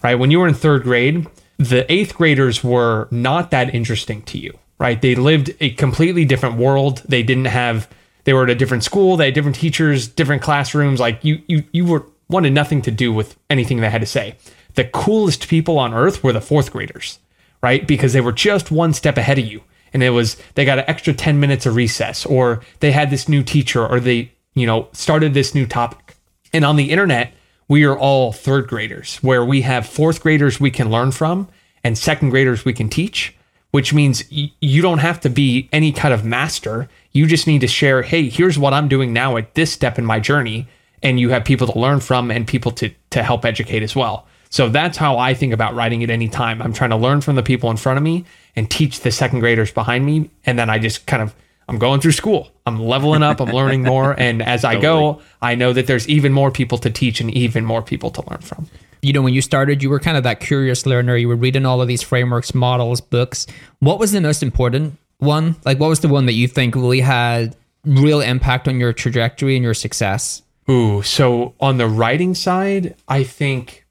right? 0.04 0.16
When 0.16 0.32
you 0.32 0.40
were 0.40 0.48
in 0.48 0.54
third 0.54 0.84
grade, 0.84 1.28
the 1.58 1.92
eighth 1.92 2.16
graders 2.16 2.64
were 2.64 3.08
not 3.12 3.52
that 3.52 3.74
interesting 3.74 4.22
to 4.24 4.38
you, 4.38 4.58
right? 4.80 5.02
They 5.02 5.16
lived 5.16 5.54
a 5.60 5.72
completely 5.72 6.26
different 6.26 6.58
world. 6.58 7.02
They 7.08 7.24
didn't 7.24 7.46
have, 7.46 7.90
they 8.26 8.34
were 8.34 8.44
at 8.44 8.50
a 8.50 8.56
different 8.56 8.84
school. 8.84 9.18
They 9.18 9.26
had 9.26 9.34
different 9.34 9.56
teachers, 9.56 10.08
different 10.08 10.42
classrooms. 10.42 11.00
Like 11.00 11.24
you, 11.24 11.42
you, 11.48 11.64
you 11.72 11.86
were 11.86 12.06
wanted 12.30 12.54
nothing 12.54 12.82
to 12.84 12.92
do 12.92 13.14
with 13.14 13.36
anything 13.50 13.80
they 13.80 13.90
had 13.90 14.02
to 14.02 14.08
say. 14.08 14.36
The 14.76 14.86
coolest 14.86 15.48
people 15.48 15.80
on 15.80 15.94
earth 15.94 16.24
were 16.24 16.34
the 16.34 16.42
fourth 16.42 16.72
graders, 16.72 17.20
right? 17.62 17.86
Because 17.88 18.14
they 18.14 18.22
were 18.22 18.32
just 18.32 18.72
one 18.72 18.94
step 18.94 19.18
ahead 19.18 19.40
of 19.40 19.46
you. 19.46 19.62
And 19.96 20.04
it 20.04 20.10
was, 20.10 20.36
they 20.56 20.66
got 20.66 20.78
an 20.78 20.84
extra 20.90 21.14
10 21.14 21.40
minutes 21.40 21.66
of 21.66 21.74
recess, 21.74 22.26
or 22.26 22.60
they 22.82 22.92
had 22.92 23.10
this 23.10 23.30
new 23.30 23.42
teacher, 23.42 23.88
or 23.88 24.02
they, 24.02 24.34
you 24.54 24.68
know, 24.68 24.90
started 24.92 25.34
this 25.34 25.56
new 25.56 25.66
topic. 25.66 26.18
And 26.52 26.66
on 26.66 26.76
the 26.76 26.92
internet, 26.92 27.32
we 27.70 27.86
are 27.86 27.98
all 27.98 28.34
third 28.34 28.68
graders, 28.68 29.16
where 29.24 29.46
we 29.46 29.62
have 29.62 29.88
fourth 29.88 30.22
graders 30.22 30.60
we 30.60 30.70
can 30.70 30.92
learn 30.92 31.14
from 31.14 31.48
and 31.82 31.98
second 31.98 32.32
graders 32.32 32.66
we 32.66 32.74
can 32.74 32.90
teach, 32.90 33.38
which 33.72 33.94
means 33.94 34.26
y- 34.30 34.52
you 34.60 34.82
don't 34.82 34.98
have 34.98 35.22
to 35.22 35.30
be 35.30 35.70
any 35.72 35.94
kind 35.94 36.14
of 36.14 36.26
master. 36.26 36.90
You 37.14 37.26
just 37.26 37.48
need 37.48 37.62
to 37.62 37.68
share, 37.68 38.02
hey, 38.02 38.28
here's 38.28 38.60
what 38.60 38.74
I'm 38.74 38.90
doing 38.90 39.14
now 39.14 39.38
at 39.38 39.56
this 39.56 39.72
step 39.72 39.98
in 39.98 40.04
my 40.04 40.20
journey. 40.20 40.68
And 41.04 41.22
you 41.22 41.30
have 41.30 41.46
people 41.46 41.68
to 41.68 41.80
learn 41.80 42.02
from 42.02 42.32
and 42.32 42.46
people 42.46 42.74
to, 42.74 42.92
to 43.12 43.24
help 43.24 43.46
educate 43.46 43.82
as 43.82 43.96
well. 43.96 44.28
So 44.56 44.70
that's 44.70 44.98
how 44.98 45.18
I 45.18 45.34
think 45.34 45.52
about 45.52 45.76
writing 45.76 46.02
at 46.02 46.10
any 46.10 46.30
time. 46.30 46.62
I'm 46.62 46.72
trying 46.72 46.92
to 46.92 46.96
learn 46.96 47.20
from 47.20 47.36
the 47.36 47.44
people 47.44 47.70
in 47.72 47.76
front 47.76 47.98
of 47.98 48.04
me 48.04 48.24
and 48.56 48.72
teach 48.72 49.02
the 49.02 49.12
second 49.12 49.42
graders 49.42 49.70
behind 49.70 50.06
me. 50.06 50.30
And 50.46 50.58
then 50.58 50.70
I 50.70 50.80
just 50.80 51.06
kind 51.08 51.22
of, 51.22 51.36
I'm 51.68 51.78
going 51.78 52.00
through 52.00 52.14
school. 52.14 52.50
I'm 52.66 52.80
leveling 52.80 53.22
up. 53.22 53.42
I'm 53.42 53.50
learning 53.50 53.84
more. 53.84 54.14
And 54.18 54.42
as 54.42 54.64
I 54.64 54.80
go, 54.80 55.22
I 55.42 55.56
know 55.56 55.74
that 55.74 55.88
there's 55.88 56.08
even 56.08 56.32
more 56.32 56.52
people 56.52 56.78
to 56.78 56.90
teach 56.90 57.20
and 57.20 57.30
even 57.32 57.66
more 57.66 57.82
people 57.82 58.12
to 58.12 58.24
learn 58.32 58.40
from. 58.40 58.70
you 59.02 59.12
know, 59.12 59.22
when 59.22 59.34
you 59.34 59.42
started, 59.42 59.84
you 59.84 59.90
were 59.90 60.00
kind 60.00 60.16
of 60.16 60.24
that 60.24 60.40
curious 60.40 60.86
learner. 60.86 61.18
You 61.18 61.28
were 61.28 61.36
reading 61.36 61.66
all 61.66 61.82
of 61.82 61.90
these 61.90 62.02
frameworks, 62.02 62.56
models, 62.56 63.02
books. 63.02 63.48
What 63.80 64.00
was 64.00 64.14
the 64.14 64.22
most 64.22 64.42
important 64.42 64.98
one? 65.18 65.58
Like, 65.66 65.82
what 65.82 65.90
was 65.90 66.00
the 66.00 66.08
one 66.08 66.28
that 66.28 66.34
you 66.34 66.48
think 66.48 66.76
really 66.76 67.02
had 67.02 67.58
real 67.84 68.22
impact 68.22 68.70
on 68.70 68.80
your 68.80 68.94
trajectory 68.94 69.58
and 69.58 69.66
your 69.66 69.74
success? 69.74 70.44
Ooh, 70.70 71.02
so 71.02 71.56
on 71.60 71.76
the 71.78 71.88
writing 71.88 72.34
side, 72.36 72.96
I 73.10 73.26
think 73.26 73.85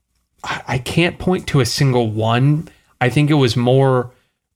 I 0.44 0.62
I 0.68 0.78
can't 0.78 1.18
point 1.18 1.48
to 1.48 1.60
a 1.60 1.66
single 1.66 2.10
one. 2.10 2.68
I 3.00 3.08
think 3.08 3.30
it 3.30 3.34
was 3.34 3.56
more 3.56 4.12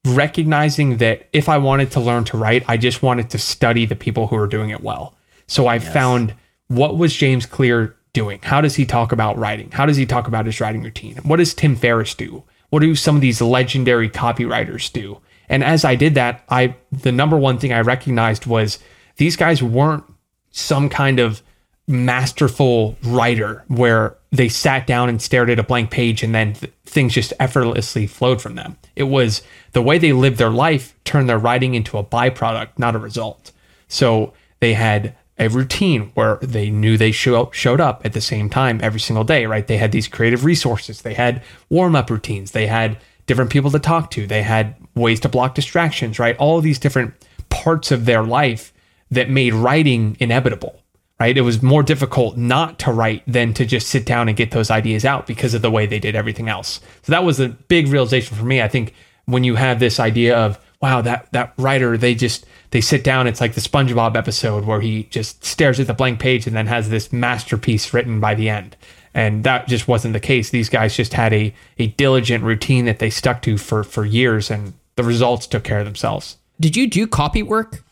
recognizing 0.07 0.99
that 0.99 1.29
if 1.33 1.49
I 1.49 1.59
wanted 1.59 1.91
to 1.93 2.01
learn 2.01 2.25
to 2.25 2.37
write, 2.37 2.65
I 2.69 2.77
just 2.77 3.03
wanted 3.03 3.31
to 3.31 3.39
study 3.39 3.85
the 3.85 3.97
people 3.97 4.29
who 4.29 4.37
are 4.37 4.47
doing 4.47 4.71
it 4.71 4.83
well. 4.83 5.15
So 5.47 5.67
I 5.67 5.79
found 5.79 6.35
what 6.69 6.97
was 6.97 7.15
James 7.15 7.47
Clear 7.47 7.97
doing? 8.13 8.41
How 8.43 8.61
does 8.61 8.77
he 8.77 8.87
talk 8.87 9.13
about 9.13 9.39
writing? 9.39 9.71
How 9.71 9.87
does 9.87 9.97
he 9.97 10.07
talk 10.07 10.29
about 10.29 10.47
his 10.47 10.61
writing 10.61 10.83
routine? 10.83 11.17
What 11.23 11.37
does 11.37 11.55
Tim 11.55 11.77
Ferriss 11.77 12.15
do? 12.15 12.45
What 12.71 12.81
do 12.81 12.95
some 12.95 13.17
of 13.17 13.23
these 13.23 13.41
legendary 13.41 14.11
copywriters 14.11 14.93
do? 14.93 15.21
And 15.49 15.65
as 15.65 15.85
I 15.85 15.95
did 15.95 16.15
that, 16.15 16.45
I 16.49 16.77
the 16.93 17.13
number 17.13 17.37
one 17.37 17.59
thing 17.59 17.73
I 17.73 17.81
recognized 17.81 18.47
was 18.47 18.79
these 19.17 19.37
guys 19.37 19.63
weren't 19.63 20.05
some 20.51 20.89
kind 20.89 21.19
of 21.19 21.43
masterful 21.89 22.97
writer 23.03 23.65
where 23.69 24.17
they 24.31 24.49
sat 24.49 24.87
down 24.87 25.09
and 25.09 25.21
stared 25.23 25.49
at 25.49 25.59
a 25.59 25.63
blank 25.63 25.91
page 25.91 26.23
and 26.23 26.35
then 26.35 26.53
th- 26.53 26.73
things 26.85 27.15
just 27.15 27.33
effortlessly 27.41 28.07
flowed 28.07 28.43
from 28.43 28.55
them. 28.55 28.77
It 28.95 29.05
was 29.05 29.43
the 29.73 29.83
way 29.83 29.99
they 29.99 30.13
lived 30.13 30.37
their 30.37 30.51
life 30.51 30.95
turned 31.05 31.29
their 31.29 31.39
writing 31.39 31.75
into 31.75 31.97
a 31.97 32.05
byproduct, 32.05 32.79
not 32.79 32.95
a 32.95 32.99
result. 32.99 33.53
So 33.89 34.35
they 34.61 34.75
had 34.75 35.17
a 35.39 35.49
routine 35.49 36.11
where 36.15 36.37
they 36.43 36.69
knew 36.69 36.99
they 36.99 37.13
show, 37.13 37.51
showed 37.53 37.81
up 37.81 38.03
at 38.05 38.13
the 38.13 38.21
same 38.21 38.51
time 38.51 38.81
every 38.83 39.01
single 39.01 39.25
day, 39.25 39.47
right? 39.47 39.67
They 39.67 39.79
had 39.79 39.93
these 39.93 40.09
creative 40.09 40.45
resources. 40.45 41.03
They 41.03 41.15
had 41.15 41.43
warm 41.71 41.97
up 41.97 42.11
routines. 42.11 42.51
They 42.51 42.67
had 42.67 42.99
different 43.27 43.51
people 43.51 43.71
to 43.71 43.79
talk 43.79 44.11
to. 44.11 44.27
They 44.27 44.43
had 44.43 44.75
ways 44.95 45.21
to 45.21 45.29
block 45.29 45.55
distractions, 45.55 46.19
right? 46.19 46.37
All 46.39 46.61
these 46.61 46.79
different 46.79 47.15
parts 47.49 47.91
of 47.91 48.05
their 48.05 48.23
life 48.23 48.73
that 49.11 49.31
made 49.31 49.55
writing 49.55 50.17
inevitable, 50.21 50.83
right? 51.21 51.37
It 51.37 51.43
was 51.43 51.63
more 51.63 51.83
difficult 51.83 52.37
not 52.37 52.79
to 52.81 52.93
write 52.93 53.23
than 53.27 53.53
to 53.55 53.65
just 53.65 53.89
sit 53.89 54.07
down 54.07 54.29
and 54.29 54.37
get 54.37 54.53
those 54.53 54.71
ideas 54.71 55.05
out 55.05 55.27
because 55.27 55.55
of 55.55 55.63
the 55.63 55.71
way 55.71 55.87
they 55.87 55.99
did 55.99 56.15
everything 56.15 56.49
else. 56.49 56.81
So 57.03 57.11
that 57.13 57.25
was 57.25 57.41
a 57.41 57.49
big 57.49 57.89
realization 57.89 58.37
for 58.37 58.45
me. 58.45 58.63
I 58.63 58.69
think 58.69 58.95
when 59.25 59.45
you 59.45 59.57
have 59.57 59.81
this 59.81 59.99
idea 59.99 60.37
of, 60.37 60.59
wow, 60.81 61.01
that 61.03 61.31
that 61.33 61.55
writer, 61.59 61.97
they 61.97 62.15
just 62.15 62.47
they 62.71 62.81
sit 62.81 63.03
down, 63.03 63.27
it's 63.27 63.41
like 63.41 63.55
the 63.55 63.61
SpongeBob 63.61 64.17
episode 64.17 64.65
where 64.65 64.81
he 64.81 65.05
just 65.05 65.45
stares 65.45 65.81
at 65.81 65.87
the 65.87 65.95
blank 65.95 66.21
page 66.21 66.47
and 66.47 66.55
then 66.55 66.67
has 66.67 66.89
this 66.89 67.13
masterpiece 67.13 67.93
written 67.93 68.21
by 68.21 68.35
the 68.35 68.49
end. 68.49 68.77
And 69.15 69.43
that 69.45 69.67
just 69.67 69.89
wasn't 69.89 70.13
the 70.13 70.21
case. 70.21 70.51
These 70.51 70.69
guys 70.69 70.97
just 70.97 71.15
had 71.15 71.33
a 71.33 71.53
a 71.79 71.89
diligent 71.89 72.45
routine 72.45 72.85
that 72.85 73.01
they 73.01 73.11
stuck 73.11 73.43
to 73.43 73.59
for 73.59 73.83
for 73.83 74.05
years 74.05 74.51
and 74.51 74.75
the 74.95 75.03
results 75.03 75.47
took 75.47 75.65
care 75.65 75.81
of 75.81 75.85
themselves. 75.85 76.37
Did 76.61 76.77
you 76.77 76.89
do 76.89 77.07
copy 77.07 77.43
work? 77.43 77.83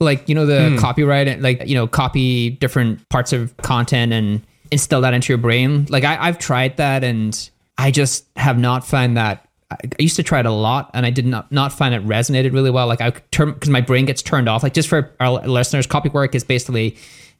Like, 0.00 0.28
you 0.28 0.34
know, 0.34 0.46
the 0.46 0.70
Hmm. 0.70 0.78
copyright, 0.78 1.28
and 1.28 1.42
like, 1.42 1.66
you 1.66 1.74
know, 1.74 1.86
copy 1.86 2.50
different 2.50 3.08
parts 3.08 3.32
of 3.32 3.56
content 3.58 4.12
and 4.12 4.42
instill 4.70 5.00
that 5.02 5.14
into 5.14 5.32
your 5.32 5.38
brain? 5.38 5.86
Like, 5.88 6.04
I, 6.04 6.18
I've 6.20 6.38
tried 6.38 6.76
that 6.78 7.04
and 7.04 7.48
I 7.78 7.90
just 7.90 8.24
have 8.36 8.58
not 8.58 8.86
found 8.86 9.16
that. 9.16 9.46
I 9.70 9.76
I 9.82 10.02
used 10.02 10.16
to 10.16 10.22
try 10.22 10.40
it 10.40 10.46
a 10.46 10.50
lot 10.52 10.90
and 10.94 11.06
I 11.06 11.10
did 11.10 11.26
not, 11.26 11.50
not 11.50 11.72
find 11.72 11.94
it 11.94 12.06
resonated 12.06 12.52
really 12.52 12.70
well. 12.70 12.86
Like, 12.86 13.00
I 13.00 13.10
turn, 13.30 13.52
because 13.52 13.70
my 13.70 13.80
brain 13.80 14.04
gets 14.04 14.20
turned 14.22 14.48
off. 14.48 14.62
Like, 14.62 14.74
just 14.74 14.88
for 14.88 15.10
our 15.20 15.30
listeners, 15.46 15.86
copy 15.86 16.08
work 16.10 16.34
is 16.34 16.44
basically 16.44 16.96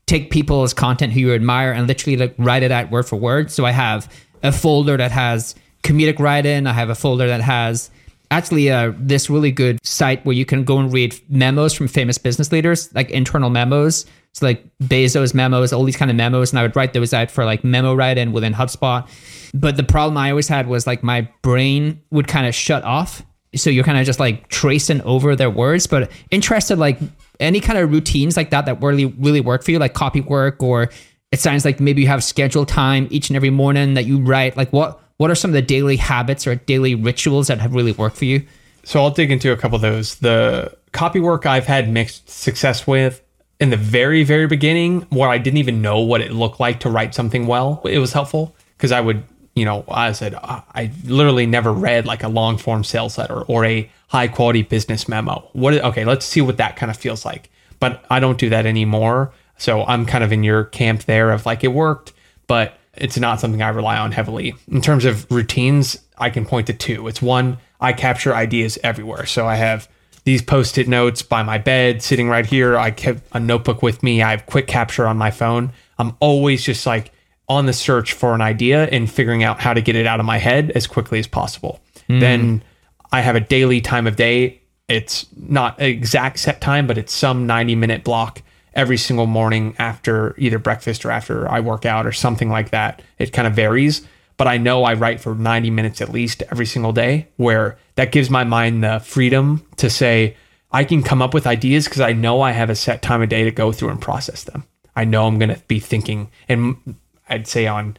take 0.07 0.31
people's 0.31 0.73
content 0.75 1.13
who 1.13 1.21
you 1.21 1.35
admire 1.35 1.73
and 1.73 1.87
literally 1.87 2.17
like 2.17 2.35
write 2.39 2.63
it 2.63 2.71
out 2.71 2.91
word 2.91 3.05
for 3.05 3.17
word. 3.17 3.51
So 3.51 3.65
I 3.65 3.73
have 3.73 4.11
a 4.43 4.53
folder 4.53 4.97
that 4.97 5.11
has 5.13 5.55
comedic 5.83 6.19
write 6.19 6.47
in, 6.47 6.67
I 6.67 6.73
have 6.73 6.89
a 6.91 6.95
folder 6.95 7.27
that 7.27 7.41
has 7.41 7.91
actually 8.31 8.71
uh, 8.71 8.93
this 8.99 9.31
really 9.31 9.53
good 9.53 9.85
site 9.85 10.25
where 10.25 10.35
you 10.35 10.45
can 10.45 10.65
go 10.65 10.79
and 10.79 10.93
read 10.93 11.19
memos 11.29 11.73
from 11.73 11.89
famous 11.89 12.19
business 12.19 12.53
leaders, 12.53 12.93
like 12.95 13.11
internal 13.11 13.51
memos. 13.51 14.07
So 14.33 14.47
like 14.47 14.65
Bezos 14.83 15.33
memos, 15.33 15.73
all 15.73 15.85
these 15.85 15.97
kind 15.97 16.11
of 16.11 16.17
memos, 16.17 16.51
and 16.51 16.59
I 16.59 16.63
would 16.63 16.75
write 16.75 16.93
those 16.93 17.15
out 17.15 17.31
for 17.31 17.45
like 17.45 17.63
memo 17.63 17.95
write-in 17.95 18.33
within 18.33 18.53
HubSpot. 18.53 19.09
But 19.55 19.77
the 19.77 19.85
problem 19.85 20.17
I 20.17 20.31
always 20.31 20.49
had 20.49 20.67
was 20.67 20.87
like 20.87 21.05
my 21.05 21.29
brain 21.43 22.03
would 22.11 22.27
kind 22.27 22.47
of 22.47 22.55
shut 22.55 22.83
off. 22.83 23.23
So 23.55 23.71
you're 23.71 23.85
kind 23.85 23.99
of 23.99 24.05
just 24.05 24.19
like 24.19 24.49
tracing 24.49 25.01
over 25.03 25.37
their 25.37 25.51
words. 25.51 25.87
But 25.87 26.11
interested 26.33 26.79
like 26.79 26.99
any 27.39 27.61
kind 27.61 27.79
of 27.79 27.93
routines 27.93 28.37
like 28.37 28.51
that 28.51 28.67
that 28.67 28.83
really 28.83 29.05
really 29.05 29.41
work 29.41 29.63
for 29.63 29.71
you, 29.71 29.79
like 29.79 29.95
copy 29.95 30.21
work, 30.21 30.61
or 30.61 30.91
it 31.31 31.39
sounds 31.39 31.65
like 31.65 31.79
maybe 31.79 32.03
you 32.03 32.09
have 32.09 32.25
scheduled 32.25 32.67
time 32.67 33.07
each 33.11 33.31
and 33.31 33.37
every 33.37 33.51
morning 33.51 33.95
that 33.95 34.07
you 34.07 34.21
write. 34.21 34.57
Like 34.57 34.73
what 34.73 35.01
what 35.17 35.31
are 35.31 35.35
some 35.35 35.51
of 35.51 35.55
the 35.55 35.63
daily 35.63 35.97
habits 35.97 36.47
or 36.47 36.55
daily 36.55 36.95
rituals 36.95 37.47
that 37.49 37.61
have 37.61 37.75
really 37.75 37.93
worked 37.93 38.17
for 38.17 38.25
you? 38.25 38.45
So 38.85 39.01
I'll 39.01 39.11
dig 39.11 39.31
into 39.31 39.53
a 39.53 39.57
couple 39.57 39.77
of 39.77 39.83
those. 39.83 40.17
The 40.17 40.77
copy 40.93 41.21
work 41.21 41.47
I've 41.47 41.67
had 41.67 41.89
mixed 41.89 42.29
success 42.29 42.87
with 42.87 43.23
in 43.61 43.71
the 43.71 43.77
very, 43.77 44.25
very 44.25 44.47
beginning, 44.47 45.03
where 45.11 45.29
I 45.29 45.39
didn't 45.39 45.59
even 45.59 45.81
know 45.81 46.01
what 46.01 46.21
it 46.21 46.33
looked 46.33 46.61
like 46.61 46.81
to 46.81 46.91
write 46.91 47.15
something 47.15 47.47
well. 47.47 47.81
It 47.85 47.99
was 47.99 48.13
helpful 48.13 48.55
because 48.77 48.93
I 48.93 49.01
would, 49.01 49.23
you 49.55 49.65
know, 49.65 49.85
I 49.89 50.13
said 50.13 50.35
I 50.35 50.91
literally 51.05 51.47
never 51.47 51.73
read 51.73 52.05
like 52.07 52.23
a 52.23 52.29
long 52.29 52.59
form 52.59 52.85
sales 52.85 53.17
letter 53.17 53.41
or 53.43 53.65
a 53.65 53.91
high 54.09 54.29
quality 54.29 54.63
business 54.63 55.09
memo. 55.09 55.49
What? 55.53 55.75
Okay, 55.75 56.05
let's 56.05 56.27
see 56.27 56.41
what 56.41 56.57
that 56.59 56.77
kind 56.77 56.91
of 56.91 56.97
feels 56.97 57.25
like. 57.25 57.51
But 57.79 58.05
I 58.11 58.21
don't 58.21 58.39
do 58.39 58.49
that 58.51 58.67
anymore. 58.67 59.33
So 59.57 59.85
I'm 59.85 60.05
kind 60.05 60.25
of 60.25 60.33
in 60.33 60.43
your 60.43 60.65
camp 60.65 61.05
there 61.05 61.31
of 61.31 61.47
like 61.47 61.63
it 61.63 61.69
worked, 61.69 62.13
but 62.47 62.77
it's 62.97 63.19
not 63.19 63.41
something 63.41 63.63
I 63.63 63.69
rely 63.69 63.99
on 63.99 64.13
heavily. 64.13 64.55
In 64.69 64.81
terms 64.81 65.05
of 65.05 65.31
routines, 65.31 65.99
I 66.19 66.31
can 66.31 66.47
point 66.47 66.67
to 66.69 66.73
two. 66.73 67.09
It's 67.09 67.23
one, 67.23 67.59
I 67.81 67.93
capture 67.93 68.35
ideas 68.35 68.79
everywhere. 68.83 69.27
So 69.27 69.47
I 69.47 69.57
have 69.57 69.89
these 70.25 70.43
post-it 70.43 70.89
notes 70.89 71.23
by 71.23 71.43
my 71.43 71.59
bed 71.59 72.03
sitting 72.03 72.29
right 72.29 72.47
here. 72.47 72.77
I 72.79 72.91
kept 72.91 73.23
a 73.33 73.41
notebook 73.41 73.83
with 73.83 74.03
me. 74.03 74.23
I 74.23 74.31
have 74.31 74.47
quick 74.47 74.67
capture 74.67 75.07
on 75.07 75.19
my 75.19 75.31
phone. 75.31 75.73
I'm 75.99 76.17
always 76.21 76.65
just 76.65 76.87
like 76.87 77.13
on 77.49 77.67
the 77.67 77.73
search 77.73 78.15
for 78.15 78.35
an 78.35 78.41
idea 78.41 78.85
and 78.85 79.11
figuring 79.11 79.45
out 79.45 79.61
how 79.61 79.75
to 79.75 79.83
get 79.83 79.97
it 79.97 80.07
out 80.07 80.21
of 80.21 80.27
my 80.27 80.39
head 80.39 80.71
as 80.75 80.87
quickly 80.87 81.19
as 81.19 81.27
possible. 81.27 81.81
Hmm. 82.07 82.21
Then 82.21 82.65
I 83.13 83.21
have 83.21 83.37
a 83.37 83.41
daily 83.41 83.81
time 83.81 84.07
of 84.07 84.17
day. 84.17 84.63
It's 84.89 85.27
not 85.37 85.81
exact 85.81 86.39
set 86.39 86.61
time, 86.61 86.87
but 86.87 86.97
it's 86.97 87.13
some 87.13 87.47
90 87.47 87.75
minute 87.75 88.05
block 88.05 88.43
every 88.75 88.97
single 88.97 89.27
morning 89.27 89.75
after 89.79 90.35
either 90.39 90.59
breakfast 90.59 91.05
or 91.05 91.11
after 91.11 91.49
I 91.49 91.61
work 91.61 91.87
out 91.87 92.07
or 92.07 92.13
something 92.13 92.49
like 92.49 92.71
that. 92.71 93.03
It 93.19 93.33
kind 93.33 93.47
of 93.47 93.55
varies, 93.55 94.07
but 94.37 94.49
I 94.49 94.59
know 94.59 94.85
I 94.85 94.95
write 94.95 95.21
for 95.21 95.35
90 95.35 95.71
minutes 95.71 96.01
at 96.01 96.11
least 96.13 96.43
every 96.51 96.67
single 96.67 96.93
day, 96.93 97.29
where 97.37 97.79
that 97.95 98.13
gives 98.13 98.31
my 98.31 98.45
mind 98.45 98.83
the 98.83 99.01
freedom 99.01 99.67
to 99.77 99.89
say, 99.89 100.37
I 100.73 100.85
can 100.85 101.03
come 101.03 101.23
up 101.23 101.35
with 101.35 101.47
ideas 101.47 101.85
because 101.85 102.01
I 102.01 102.13
know 102.13 102.41
I 102.41 102.51
have 102.51 102.69
a 102.69 102.75
set 102.75 103.01
time 103.01 103.23
of 103.23 103.29
day 103.29 103.45
to 103.45 103.53
go 103.53 103.71
through 103.71 103.91
and 103.91 104.01
process 104.01 104.43
them. 104.45 104.65
I 104.97 105.05
know 105.05 105.27
I'm 105.27 105.39
going 105.39 105.55
to 105.55 105.63
be 105.69 105.79
thinking, 105.79 106.31
and 106.49 106.97
I'd 107.29 107.47
say 107.47 107.67
on 107.67 107.97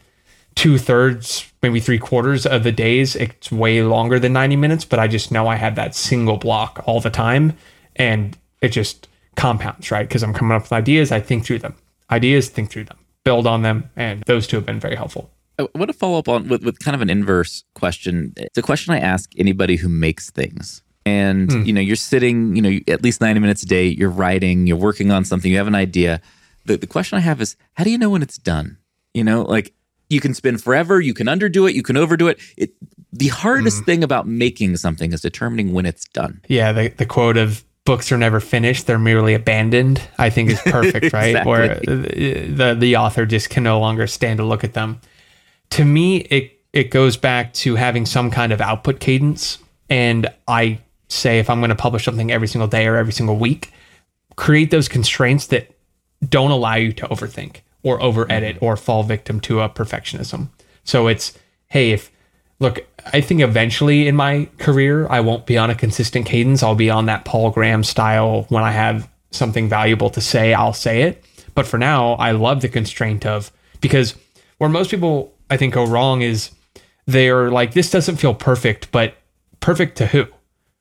two 0.54 0.78
thirds, 0.78 1.50
maybe 1.62 1.80
three 1.80 1.98
quarters 1.98 2.46
of 2.46 2.64
the 2.64 2.72
days, 2.72 3.16
it's 3.16 3.52
way 3.52 3.82
longer 3.82 4.18
than 4.18 4.32
90 4.32 4.56
minutes, 4.56 4.84
but 4.84 4.98
I 4.98 5.06
just 5.06 5.30
know 5.30 5.46
I 5.46 5.56
have 5.56 5.74
that 5.76 5.94
single 5.94 6.38
block 6.38 6.82
all 6.86 7.00
the 7.00 7.10
time. 7.10 7.56
And 7.94 8.36
it 8.60 8.68
just 8.70 9.08
compounds, 9.36 9.90
right? 9.90 10.08
Because 10.08 10.22
I'm 10.22 10.34
coming 10.34 10.56
up 10.56 10.62
with 10.62 10.72
ideas, 10.72 11.12
I 11.12 11.20
think 11.20 11.44
through 11.44 11.60
them. 11.60 11.74
Ideas, 12.10 12.48
think 12.48 12.70
through 12.70 12.84
them, 12.84 12.98
build 13.24 13.46
on 13.46 13.62
them. 13.62 13.90
And 13.96 14.22
those 14.26 14.46
two 14.46 14.56
have 14.56 14.66
been 14.66 14.80
very 14.80 14.96
helpful. 14.96 15.30
I 15.58 15.66
want 15.74 15.90
to 15.90 15.96
follow 15.96 16.18
up 16.18 16.28
on 16.28 16.48
with, 16.48 16.62
with 16.64 16.78
kind 16.80 16.94
of 16.94 17.00
an 17.00 17.08
inverse 17.08 17.64
question. 17.74 18.34
It's 18.36 18.58
a 18.58 18.62
question 18.62 18.92
I 18.92 18.98
ask 18.98 19.30
anybody 19.38 19.76
who 19.76 19.88
makes 19.88 20.30
things. 20.30 20.82
And 21.06 21.50
hmm. 21.50 21.62
you 21.62 21.72
know, 21.72 21.80
you're 21.80 21.96
sitting, 21.96 22.56
you 22.56 22.62
know, 22.62 22.78
at 22.88 23.02
least 23.02 23.20
90 23.20 23.40
minutes 23.40 23.62
a 23.62 23.66
day, 23.66 23.86
you're 23.86 24.10
writing, 24.10 24.66
you're 24.66 24.76
working 24.76 25.10
on 25.10 25.24
something, 25.24 25.50
you 25.50 25.58
have 25.58 25.68
an 25.68 25.74
idea. 25.74 26.20
The 26.64 26.76
the 26.76 26.86
question 26.86 27.16
I 27.16 27.20
have 27.20 27.40
is 27.40 27.56
how 27.74 27.84
do 27.84 27.90
you 27.90 27.98
know 27.98 28.10
when 28.10 28.22
it's 28.22 28.38
done? 28.38 28.78
You 29.14 29.24
know, 29.24 29.42
like 29.42 29.72
you 30.10 30.20
can 30.20 30.34
spin 30.34 30.58
forever, 30.58 31.00
you 31.00 31.14
can 31.14 31.26
underdo 31.26 31.68
it, 31.68 31.74
you 31.74 31.82
can 31.82 31.96
overdo 31.96 32.28
it. 32.28 32.38
It 32.56 32.72
the 33.12 33.28
hardest 33.28 33.78
hmm. 33.78 33.84
thing 33.84 34.04
about 34.04 34.26
making 34.26 34.76
something 34.76 35.12
is 35.12 35.20
determining 35.20 35.72
when 35.72 35.86
it's 35.86 36.06
done. 36.08 36.42
Yeah, 36.48 36.72
the, 36.72 36.88
the 36.88 37.06
quote 37.06 37.36
of 37.36 37.64
books 37.86 38.12
are 38.12 38.18
never 38.18 38.40
finished, 38.40 38.86
they're 38.86 38.98
merely 38.98 39.32
abandoned, 39.32 40.02
I 40.18 40.28
think 40.28 40.50
is 40.50 40.60
perfect, 40.66 41.14
right? 41.14 41.36
Exactly. 41.36 41.50
Where 41.50 41.74
the, 41.80 42.76
the 42.78 42.96
author 42.96 43.24
just 43.24 43.48
can 43.48 43.62
no 43.62 43.80
longer 43.80 44.06
stand 44.06 44.36
to 44.38 44.44
look 44.44 44.62
at 44.62 44.74
them. 44.74 45.00
To 45.70 45.84
me, 45.84 46.18
it 46.18 46.52
it 46.76 46.90
goes 46.90 47.16
back 47.16 47.54
to 47.54 47.76
having 47.76 48.04
some 48.04 48.30
kind 48.30 48.52
of 48.52 48.60
output 48.60 49.00
cadence. 49.00 49.58
And 49.88 50.28
I 50.46 50.78
say 51.08 51.38
if 51.38 51.48
I'm 51.48 51.60
going 51.60 51.70
to 51.70 51.74
publish 51.74 52.04
something 52.04 52.30
every 52.30 52.48
single 52.48 52.68
day 52.68 52.86
or 52.86 52.96
every 52.96 53.14
single 53.14 53.38
week, 53.38 53.72
create 54.36 54.70
those 54.70 54.86
constraints 54.86 55.46
that 55.46 55.70
don't 56.28 56.50
allow 56.50 56.74
you 56.74 56.92
to 56.92 57.06
overthink 57.06 57.60
or 57.82 58.02
over 58.02 58.30
edit 58.30 58.56
mm-hmm. 58.56 58.64
or 58.64 58.76
fall 58.76 59.04
victim 59.04 59.40
to 59.40 59.62
a 59.62 59.70
perfectionism. 59.70 60.48
So 60.84 61.06
it's, 61.06 61.38
hey, 61.68 61.92
if 61.92 62.10
look, 62.58 62.80
I 63.12 63.20
think 63.20 63.40
eventually 63.40 64.08
in 64.08 64.16
my 64.16 64.48
career, 64.58 65.06
I 65.08 65.20
won't 65.20 65.46
be 65.46 65.58
on 65.58 65.70
a 65.70 65.74
consistent 65.74 66.26
cadence. 66.26 66.62
I'll 66.62 66.74
be 66.74 66.90
on 66.90 67.06
that 67.06 67.24
Paul 67.24 67.50
Graham 67.50 67.84
style. 67.84 68.46
When 68.48 68.62
I 68.62 68.72
have 68.72 69.08
something 69.30 69.68
valuable 69.68 70.10
to 70.10 70.20
say, 70.20 70.54
I'll 70.54 70.72
say 70.72 71.02
it. 71.02 71.24
But 71.54 71.66
for 71.66 71.78
now, 71.78 72.14
I 72.14 72.32
love 72.32 72.60
the 72.60 72.68
constraint 72.68 73.24
of 73.24 73.50
because 73.80 74.14
where 74.58 74.70
most 74.70 74.90
people 74.90 75.34
I 75.48 75.56
think 75.56 75.74
go 75.74 75.86
wrong 75.86 76.22
is 76.22 76.50
they're 77.06 77.50
like, 77.50 77.72
this 77.72 77.90
doesn't 77.90 78.16
feel 78.16 78.34
perfect, 78.34 78.90
but 78.90 79.14
perfect 79.60 79.96
to 79.98 80.06
who? 80.06 80.26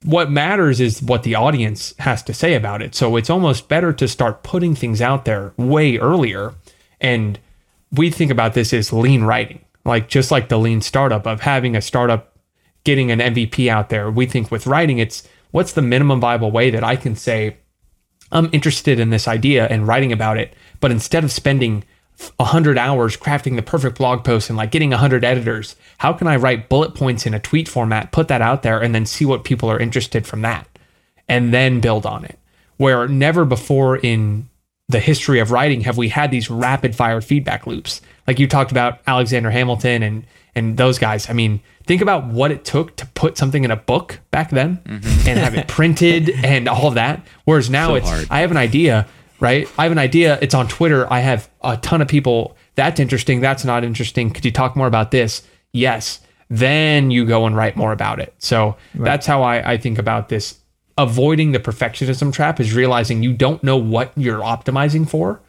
what 0.05 0.29
matters 0.29 0.79
is 0.79 1.01
what 1.01 1.23
the 1.23 1.33
audience 1.33 1.95
has 1.97 2.21
to 2.23 2.33
say 2.33 2.53
about 2.53 2.81
it. 2.81 2.93
So 2.93 3.15
it's 3.15 3.29
almost 3.29 3.67
better 3.67 3.91
to 3.93 4.07
start 4.07 4.43
putting 4.43 4.75
things 4.75 5.01
out 5.01 5.25
there 5.25 5.53
way 5.57 5.97
earlier. 5.97 6.53
And 7.01 7.39
we 7.91 8.11
think 8.11 8.29
about 8.29 8.53
this 8.53 8.71
as 8.71 8.93
lean 8.93 9.23
writing, 9.23 9.64
like 9.85 10.09
just 10.09 10.31
like 10.31 10.49
the 10.49 10.57
lean 10.57 10.81
startup 10.81 11.25
of 11.25 11.41
having 11.41 11.75
a 11.75 11.81
startup 11.81 12.37
getting 12.83 13.11
an 13.11 13.19
MVP 13.19 13.67
out 13.67 13.89
there. 13.89 14.09
We 14.11 14.25
think 14.25 14.51
with 14.51 14.67
writing, 14.67 14.97
it's 14.97 15.27
what's 15.51 15.73
the 15.73 15.81
minimum 15.81 16.19
viable 16.19 16.51
way 16.51 16.69
that 16.71 16.83
I 16.83 16.95
can 16.95 17.15
say, 17.15 17.57
I'm 18.31 18.49
interested 18.51 18.99
in 18.99 19.09
this 19.09 19.27
idea 19.27 19.67
and 19.67 19.87
writing 19.87 20.11
about 20.11 20.37
it. 20.37 20.53
But 20.79 20.91
instead 20.91 21.23
of 21.23 21.31
spending 21.31 21.83
a 22.39 22.45
hundred 22.45 22.77
hours 22.77 23.17
crafting 23.17 23.55
the 23.55 23.61
perfect 23.61 23.97
blog 23.97 24.23
post 24.23 24.49
and 24.49 24.57
like 24.57 24.71
getting 24.71 24.93
a 24.93 24.97
hundred 24.97 25.23
editors, 25.23 25.75
how 25.97 26.13
can 26.13 26.27
I 26.27 26.35
write 26.37 26.69
bullet 26.69 26.95
points 26.95 27.25
in 27.25 27.33
a 27.33 27.39
tweet 27.39 27.67
format, 27.67 28.11
put 28.11 28.27
that 28.29 28.41
out 28.41 28.63
there, 28.63 28.81
and 28.81 28.95
then 28.95 29.05
see 29.05 29.25
what 29.25 29.43
people 29.43 29.69
are 29.69 29.79
interested 29.79 30.25
from 30.25 30.41
that, 30.41 30.67
and 31.27 31.53
then 31.53 31.79
build 31.79 32.05
on 32.05 32.25
it? 32.25 32.39
Where 32.77 33.07
never 33.07 33.45
before 33.45 33.97
in 33.97 34.49
the 34.87 34.99
history 34.99 35.39
of 35.39 35.51
writing 35.51 35.81
have 35.81 35.97
we 35.97 36.09
had 36.09 36.31
these 36.31 36.49
rapid 36.49 36.95
fire 36.95 37.21
feedback 37.21 37.65
loops. 37.65 38.01
Like 38.27 38.39
you 38.39 38.47
talked 38.47 38.71
about 38.71 38.99
Alexander 39.07 39.51
Hamilton 39.51 40.03
and 40.03 40.25
and 40.55 40.77
those 40.77 40.97
guys. 40.97 41.29
I 41.29 41.33
mean, 41.33 41.61
think 41.85 42.01
about 42.01 42.27
what 42.27 42.51
it 42.51 42.63
took 42.63 42.95
to 42.97 43.05
put 43.07 43.37
something 43.37 43.63
in 43.63 43.71
a 43.71 43.75
book 43.75 44.19
back 44.31 44.51
then 44.51 44.77
mm-hmm. 44.77 45.27
and 45.27 45.39
have 45.39 45.55
it 45.55 45.67
printed 45.67 46.29
and 46.43 46.67
all 46.67 46.87
of 46.87 46.95
that. 46.95 47.25
Whereas 47.43 47.69
now 47.69 47.89
So 47.89 47.95
it's 47.95 48.09
hard. 48.09 48.27
I 48.31 48.39
have 48.39 48.51
an 48.51 48.57
idea. 48.57 49.05
right? 49.39 49.69
I 49.77 49.83
have 49.83 49.91
an 49.91 49.99
idea. 49.99 50.39
It's 50.41 50.53
on 50.53 50.67
Twitter. 50.67 51.11
I 51.11 51.19
have 51.19 51.49
a 51.61 51.77
ton 51.77 52.01
of 52.01 52.07
people. 52.07 52.55
That's 52.75 52.99
interesting. 52.99 53.41
That's 53.41 53.65
not 53.65 53.83
interesting. 53.83 54.31
Could 54.31 54.45
you 54.45 54.51
talk 54.51 54.75
more 54.75 54.87
about 54.87 55.11
this? 55.11 55.43
Yes. 55.73 56.21
Then 56.49 57.11
you 57.11 57.25
go 57.25 57.45
and 57.45 57.55
write 57.55 57.75
more 57.75 57.91
about 57.91 58.19
it. 58.19 58.33
So 58.37 58.77
that's 58.93 59.25
how 59.25 59.43
I, 59.43 59.73
I 59.73 59.77
think 59.77 59.99
about 59.99 60.29
this. 60.29 60.59
Avoiding 60.97 61.51
the 61.51 61.59
perfectionism 61.59 62.31
trap 62.31 62.61
is 62.61 62.73
realizing 62.73 63.21
you 63.21 63.33
don't 63.33 63.61
know 63.61 63.75
what 63.75 64.13
you're 64.15 64.39
optimizing 64.39 65.09
for. 65.09 65.41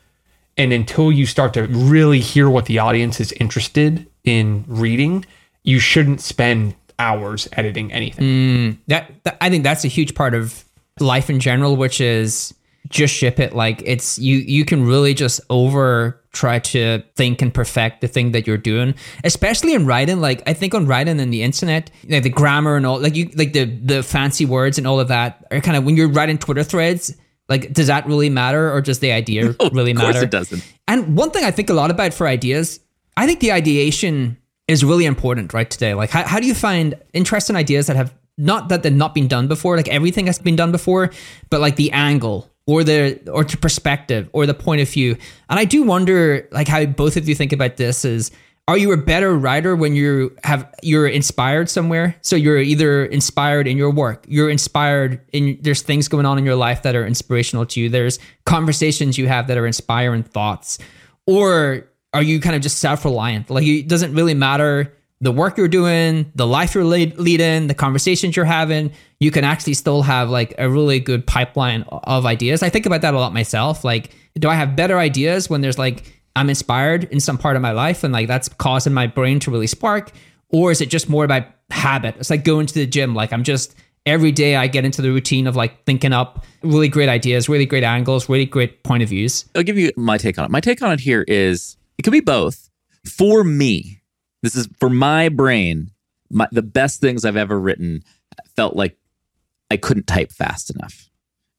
And 0.57 0.73
until 0.73 1.12
you 1.12 1.27
start 1.27 1.55
to 1.55 1.66
really 1.66 2.21
hear 2.21 2.49
what 2.49 2.66
the 2.66 2.79
audience 2.79 3.21
is 3.21 3.33
interested 3.33 4.07
in 4.25 4.64
reading, 4.66 5.25
you 5.64 5.79
shouldn't 5.79 6.21
spend 6.21 6.75
hours 6.99 7.49
editing 7.53 7.92
anything. 7.92 8.25
Mm, 8.25 8.79
that, 8.87 9.12
that 9.25 9.37
I 9.40 9.51
think 9.51 9.64
that's 9.64 9.85
a 9.85 9.88
huge 9.88 10.14
part 10.14 10.35
of 10.35 10.64
life 10.99 11.29
in 11.29 11.40
general, 11.40 11.77
which 11.77 12.01
is 12.01 12.55
just 12.88 13.14
ship 13.14 13.38
it. 13.38 13.55
Like 13.55 13.83
it's 13.85 14.19
you 14.19 14.38
you 14.38 14.64
can 14.64 14.87
really 14.87 15.14
just 15.14 15.40
over 15.51 16.21
try 16.33 16.59
to 16.59 17.03
think 17.14 17.40
and 17.42 17.53
perfect 17.53 18.01
the 18.01 18.09
thing 18.09 18.33
that 18.33 18.47
you're 18.47 18.57
doing, 18.57 18.95
especially 19.25 19.75
in 19.75 19.87
writing. 19.87 20.21
Like 20.21 20.42
I 20.47 20.53
think 20.53 20.75
on 20.75 20.87
writing 20.87 21.21
and 21.21 21.33
the 21.33 21.42
internet, 21.42 21.90
like 22.09 22.23
the 22.23 22.31
grammar 22.31 22.77
and 22.77 22.87
all, 22.87 23.01
like 23.01 23.16
you 23.16 23.31
like 23.35 23.53
the 23.53 23.64
the 23.64 24.03
fancy 24.03 24.45
words 24.47 24.79
and 24.79 24.87
all 24.87 25.01
of 25.01 25.09
that 25.09 25.47
are 25.51 25.61
kind 25.61 25.77
of 25.77 25.85
when 25.85 25.97
you're 25.97 26.09
writing 26.09 26.38
Twitter 26.38 26.62
threads. 26.62 27.14
Like, 27.49 27.73
does 27.73 27.87
that 27.87 28.07
really 28.07 28.31
matter, 28.31 28.73
or 28.73 28.81
does 28.81 28.99
the 28.99 29.13
idea 29.13 29.55
really 29.73 29.93
of 29.93 29.99
course 29.99 30.15
matter? 30.15 30.25
it 30.25 30.31
doesn't. 30.31 30.65
And 30.89 31.17
one 31.17 31.31
thing 31.31 31.45
I 31.45 31.51
think 31.51 31.71
a 31.71 31.75
lot 31.75 31.91
about 31.91 32.13
for 32.13 32.27
ideas, 32.27 32.81
I 33.17 33.27
think 33.27 33.41
the 33.41 33.53
ideation 33.53 34.37
is 34.69 34.85
really 34.85 35.07
important 35.07 35.55
right 35.55 35.71
today. 35.71 35.95
Like, 35.95 36.11
how, 36.11 36.25
how 36.25 36.41
do 36.41 36.47
you 36.47 36.55
find 36.55 36.95
interesting 37.13 37.57
ideas 37.57 37.87
that 37.87 37.97
have 37.97 38.13
not 38.39 38.69
that 38.69 38.83
they've 38.83 38.93
not 38.93 39.15
been 39.15 39.29
done 39.29 39.49
before, 39.49 39.77
like 39.77 39.89
everything 39.89 40.27
has 40.27 40.39
been 40.39 40.57
done 40.57 40.73
before, 40.73 41.11
but 41.49 41.61
like 41.61 41.77
the 41.77 41.91
angle 41.93 42.51
or 42.67 42.85
the 42.85 43.21
or 43.31 43.45
the 43.45 43.57
perspective 43.57 44.29
or 44.33 44.45
the 44.45 44.55
point 44.55 44.83
of 44.83 44.89
view. 44.89 45.17
And 45.49 45.59
I 45.59 45.65
do 45.65 45.83
wonder, 45.85 46.49
like, 46.51 46.69
how 46.69 46.85
both 46.85 47.17
of 47.17 47.29
you 47.29 47.35
think 47.35 47.53
about 47.53 47.77
this 47.77 48.05
is. 48.05 48.31
Are 48.69 48.77
you 48.77 48.91
a 48.93 48.97
better 48.97 49.39
writer 49.39 49.77
when 49.77 49.95
you 49.95 50.37
have 50.43 50.69
you're 50.83 51.07
inspired 51.07 51.71
somewhere? 51.71 52.17
So 52.21 52.35
you're 52.35 52.59
either 52.59 53.07
inspired 53.07 53.69
in 53.69 53.77
your 53.77 53.93
work, 53.93 54.25
you're 54.27 54.51
inspired 54.51 55.21
in 55.33 55.59
there's 55.61 55.83
things 55.83 56.09
going 56.09 56.27
on 56.27 56.37
in 56.37 56.45
your 56.45 56.57
life 56.57 56.83
that 56.83 56.97
are 56.97 57.07
inspirational 57.07 57.65
to 57.67 57.81
you. 57.81 57.89
There's 57.89 58.19
conversations 58.45 59.19
you 59.19 59.29
have 59.29 59.47
that 59.47 59.57
are 59.57 59.67
inspiring 59.67 60.25
thoughts, 60.25 60.79
or 61.27 61.87
are 62.13 62.23
you 62.23 62.41
kind 62.41 62.57
of 62.57 62.63
just 62.63 62.79
self-reliant? 62.79 63.51
Like 63.51 63.65
it 63.65 63.87
doesn't 63.87 64.15
really 64.15 64.35
matter 64.35 64.93
the 65.21 65.33
work 65.33 65.57
you're 65.57 65.69
doing, 65.69 66.31
the 66.35 66.47
life 66.47 66.75
you're 66.75 66.85
lead, 66.85 67.19
leading, 67.19 67.69
the 67.69 67.75
conversations 67.75 68.37
you're 68.37 68.45
having. 68.45 68.91
You 69.21 69.31
can 69.31 69.45
actually 69.45 69.75
still 69.75 70.03
have 70.03 70.29
like 70.29 70.55
a 70.59 70.69
really 70.69 70.99
good 70.99 71.27
pipeline 71.27 71.83
of 71.89 72.27
ideas. 72.27 72.63
I 72.63 72.69
think 72.69 72.85
about 72.85 73.01
that 73.03 73.15
a 73.15 73.19
lot 73.19 73.33
myself. 73.33 73.85
Like, 73.85 74.11
do 74.35 74.49
I 74.49 74.55
have 74.55 74.77
better 74.77 74.99
ideas 74.99 75.49
when 75.49 75.61
there's 75.61 75.79
like 75.79 76.16
I'm 76.37 76.49
inspired 76.49 77.05
in 77.05 77.18
some 77.18 77.38
part 77.38 77.57
of 77.57 77.62
my 77.62 77.72
life 77.72 78.05
and 78.05 78.12
like 78.12 78.29
that's 78.29 78.49
causing 78.49 78.92
my 78.92 79.07
brain 79.07 79.40
to 79.40 79.51
really 79.51 79.66
spark? 79.66 80.12
Or 80.51 80.70
is 80.70 80.81
it 80.81 80.90
just 80.90 81.09
more 81.09 81.25
about 81.25 81.44
habit? 81.70 82.14
It's 82.18 82.31
like 82.31 82.44
going 82.44 82.66
to 82.66 82.75
the 82.75 82.87
gym. 82.87 83.14
Like 83.14 83.33
I'm 83.33 83.42
just 83.42 83.75
every 84.05 84.31
day 84.31 84.55
I 84.55 84.68
get 84.68 84.85
into 84.85 85.03
the 85.03 85.11
routine 85.11 85.46
of 85.46 85.57
like 85.57 85.85
thinking 85.85 86.12
up 86.12 86.44
really 86.62 86.88
great 86.88 87.09
ideas, 87.09 87.49
really 87.49 87.66
great 87.66 87.83
angles, 87.83 88.29
really 88.29 88.46
great 88.46 88.85
point 88.85 89.03
of 89.03 89.09
views. 89.09 89.44
I'll 89.57 89.64
give 89.64 89.79
you 89.79 89.90
my 89.96 90.18
take 90.18 90.38
on 90.38 90.44
it. 90.44 90.51
My 90.51 90.61
take 90.61 90.83
on 90.83 90.92
it 90.92 91.01
here 91.01 91.25
is 91.27 91.77
it 91.99 92.03
could 92.03 92.12
be 92.12 92.20
both. 92.20 92.70
For 93.05 93.42
me, 93.42 94.01
this 94.42 94.55
is 94.55 94.68
for 94.79 94.90
my 94.90 95.29
brain. 95.29 95.90
My, 96.31 96.49
the 96.53 96.62
best 96.62 97.01
things 97.01 97.25
I've 97.25 97.37
ever 97.37 97.59
written 97.59 98.03
felt 98.57 98.77
like 98.77 98.96
I 99.70 99.77
couldn't 99.77 100.07
type 100.07 100.33
fast 100.33 100.70
enough. 100.70 101.09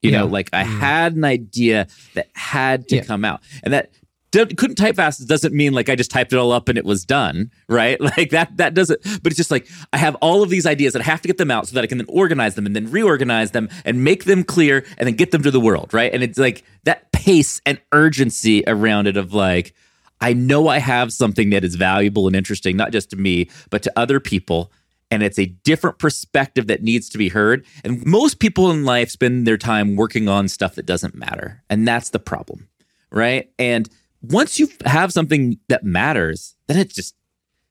You 0.03 0.11
know, 0.11 0.25
like 0.25 0.49
I 0.53 0.63
mm. 0.63 0.79
had 0.79 1.15
an 1.15 1.25
idea 1.25 1.87
that 2.13 2.29
had 2.33 2.87
to 2.89 2.97
Yeah. 2.97 3.03
come 3.03 3.25
out, 3.25 3.41
and 3.63 3.73
that 3.73 3.89
couldn't 4.31 4.75
type 4.75 4.95
fast 4.95 5.27
doesn't 5.27 5.53
mean 5.53 5.73
like 5.73 5.89
I 5.89 5.95
just 5.95 6.11
typed 6.11 6.33
it 6.33 6.37
all 6.37 6.51
up 6.51 6.69
and 6.69 6.77
it 6.77 6.85
was 6.85 7.05
done, 7.05 7.51
right? 7.67 7.99
Like 8.17 8.29
that 8.31 8.57
that 8.57 8.73
doesn't. 8.73 9.01
But 9.21 9.31
it's 9.31 9.37
just 9.37 9.51
like 9.51 9.67
I 9.93 9.97
have 9.97 10.15
all 10.15 10.41
of 10.41 10.49
these 10.49 10.65
ideas 10.65 10.93
that 10.93 11.01
I 11.01 11.05
have 11.05 11.21
to 11.21 11.27
get 11.27 11.37
them 11.37 11.51
out 11.51 11.67
so 11.67 11.75
that 11.75 11.83
I 11.83 11.87
can 11.87 11.97
then 11.97 12.07
organize 12.09 12.55
them 12.55 12.65
and 12.65 12.75
then 12.75 12.89
reorganize 12.89 13.51
them 13.51 13.69
and 13.85 14.03
make 14.03 14.23
them 14.23 14.43
clear 14.43 14.85
and 14.97 15.07
then 15.07 15.15
get 15.15 15.31
them 15.31 15.43
to 15.43 15.51
the 15.51 15.59
world, 15.59 15.93
right? 15.93 16.11
And 16.13 16.23
it's 16.23 16.39
like 16.39 16.63
that 16.85 17.11
pace 17.11 17.61
and 17.65 17.79
urgency 17.91 18.63
around 18.65 19.07
it 19.07 19.17
of 19.17 19.33
like 19.33 19.73
I 20.21 20.33
know 20.33 20.67
I 20.67 20.79
have 20.79 21.13
something 21.13 21.51
that 21.51 21.63
is 21.63 21.75
valuable 21.75 22.27
and 22.27 22.35
interesting, 22.35 22.75
not 22.75 22.91
just 22.91 23.09
to 23.11 23.15
me, 23.17 23.49
but 23.69 23.83
to 23.83 23.93
other 23.95 24.19
people. 24.19 24.71
And 25.11 25.23
it's 25.23 25.39
a 25.39 25.45
different 25.45 25.99
perspective 25.99 26.67
that 26.67 26.81
needs 26.81 27.07
to 27.09 27.17
be 27.17 27.29
heard. 27.29 27.65
And 27.83 28.05
most 28.05 28.39
people 28.39 28.71
in 28.71 28.83
life 28.83 29.09
spend 29.09 29.45
their 29.45 29.57
time 29.57 29.95
working 29.95 30.27
on 30.27 30.47
stuff 30.47 30.75
that 30.75 30.85
doesn't 30.85 31.15
matter. 31.15 31.63
And 31.69 31.87
that's 31.87 32.09
the 32.09 32.19
problem. 32.19 32.67
Right. 33.09 33.49
And 33.57 33.89
once 34.21 34.60
you 34.60 34.67
have 34.86 35.12
something 35.13 35.58
that 35.69 35.84
matters, 35.84 36.56
then 36.67 36.77
it's 36.77 36.93
just 36.93 37.15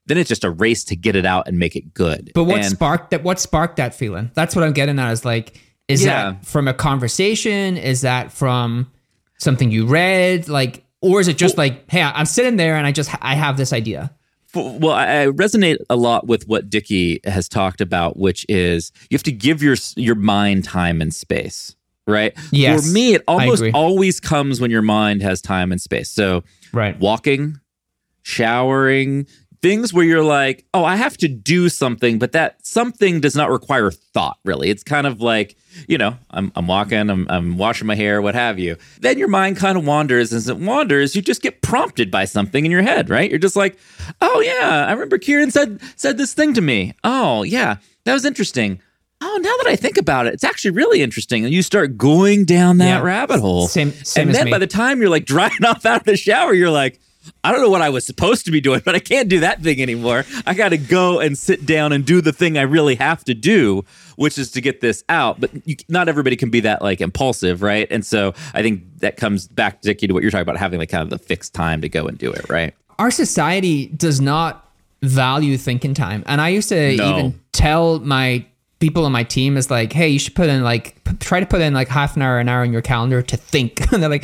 then 0.05 0.17
it's 0.17 0.29
just 0.29 0.45
a 0.45 0.49
race 0.49 0.85
to 0.85 0.95
get 0.95 1.17
it 1.17 1.25
out 1.25 1.49
and 1.49 1.59
make 1.59 1.75
it 1.75 1.93
good. 1.93 2.31
But 2.33 2.45
what 2.45 2.61
And- 2.61 2.65
sparked 2.71 3.11
that? 3.11 3.23
What 3.23 3.39
sparked 3.41 3.75
that 3.75 3.93
feeling? 3.93 4.31
That's 4.35 4.55
what 4.55 4.63
I'm 4.63 4.71
getting 4.71 4.97
at. 4.99 5.11
Is 5.11 5.25
like, 5.25 5.59
is 5.89 6.03
Yeah. 6.05 6.31
that 6.31 6.45
from 6.45 6.67
a 6.69 6.73
conversation? 6.73 7.75
Is 7.75 8.01
that 8.01 8.31
from 8.31 8.89
something 9.37 9.69
you 9.69 9.85
read? 9.85 10.47
Like, 10.47 10.85
or 11.01 11.19
is 11.19 11.27
it 11.27 11.37
just 11.37 11.57
like, 11.57 11.89
hey, 11.91 12.01
I'm 12.01 12.25
sitting 12.25 12.55
there 12.55 12.75
and 12.77 12.87
I 12.87 12.91
just 12.93 13.11
I 13.21 13.35
have 13.35 13.57
this 13.57 13.73
idea. 13.73 14.11
Well, 14.55 14.93
I 14.93 15.23
I 15.23 15.27
resonate 15.27 15.77
a 15.89 15.95
lot 15.97 16.25
with 16.25 16.47
what 16.47 16.69
Dickie 16.69 17.19
has 17.25 17.49
talked 17.49 17.81
about, 17.81 18.17
which 18.17 18.45
is 18.47 18.91
you 19.09 19.15
have 19.15 19.23
to 19.23 19.31
give 19.31 19.61
your 19.61 19.75
your 19.97 20.15
mind 20.15 20.63
time 20.63 21.01
and 21.01 21.13
space, 21.13 21.75
right? 22.07 22.33
Yes, 22.51 22.87
For 22.87 22.93
me, 22.93 23.13
it 23.13 23.23
almost 23.27 23.63
always 23.73 24.19
comes 24.19 24.59
when 24.61 24.71
your 24.71 24.81
mind 24.81 25.21
has 25.21 25.41
time 25.41 25.71
and 25.71 25.79
space. 25.81 26.09
So, 26.09 26.43
Right. 26.73 26.99
walking, 26.99 27.59
showering, 28.23 29.25
things 29.61 29.91
where 29.91 30.05
you're 30.05 30.23
like, 30.23 30.65
oh, 30.73 30.83
I 30.85 30.95
have 30.95 31.17
to 31.17 31.27
do 31.27 31.67
something, 31.69 32.19
but 32.19 32.31
that 32.33 32.65
something 32.65 33.19
does 33.19 33.35
not 33.35 33.49
require 33.49 33.89
thought, 33.89 34.37
really. 34.45 34.69
It's 34.69 34.83
kind 34.83 35.07
of 35.07 35.19
like, 35.19 35.55
you 35.87 35.97
know, 35.97 36.15
I'm, 36.31 36.51
I'm 36.55 36.67
walking, 36.67 37.09
I'm, 37.09 37.25
I'm 37.29 37.57
washing 37.57 37.87
my 37.87 37.95
hair, 37.95 38.21
what 38.21 38.35
have 38.35 38.59
you. 38.59 38.77
Then 39.01 39.17
your 39.17 39.27
mind 39.27 39.57
kind 39.57 39.77
of 39.77 39.85
wanders. 39.85 40.31
As 40.31 40.47
it 40.47 40.57
wanders, 40.57 41.15
you 41.15 41.21
just 41.21 41.41
get 41.41 41.61
prompted 41.61 42.11
by 42.11 42.25
something 42.25 42.65
in 42.65 42.71
your 42.71 42.83
head, 42.83 43.09
right? 43.09 43.29
You're 43.29 43.39
just 43.39 43.55
like, 43.55 43.77
oh, 44.21 44.39
yeah, 44.41 44.85
I 44.87 44.91
remember 44.91 45.17
Kieran 45.17 45.49
said, 45.51 45.81
said 45.95 46.17
this 46.17 46.33
thing 46.33 46.53
to 46.53 46.61
me. 46.61 46.93
Oh, 47.03 47.43
yeah, 47.43 47.77
that 48.05 48.13
was 48.13 48.25
interesting. 48.25 48.79
Oh, 49.19 49.39
now 49.41 49.53
that 49.63 49.67
I 49.67 49.75
think 49.75 49.97
about 49.97 50.27
it, 50.27 50.33
it's 50.33 50.43
actually 50.43 50.71
really 50.71 51.01
interesting. 51.01 51.43
And 51.43 51.53
you 51.53 51.63
start 51.63 51.97
going 51.97 52.45
down 52.45 52.77
that 52.77 52.85
Yeah. 52.87 53.01
rabbit 53.01 53.39
hole. 53.39 53.67
Same- 53.67 53.93
same 54.03 54.27
and 54.27 54.35
then 54.35 54.45
me. 54.45 54.51
by 54.51 54.59
the 54.59 54.67
time 54.67 54.99
you're 55.01 55.09
like 55.09 55.25
drying 55.25 55.51
off 55.65 55.85
out 55.85 56.01
of 56.01 56.05
the 56.05 56.15
shower, 56.17 56.53
you're 56.53 56.69
like, 56.69 56.99
I 57.43 57.51
don't 57.51 57.61
know 57.61 57.69
what 57.69 57.81
I 57.81 57.89
was 57.89 58.05
supposed 58.05 58.45
to 58.45 58.51
be 58.51 58.61
doing, 58.61 58.81
but 58.85 58.95
I 58.95 58.99
can't 58.99 59.27
do 59.27 59.41
that 59.41 59.61
thing 59.61 59.81
anymore. 59.81 60.23
I 60.45 60.53
got 60.53 60.69
to 60.69 60.77
go 60.77 61.19
and 61.19 61.37
sit 61.37 61.65
down 61.65 61.91
and 61.91 62.05
do 62.05 62.21
the 62.21 62.31
thing 62.31 62.57
I 62.57 62.61
really 62.61 62.95
have 62.95 63.23
to 63.25 63.33
do, 63.33 63.83
which 64.15 64.37
is 64.37 64.49
to 64.51 64.61
get 64.61 64.79
this 64.79 65.03
out. 65.09 65.39
But 65.41 65.49
you, 65.67 65.75
not 65.89 66.07
everybody 66.07 66.35
can 66.37 66.49
be 66.51 66.61
that 66.61 66.81
like 66.81 67.01
impulsive, 67.01 67.61
right? 67.61 67.85
And 67.91 68.05
so 68.05 68.33
I 68.53 68.61
think 68.61 68.83
that 68.99 69.17
comes 69.17 69.47
back, 69.47 69.81
Dickie, 69.81 70.07
to 70.07 70.13
what 70.13 70.21
you're 70.23 70.31
talking 70.31 70.43
about 70.43 70.55
having 70.57 70.79
like 70.79 70.89
kind 70.89 71.01
of 71.03 71.09
the 71.09 71.17
fixed 71.19 71.53
time 71.53 71.81
to 71.81 71.89
go 71.89 72.05
and 72.05 72.17
do 72.17 72.31
it, 72.31 72.47
right? 72.49 72.73
Our 72.97 73.11
society 73.11 73.87
does 73.87 74.21
not 74.21 74.65
value 75.01 75.57
thinking 75.57 75.93
time, 75.95 76.23
and 76.27 76.39
I 76.39 76.49
used 76.49 76.69
to 76.69 76.95
No. 76.95 77.09
even 77.17 77.39
tell 77.51 77.99
my 77.99 78.45
people 78.79 79.05
on 79.05 79.11
my 79.11 79.23
team 79.23 79.57
is 79.57 79.69
like, 79.71 79.93
hey, 79.93 80.09
you 80.09 80.19
should 80.19 80.35
put 80.35 80.49
in 80.49 80.63
like 80.63 81.03
p- 81.03 81.15
try 81.17 81.39
to 81.39 81.45
put 81.45 81.61
in 81.61 81.73
like 81.73 81.87
half 81.87 82.15
an 82.15 82.21
hour, 82.21 82.39
an 82.39 82.49
hour 82.49 82.63
in 82.63 82.71
your 82.73 82.81
calendar 82.81 83.21
to 83.21 83.37
think, 83.37 83.79
and 83.91 84.01
they're 84.01 84.09
like, 84.09 84.23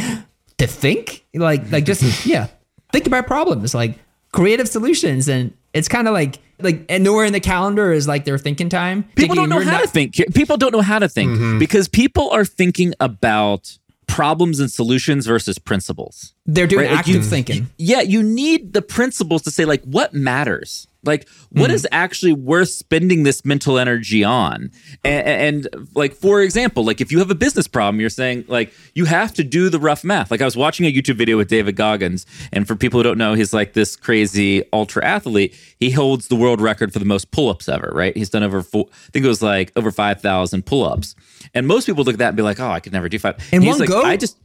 to 0.58 0.68
think, 0.68 1.26
like 1.34 1.72
like 1.72 1.86
just 1.86 2.26
yeah, 2.26 2.48
think 2.92 3.08
about 3.08 3.28
problems, 3.28 3.74
like 3.74 3.98
creative 4.32 4.68
solutions, 4.68 5.28
and 5.28 5.54
it's 5.74 5.88
kind 5.88 6.08
of 6.08 6.14
like 6.14 6.40
like 6.60 6.86
and 6.90 7.04
nowhere 7.04 7.26
in 7.26 7.34
the 7.34 7.40
calendar 7.40 7.92
is 7.92 8.08
like 8.08 8.26
their 8.26 8.38
thinking 8.38 8.70
time. 8.70 9.04
People 9.16 9.36
Dickie, 9.36 9.36
don't 9.36 9.50
know 9.50 9.60
you're 9.60 9.72
how 9.72 9.82
to 9.82 9.88
think. 9.88 10.16
People 10.34 10.58
don't 10.58 10.72
know 10.72 10.82
how 10.82 11.00
to 11.00 11.10
think 11.10 11.32
Mm-hmm. 11.32 11.60
because 11.60 11.88
people 11.88 12.30
are 12.30 12.46
thinking 12.46 12.94
about 13.00 13.78
problems 14.08 14.60
and 14.60 14.70
solutions 14.72 15.26
versus 15.26 15.58
principles. 15.58 16.34
They're 16.46 16.68
doing 16.68 16.84
Right, 16.86 16.92
like 16.92 17.00
active 17.00 17.16
you- 17.16 17.24
thinking. 17.24 17.70
Yeah, 17.78 18.02
you 18.02 18.22
need 18.22 18.74
the 18.74 18.82
principles 18.84 19.42
to 19.44 19.52
say 19.52 19.66
like 19.66 19.82
what 19.84 20.14
matters. 20.14 20.88
Like 21.04 21.28
what 21.50 21.66
Mm-hmm. 21.68 21.76
is 21.76 21.88
actually 21.92 22.34
worth 22.34 22.70
spending 22.70 23.24
this 23.24 23.46
mental 23.46 23.78
energy 23.78 24.24
on? 24.24 24.72
And, 25.04 25.68
and 25.68 25.90
like 25.96 26.14
for 26.14 26.42
example, 26.42 26.84
like 26.84 27.02
if 27.02 27.12
you 27.12 27.20
have 27.20 27.30
a 27.30 27.36
business 27.36 27.68
problem, 27.68 28.00
you're 28.00 28.10
saying 28.10 28.46
like 28.48 28.74
you 28.96 29.06
have 29.06 29.34
to 29.36 29.44
do 29.44 29.70
the 29.70 29.80
rough 29.80 30.04
math. 30.04 30.32
Like 30.32 30.42
I 30.42 30.46
was 30.46 30.58
watching 30.58 30.86
a 30.86 30.92
YouTube 30.94 31.16
video 31.16 31.38
with 31.38 31.48
David 31.50 31.76
Goggins, 31.76 32.26
and 32.52 32.68
for 32.68 32.76
people 32.76 33.00
who 33.00 33.04
don't 33.04 33.18
know, 33.18 33.34
he's 33.34 33.54
like 33.54 33.74
this 33.74 33.96
crazy 33.96 34.64
ultra 34.74 35.06
athlete. 35.06 35.56
He 35.80 35.92
holds 35.92 36.28
the 36.28 36.36
world 36.36 36.62
record 36.62 36.94
for 36.94 37.00
the 37.00 37.06
most 37.06 37.32
pull-ups 37.32 37.68
ever, 37.70 37.92
right? 37.94 38.16
He's 38.16 38.30
done 38.30 38.44
over 38.44 38.62
four, 38.64 38.86
I 38.92 39.12
think 39.12 39.26
it 39.26 39.30
was 39.30 39.42
like 39.44 39.72
over 39.76 39.92
5,000 39.92 40.66
pull-ups. 40.66 41.16
And 41.54 41.68
most 41.68 41.86
people 41.86 42.04
look 42.04 42.14
at 42.16 42.20
that 42.20 42.30
and 42.30 42.38
be 42.38 42.44
like, 42.44 42.60
"Oh, 42.60 42.70
I 42.70 42.80
could 42.80 42.94
never 42.94 43.10
do 43.10 43.20
five. 43.20 43.36
In 43.52 43.62
He's 43.62 43.70
one 43.72 43.80
like, 43.80 43.90
go? 43.90 44.02
I 44.04 44.16
just 44.18 44.38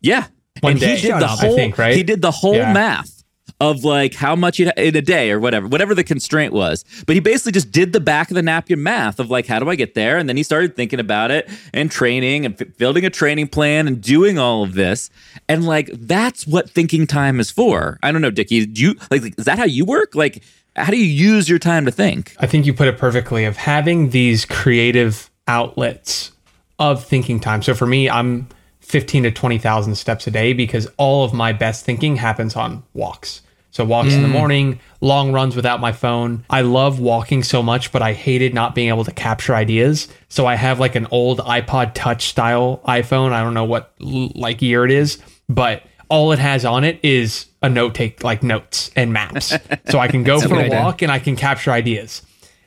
yeah. 0.00 0.26
One 0.60 0.72
and 0.72 0.80
day, 0.80 0.96
he 0.96 1.02
did 1.08 1.20
the 1.20 1.24
I 1.26 1.36
whole 1.36 1.54
think, 1.56 1.76
right? 1.78 1.94
he 1.94 2.02
did 2.02 2.22
the 2.22 2.30
whole 2.30 2.54
Yeah. 2.56 2.72
math 2.72 3.15
of 3.60 3.84
like 3.84 4.14
how 4.14 4.36
much 4.36 4.58
you'd, 4.58 4.72
in 4.76 4.96
a 4.96 5.02
day 5.02 5.30
or 5.30 5.40
whatever, 5.40 5.66
whatever 5.66 5.94
the 5.94 6.04
constraint 6.04 6.52
was. 6.52 6.84
But 7.06 7.14
he 7.14 7.20
basically 7.20 7.52
just 7.52 7.72
did 7.72 7.92
the 7.92 8.00
back 8.00 8.30
of 8.30 8.34
the 8.34 8.42
napkin 8.42 8.82
math 8.82 9.18
of 9.18 9.30
like, 9.30 9.46
how 9.46 9.58
do 9.58 9.70
I 9.70 9.76
get 9.76 9.94
there? 9.94 10.18
And 10.18 10.28
then 10.28 10.36
he 10.36 10.42
started 10.42 10.76
thinking 10.76 11.00
about 11.00 11.30
it 11.30 11.48
and 11.72 11.90
training 11.90 12.44
and 12.44 12.60
f- 12.60 12.76
building 12.76 13.04
a 13.04 13.10
training 13.10 13.48
plan 13.48 13.86
and 13.86 14.00
doing 14.00 14.38
all 14.38 14.62
of 14.62 14.74
this. 14.74 15.10
And 15.48 15.64
like, 15.64 15.88
that's 15.92 16.46
what 16.46 16.68
thinking 16.70 17.06
time 17.06 17.40
is 17.40 17.50
for. 17.50 17.98
I 18.02 18.12
don't 18.12 18.20
know, 18.20 18.30
Dickie, 18.30 18.66
do 18.66 18.82
you 18.82 18.94
like, 19.10 19.22
is 19.38 19.46
that 19.46 19.58
how 19.58 19.64
you 19.64 19.84
work? 19.84 20.14
Like, 20.14 20.42
how 20.76 20.90
do 20.90 20.98
you 20.98 21.06
use 21.06 21.48
your 21.48 21.58
time 21.58 21.86
to 21.86 21.90
think? 21.90 22.34
I 22.38 22.46
think 22.46 22.66
you 22.66 22.74
put 22.74 22.88
it 22.88 22.98
perfectly 22.98 23.46
of 23.46 23.56
having 23.56 24.10
these 24.10 24.44
creative 24.44 25.30
outlets 25.48 26.32
of 26.78 27.02
thinking 27.02 27.40
time. 27.40 27.62
So 27.62 27.74
for 27.74 27.86
me, 27.86 28.10
I'm 28.10 28.48
15 28.80 29.24
to 29.24 29.30
20,000 29.30 29.94
steps 29.94 30.26
a 30.26 30.30
day 30.30 30.52
because 30.52 30.86
all 30.96 31.24
of 31.24 31.32
my 31.32 31.52
best 31.52 31.84
thinking 31.84 32.16
happens 32.16 32.54
on 32.54 32.82
walks. 32.92 33.40
So 33.76 33.84
walks 33.84 34.14
in 34.14 34.22
the 34.22 34.28
morning, 34.28 34.80
long 35.02 35.32
runs 35.32 35.54
without 35.54 35.80
my 35.80 35.92
phone. 35.92 36.46
I 36.48 36.62
love 36.62 36.98
walking 36.98 37.42
so 37.42 37.62
much, 37.62 37.92
but 37.92 38.00
I 38.00 38.14
hated 38.14 38.54
not 38.54 38.74
being 38.74 38.88
able 38.88 39.04
to 39.04 39.12
capture 39.12 39.54
ideas. 39.54 40.08
So 40.30 40.46
I 40.46 40.54
have 40.54 40.80
like 40.80 40.94
an 40.94 41.06
old 41.10 41.40
iPod 41.40 41.92
touch 41.92 42.24
style 42.24 42.80
iPhone. 42.88 43.32
I 43.32 43.42
don't 43.42 43.52
know 43.52 43.66
what 43.66 43.92
like 44.00 44.62
year 44.62 44.86
it 44.86 44.90
is, 44.90 45.18
but 45.50 45.82
all 46.08 46.32
it 46.32 46.38
has 46.38 46.64
on 46.64 46.84
it 46.84 46.98
is 47.02 47.48
a 47.60 47.68
note 47.68 47.94
take 47.94 48.24
like 48.24 48.42
notes 48.42 48.90
and 48.96 49.12
maps. 49.12 49.52
so 49.90 49.98
I 49.98 50.08
can 50.08 50.22
go 50.22 50.40
for 50.40 50.58
a 50.58 50.70
walk 50.70 51.02
and 51.02 51.12
I 51.12 51.18
can 51.18 51.36
capture 51.36 51.70
ideas. 51.70 52.22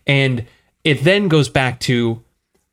And 0.05 0.45
it 0.83 1.03
then 1.03 1.27
goes 1.27 1.49
back 1.49 1.79
to 1.81 2.23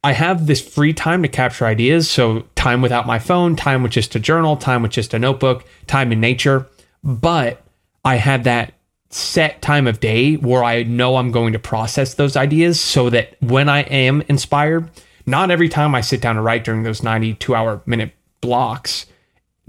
I 0.05 0.13
have 0.13 0.47
this 0.47 0.61
free 0.61 0.93
time 0.93 1.23
to 1.23 1.29
capture 1.29 1.65
ideas. 1.65 2.11
So, 2.11 2.45
time 2.55 2.83
without 2.83 3.07
my 3.07 3.19
phone, 3.19 3.57
time 3.57 3.83
with 3.83 3.93
just 3.93 4.15
a 4.15 4.21
journal, 4.21 4.59
time 4.59 4.83
with 4.83 4.93
just 4.93 5.15
a 5.15 5.19
notebook, 5.19 5.65
time 5.87 6.13
in 6.13 6.21
nature. 6.21 6.69
But 7.03 7.66
I 8.07 8.17
have 8.17 8.45
that 8.45 8.73
set 9.11 9.61
time 9.61 9.89
of 9.89 9.99
day 9.99 10.37
where 10.37 10.63
I 10.63 10.85
know 10.85 11.17
I'm 11.17 11.33
going 11.33 11.55
to 11.55 11.59
process 11.59 12.15
those 12.15 12.37
ideas 12.37 12.81
so 12.81 13.11
that 13.11 13.37
when 13.41 13.69
I 13.69 13.81
am 13.81 14.23
inspired, 14.29 14.89
not 15.27 15.51
every 15.51 15.69
time 15.69 15.93
I 15.93 16.03
sit 16.03 16.21
down 16.21 16.37
to 16.37 16.41
write 16.41 16.63
during 16.63 16.85
those 16.85 17.03
92 17.03 17.53
hour 17.53 17.83
minute 17.85 18.13
blocks 18.41 19.07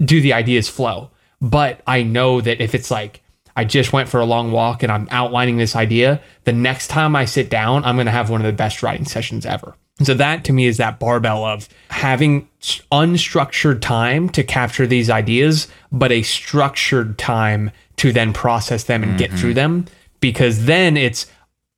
do 0.00 0.20
the 0.20 0.34
ideas 0.34 0.68
flow. 0.68 1.10
But 1.40 1.80
I 1.84 2.04
know 2.04 2.40
that 2.40 2.60
if 2.60 2.76
it's 2.76 2.92
like, 2.92 3.22
I 3.56 3.64
just 3.64 3.92
went 3.92 4.08
for 4.08 4.20
a 4.20 4.24
long 4.24 4.52
walk 4.52 4.84
and 4.84 4.92
I'm 4.92 5.08
outlining 5.10 5.56
this 5.56 5.74
idea, 5.74 6.22
the 6.44 6.52
next 6.52 6.86
time 6.86 7.16
I 7.16 7.24
sit 7.24 7.50
down, 7.50 7.84
I'm 7.84 7.96
going 7.96 8.06
to 8.06 8.12
have 8.12 8.30
one 8.30 8.40
of 8.40 8.46
the 8.46 8.52
best 8.52 8.84
writing 8.84 9.04
sessions 9.04 9.46
ever. 9.46 9.74
So 10.02 10.14
that 10.14 10.44
to 10.44 10.52
me 10.52 10.66
is 10.66 10.76
that 10.76 10.98
barbell 10.98 11.44
of 11.44 11.68
having 11.90 12.48
unstructured 12.60 13.80
time 13.80 14.28
to 14.30 14.44
capture 14.44 14.86
these 14.86 15.10
ideas, 15.10 15.68
but 15.90 16.12
a 16.12 16.22
structured 16.22 17.18
time 17.18 17.70
to 17.96 18.12
then 18.12 18.32
process 18.32 18.84
them 18.84 19.02
and 19.02 19.18
get 19.18 19.32
through 19.32 19.50
mm-hmm. 19.50 19.54
them. 19.54 19.86
Because 20.20 20.66
then 20.66 20.96
it's 20.96 21.26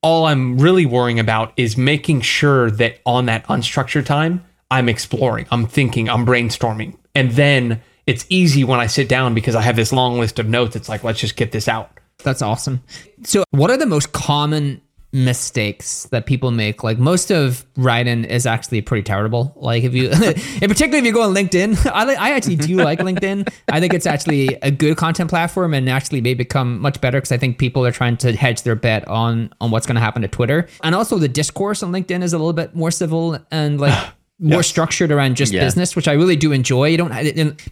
all 0.02 0.26
I'm 0.26 0.58
really 0.58 0.86
worrying 0.86 1.18
about 1.18 1.52
is 1.56 1.76
making 1.76 2.22
sure 2.22 2.70
that 2.72 3.00
on 3.04 3.26
that 3.26 3.46
unstructured 3.46 4.06
time, 4.06 4.44
I'm 4.70 4.88
exploring, 4.88 5.46
I'm 5.50 5.66
thinking, 5.66 6.08
I'm 6.08 6.24
brainstorming. 6.24 6.96
And 7.14 7.32
then 7.32 7.82
it's 8.06 8.24
easy 8.28 8.64
when 8.64 8.80
I 8.80 8.86
sit 8.86 9.08
down 9.08 9.34
because 9.34 9.54
I 9.54 9.62
have 9.62 9.76
this 9.76 9.92
long 9.92 10.18
list 10.18 10.38
of 10.38 10.48
notes. 10.48 10.76
It's 10.76 10.88
like, 10.88 11.04
let's 11.04 11.20
just 11.20 11.36
get 11.36 11.52
this 11.52 11.68
out. 11.68 11.90
That's 12.22 12.42
awesome. 12.42 12.82
So, 13.24 13.44
what 13.50 13.70
are 13.70 13.76
the 13.76 13.86
most 13.86 14.12
common 14.12 14.80
mistakes 15.12 16.04
that 16.10 16.26
people 16.26 16.50
make? 16.50 16.82
Like 16.82 16.98
most 16.98 17.30
of 17.30 17.64
writing 17.76 18.24
is 18.24 18.46
actually 18.46 18.80
pretty 18.82 19.02
terrible. 19.02 19.52
Like 19.56 19.84
if 19.84 19.94
you, 19.94 20.08
in 20.62 20.68
particular, 20.68 20.98
if 20.98 21.04
you 21.04 21.12
go 21.12 21.22
on 21.22 21.34
LinkedIn, 21.34 21.90
I 21.94 22.04
li- 22.04 22.16
I 22.16 22.30
actually 22.32 22.56
do 22.56 22.76
like 22.76 22.98
LinkedIn. 22.98 23.52
I 23.68 23.80
think 23.80 23.94
it's 23.94 24.06
actually 24.06 24.48
a 24.62 24.70
good 24.70 24.96
content 24.96 25.30
platform 25.30 25.74
and 25.74 25.88
actually 25.88 26.20
may 26.20 26.34
become 26.34 26.80
much 26.80 27.00
better 27.00 27.18
because 27.18 27.32
I 27.32 27.38
think 27.38 27.58
people 27.58 27.86
are 27.86 27.92
trying 27.92 28.16
to 28.18 28.32
hedge 28.32 28.62
their 28.62 28.76
bet 28.76 29.06
on 29.08 29.52
on 29.60 29.70
what's 29.70 29.86
going 29.86 29.96
to 29.96 30.00
happen 30.00 30.22
to 30.22 30.28
Twitter. 30.28 30.68
And 30.82 30.94
also 30.94 31.18
the 31.18 31.28
discourse 31.28 31.82
on 31.82 31.92
LinkedIn 31.92 32.22
is 32.22 32.32
a 32.32 32.38
little 32.38 32.52
bit 32.52 32.74
more 32.74 32.90
civil 32.90 33.38
and 33.50 33.80
like. 33.80 33.94
More 34.42 34.62
structured 34.62 35.12
around 35.12 35.36
just 35.36 35.52
Yeah. 35.52 35.62
business, 35.62 35.94
which 35.94 36.08
I 36.08 36.14
really 36.14 36.34
do 36.34 36.50
enjoy. 36.52 36.86
You 36.88 36.96
don't 36.96 37.12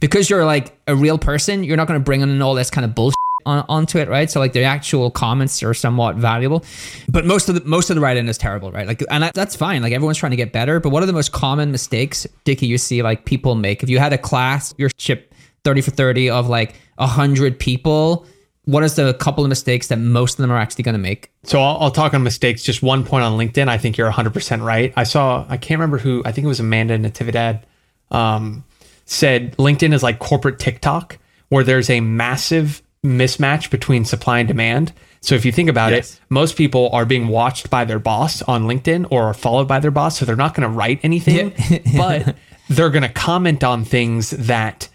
because 0.00 0.28
you're 0.28 0.44
like 0.44 0.78
a 0.86 0.94
real 0.94 1.16
person, 1.16 1.64
you're 1.64 1.78
not 1.78 1.88
going 1.88 1.98
to 1.98 2.04
bring 2.04 2.20
in 2.20 2.42
all 2.42 2.54
this 2.54 2.68
kind 2.68 2.84
of 2.84 2.94
bullshit 2.94 3.16
on, 3.48 3.64
onto 3.68 3.98
it, 3.98 4.08
right? 4.08 4.30
So 4.30 4.40
like 4.40 4.52
the 4.52 4.64
actual 4.64 5.10
comments 5.10 5.62
are 5.62 5.74
somewhat 5.74 6.16
valuable, 6.16 6.64
but 7.08 7.24
most 7.24 7.48
of 7.48 7.54
the 7.54 7.64
most 7.64 7.90
of 7.90 7.96
the 7.96 8.02
writing 8.02 8.28
is 8.28 8.38
terrible, 8.38 8.70
right? 8.70 8.86
Like, 8.86 9.02
and 9.10 9.22
that, 9.22 9.34
that's 9.34 9.56
fine. 9.56 9.82
Like 9.82 9.92
everyone's 9.92 10.18
trying 10.18 10.30
to 10.30 10.36
get 10.36 10.52
better, 10.52 10.78
but 10.80 10.90
what 10.90 11.02
are 11.02 11.06
the 11.06 11.12
most 11.12 11.32
common 11.32 11.72
mistakes, 11.72 12.26
Dickie, 12.44 12.66
you 12.66 12.78
see 12.78 13.02
like 13.02 13.24
people 13.24 13.54
make? 13.54 13.82
If 13.82 13.88
you 13.88 13.98
had 13.98 14.12
a 14.12 14.18
class, 14.18 14.74
your 14.76 14.90
ship 14.98 15.34
thirty 15.64 15.80
for 15.80 15.90
thirty 15.90 16.28
of 16.28 16.48
like 16.48 16.74
a 16.98 17.06
hundred 17.06 17.58
people, 17.58 18.26
what 18.66 18.84
is 18.84 18.96
the 18.96 19.14
couple 19.14 19.42
of 19.42 19.48
mistakes 19.48 19.86
that 19.86 19.98
most 19.98 20.38
of 20.38 20.42
them 20.42 20.52
are 20.52 20.58
actually 20.58 20.84
going 20.84 20.94
to 20.94 20.98
make? 20.98 21.32
So 21.44 21.58
I'll, 21.60 21.78
I'll 21.78 21.90
talk 21.90 22.12
on 22.12 22.22
mistakes. 22.22 22.62
Just 22.62 22.82
one 22.82 23.02
point 23.02 23.24
on 23.24 23.38
LinkedIn. 23.38 23.66
I 23.66 23.78
think 23.78 23.96
you're 23.96 24.10
100% 24.10 24.62
right. 24.62 24.92
I 24.94 25.04
saw, 25.04 25.46
I 25.48 25.56
can't 25.56 25.78
remember 25.78 25.96
who, 25.96 26.22
I 26.26 26.32
think 26.32 26.44
it 26.44 26.48
was 26.48 26.60
Amanda 26.60 26.98
Natividad, 26.98 27.62
um, 28.10 28.64
said 29.06 29.56
LinkedIn 29.56 29.94
is 29.94 30.02
like 30.02 30.18
corporate 30.18 30.58
TikTok, 30.58 31.18
where 31.48 31.64
there's 31.64 31.88
a 31.88 32.00
massive 32.00 32.82
mismatch 33.08 33.70
between 33.70 34.04
supply 34.04 34.38
and 34.38 34.48
demand. 34.48 34.92
So 35.20 35.34
if 35.34 35.44
you 35.44 35.52
think 35.52 35.68
about 35.68 35.92
Yes. 35.92 36.14
it, 36.14 36.20
most 36.28 36.56
people 36.56 36.90
are 36.92 37.04
being 37.04 37.28
watched 37.28 37.70
by 37.70 37.84
their 37.84 37.98
boss 37.98 38.42
on 38.42 38.64
LinkedIn 38.64 39.06
or 39.10 39.24
are 39.24 39.34
followed 39.34 39.66
by 39.66 39.80
their 39.80 39.90
boss. 39.90 40.18
So 40.18 40.24
they're 40.24 40.36
not 40.36 40.54
going 40.54 40.68
to 40.68 40.74
write 40.74 41.00
anything, 41.02 41.52
but 41.96 42.36
they're 42.68 42.90
going 42.90 43.02
to 43.02 43.08
comment 43.08 43.64
on 43.64 43.84
things 43.84 44.30
that 44.30 44.88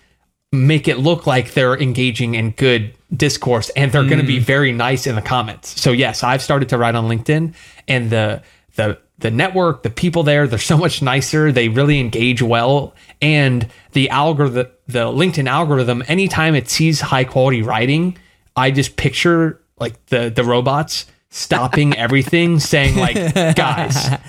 make 0.51 0.87
it 0.87 0.99
look 0.99 1.25
like 1.25 1.53
they're 1.53 1.77
engaging 1.77 2.35
in 2.35 2.51
good 2.51 2.93
discourse 3.15 3.69
and 3.71 3.91
they're 3.91 4.03
going 4.03 4.21
to 4.21 4.25
be 4.25 4.37
mm. 4.37 4.43
very 4.43 4.71
nice 4.71 5.07
in 5.07 5.15
the 5.15 5.21
comments. 5.21 5.81
So 5.81 5.91
yes, 5.91 6.23
I've 6.23 6.41
started 6.41 6.69
to 6.69 6.77
write 6.77 6.95
on 6.95 7.05
LinkedIn 7.09 7.53
and 7.87 8.09
the 8.09 8.43
the 8.75 8.99
the 9.19 9.31
network, 9.31 9.83
the 9.83 9.89
people 9.89 10.23
there, 10.23 10.47
they're 10.47 10.59
so 10.59 10.77
much 10.77 11.01
nicer. 11.01 11.51
They 11.51 11.69
really 11.69 11.99
engage 11.99 12.41
well. 12.41 12.93
And 13.21 13.67
the 13.93 14.09
algorithm 14.09 14.67
the 14.87 15.05
LinkedIn 15.05 15.47
algorithm 15.47 16.03
anytime 16.07 16.55
it 16.55 16.69
sees 16.69 16.99
high 16.99 17.23
quality 17.23 17.61
writing, 17.61 18.17
I 18.55 18.71
just 18.71 18.95
picture 18.95 19.61
like 19.79 20.05
the 20.07 20.29
the 20.29 20.43
robots 20.43 21.05
stopping 21.29 21.97
everything 21.97 22.59
saying 22.59 22.95
like 22.95 23.15
guys 23.55 24.19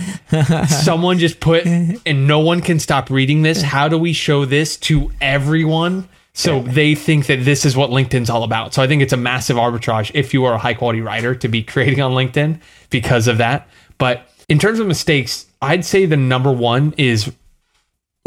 someone 0.69 1.19
just 1.19 1.41
put 1.41 1.67
and 2.07 2.27
no 2.27 2.41
one 2.41 2.61
can 2.61 2.79
stop 2.79 3.11
reading 3.11 3.43
this. 3.43 3.63
How 3.63 3.89
do 3.89 3.99
we 3.99 4.13
show 4.13 4.45
this 4.45 4.77
to 4.79 5.11
everyone? 5.21 6.09
So 6.37 6.63
they 6.63 6.97
think 6.97 7.27
that 7.27 7.45
this 7.45 7.65
is 7.65 7.77
what 7.77 7.91
linkedin's 7.91 8.29
all 8.29 8.43
about. 8.43 8.75
So 8.75 8.83
i 8.83 8.87
think 8.87 9.03
it's 9.03 9.13
a 9.13 9.17
massive 9.17 9.57
arbitrage 9.57 10.11
if 10.15 10.35
you 10.35 10.45
are 10.45 10.55
a 10.55 10.59
high 10.59 10.75
quality 10.75 11.01
writer 11.01 11.35
to 11.35 11.49
be 11.49 11.63
creating 11.63 12.01
on 12.01 12.13
linkedin 12.13 12.61
because 12.91 13.29
of 13.29 13.39
that. 13.39 13.69
But 13.99 14.29
in 14.49 14.59
terms 14.59 14.79
of 14.79 14.87
mistakes 14.87 15.47
i'd 15.63 15.85
say 15.85 16.07
the 16.07 16.17
number 16.17 16.53
one 16.53 16.95
is 16.97 17.33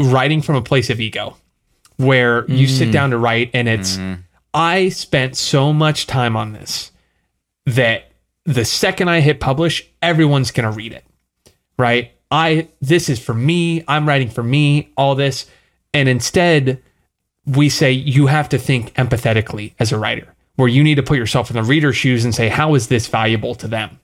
writing 0.00 0.42
from 0.42 0.54
a 0.56 0.62
place 0.62 0.90
of 0.90 1.00
ego 1.00 1.36
where 1.96 2.48
you 2.50 2.68
sit 2.68 2.88
mm. 2.88 2.92
down 2.92 3.10
to 3.10 3.18
write 3.18 3.50
and 3.54 3.68
it's 3.68 3.96
mm. 3.96 4.18
i 4.54 4.88
spent 4.88 5.36
so 5.36 5.72
much 5.72 6.06
time 6.06 6.36
on 6.36 6.52
this 6.52 6.92
that 7.66 8.08
the 8.48 8.64
second 8.64 9.10
I 9.10 9.20
hit 9.20 9.40
publish, 9.40 9.86
everyone's 10.00 10.50
going 10.50 10.68
to 10.68 10.74
read 10.74 10.92
it. 10.92 11.04
Right? 11.78 12.12
I 12.30 12.68
this 12.80 13.08
is 13.08 13.18
for 13.18 13.34
me, 13.34 13.84
I'm 13.86 14.08
writing 14.08 14.30
for 14.30 14.42
me, 14.42 14.90
all 14.96 15.14
this. 15.14 15.46
And 15.94 16.08
instead, 16.08 16.82
we 17.46 17.68
say 17.68 17.92
you 17.92 18.26
have 18.26 18.48
to 18.50 18.58
think 18.58 18.94
empathetically 18.94 19.74
as 19.78 19.92
a 19.92 19.98
writer, 19.98 20.34
where 20.56 20.68
you 20.68 20.82
need 20.82 20.96
to 20.96 21.02
put 21.02 21.18
yourself 21.18 21.50
in 21.50 21.56
the 21.56 21.62
reader's 21.62 21.96
shoes 21.96 22.24
and 22.24 22.34
say, 22.34 22.48
how 22.48 22.74
is 22.74 22.88
this 22.88 23.06
valuable 23.06 23.54
to 23.56 23.68
them? 23.68 24.00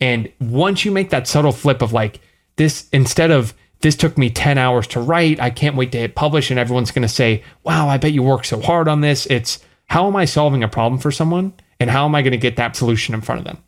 And 0.00 0.30
once 0.40 0.84
you 0.84 0.90
make 0.90 1.10
that 1.10 1.26
subtle 1.26 1.52
flip 1.52 1.82
of 1.82 1.92
like, 1.92 2.20
this, 2.56 2.88
instead 2.92 3.30
of 3.30 3.54
this 3.80 3.96
took 3.96 4.18
me 4.18 4.30
10 4.30 4.58
hours 4.58 4.86
to 4.88 5.00
write, 5.00 5.40
I 5.40 5.50
can't 5.50 5.76
wait 5.76 5.92
to 5.92 5.98
hit 5.98 6.14
publish, 6.14 6.50
and 6.50 6.58
everyone's 6.58 6.90
going 6.90 7.02
to 7.02 7.08
say, 7.08 7.44
wow, 7.62 7.88
I 7.88 7.96
bet 7.96 8.12
you 8.12 8.22
worked 8.22 8.46
so 8.46 8.60
hard 8.60 8.88
on 8.88 9.00
this. 9.00 9.26
It's 9.26 9.60
how 9.86 10.06
am 10.06 10.16
I 10.16 10.24
solving 10.24 10.62
a 10.62 10.68
problem 10.68 11.00
for 11.00 11.10
someone? 11.10 11.52
And 11.80 11.90
how 11.90 12.04
am 12.04 12.14
I 12.14 12.22
going 12.22 12.32
to 12.32 12.38
get 12.38 12.56
that 12.56 12.76
solution 12.76 13.14
in 13.14 13.20
front 13.20 13.40
of 13.40 13.44
them? 13.44 13.62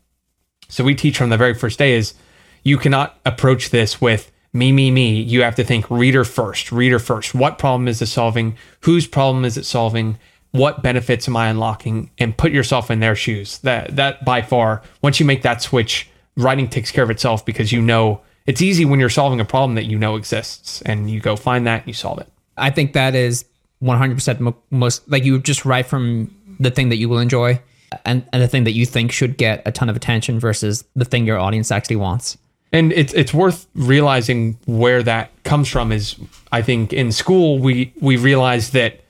So 0.68 0.84
we 0.84 0.94
teach 0.94 1.18
from 1.18 1.30
the 1.30 1.36
very 1.36 1.54
first 1.54 1.78
day 1.78 1.94
is 1.94 2.14
you 2.62 2.76
cannot 2.76 3.18
approach 3.24 3.70
this 3.70 4.00
with 4.00 4.30
me, 4.52 4.72
me, 4.72 4.90
me. 4.90 5.20
You 5.20 5.42
have 5.42 5.54
to 5.56 5.64
think 5.64 5.88
reader 5.90 6.24
first, 6.24 6.72
reader 6.72 6.98
first. 6.98 7.34
What 7.34 7.58
problem 7.58 7.88
is 7.88 8.02
it 8.02 8.06
solving? 8.06 8.56
Whose 8.80 9.06
problem 9.06 9.44
is 9.44 9.56
it 9.56 9.64
solving? 9.64 10.18
What 10.50 10.82
benefits 10.82 11.28
am 11.28 11.36
I 11.36 11.48
unlocking? 11.48 12.10
And 12.18 12.36
put 12.36 12.52
yourself 12.52 12.90
in 12.90 13.00
their 13.00 13.14
shoes. 13.14 13.58
That 13.58 13.96
that 13.96 14.24
by 14.24 14.42
far, 14.42 14.82
once 15.02 15.20
you 15.20 15.26
make 15.26 15.42
that 15.42 15.62
switch, 15.62 16.10
writing 16.36 16.68
takes 16.68 16.90
care 16.90 17.04
of 17.04 17.10
itself 17.10 17.44
because 17.44 17.72
you 17.72 17.82
know 17.82 18.20
it's 18.46 18.62
easy 18.62 18.84
when 18.84 19.00
you're 19.00 19.08
solving 19.08 19.40
a 19.40 19.44
problem 19.44 19.74
that 19.74 19.84
you 19.84 19.98
know 19.98 20.16
exists 20.16 20.82
and 20.82 21.10
you 21.10 21.20
go 21.20 21.36
find 21.36 21.66
that 21.66 21.80
and 21.80 21.88
you 21.88 21.94
solve 21.94 22.18
it. 22.18 22.28
I 22.56 22.70
think 22.70 22.92
that 22.94 23.14
is 23.14 23.44
100% 23.82 24.40
mo- 24.40 24.56
most 24.70 25.08
like 25.08 25.24
you 25.24 25.38
just 25.38 25.64
write 25.64 25.86
from 25.86 26.34
the 26.58 26.70
thing 26.70 26.90
that 26.90 26.96
you 26.96 27.08
will 27.08 27.18
enjoy 27.18 27.60
and, 28.04 28.26
and 28.32 28.42
the 28.42 28.48
thing 28.48 28.64
that 28.64 28.72
you 28.72 28.86
think 28.86 29.12
should 29.12 29.36
get 29.36 29.62
a 29.66 29.72
ton 29.72 29.88
of 29.88 29.96
attention 29.96 30.38
versus 30.38 30.84
the 30.94 31.04
thing 31.04 31.26
your 31.26 31.38
audience 31.38 31.70
actually 31.70 31.96
wants. 31.96 32.36
And 32.72 32.92
it's 32.92 33.12
it's 33.14 33.34
worth 33.34 33.66
realizing 33.74 34.56
where 34.66 35.02
that 35.02 35.30
comes 35.42 35.68
from 35.68 35.90
is 35.90 36.16
I 36.52 36.62
think 36.62 36.92
in 36.92 37.10
school 37.10 37.58
we 37.58 37.92
we 38.00 38.16
realized 38.16 38.74
that 38.74 39.00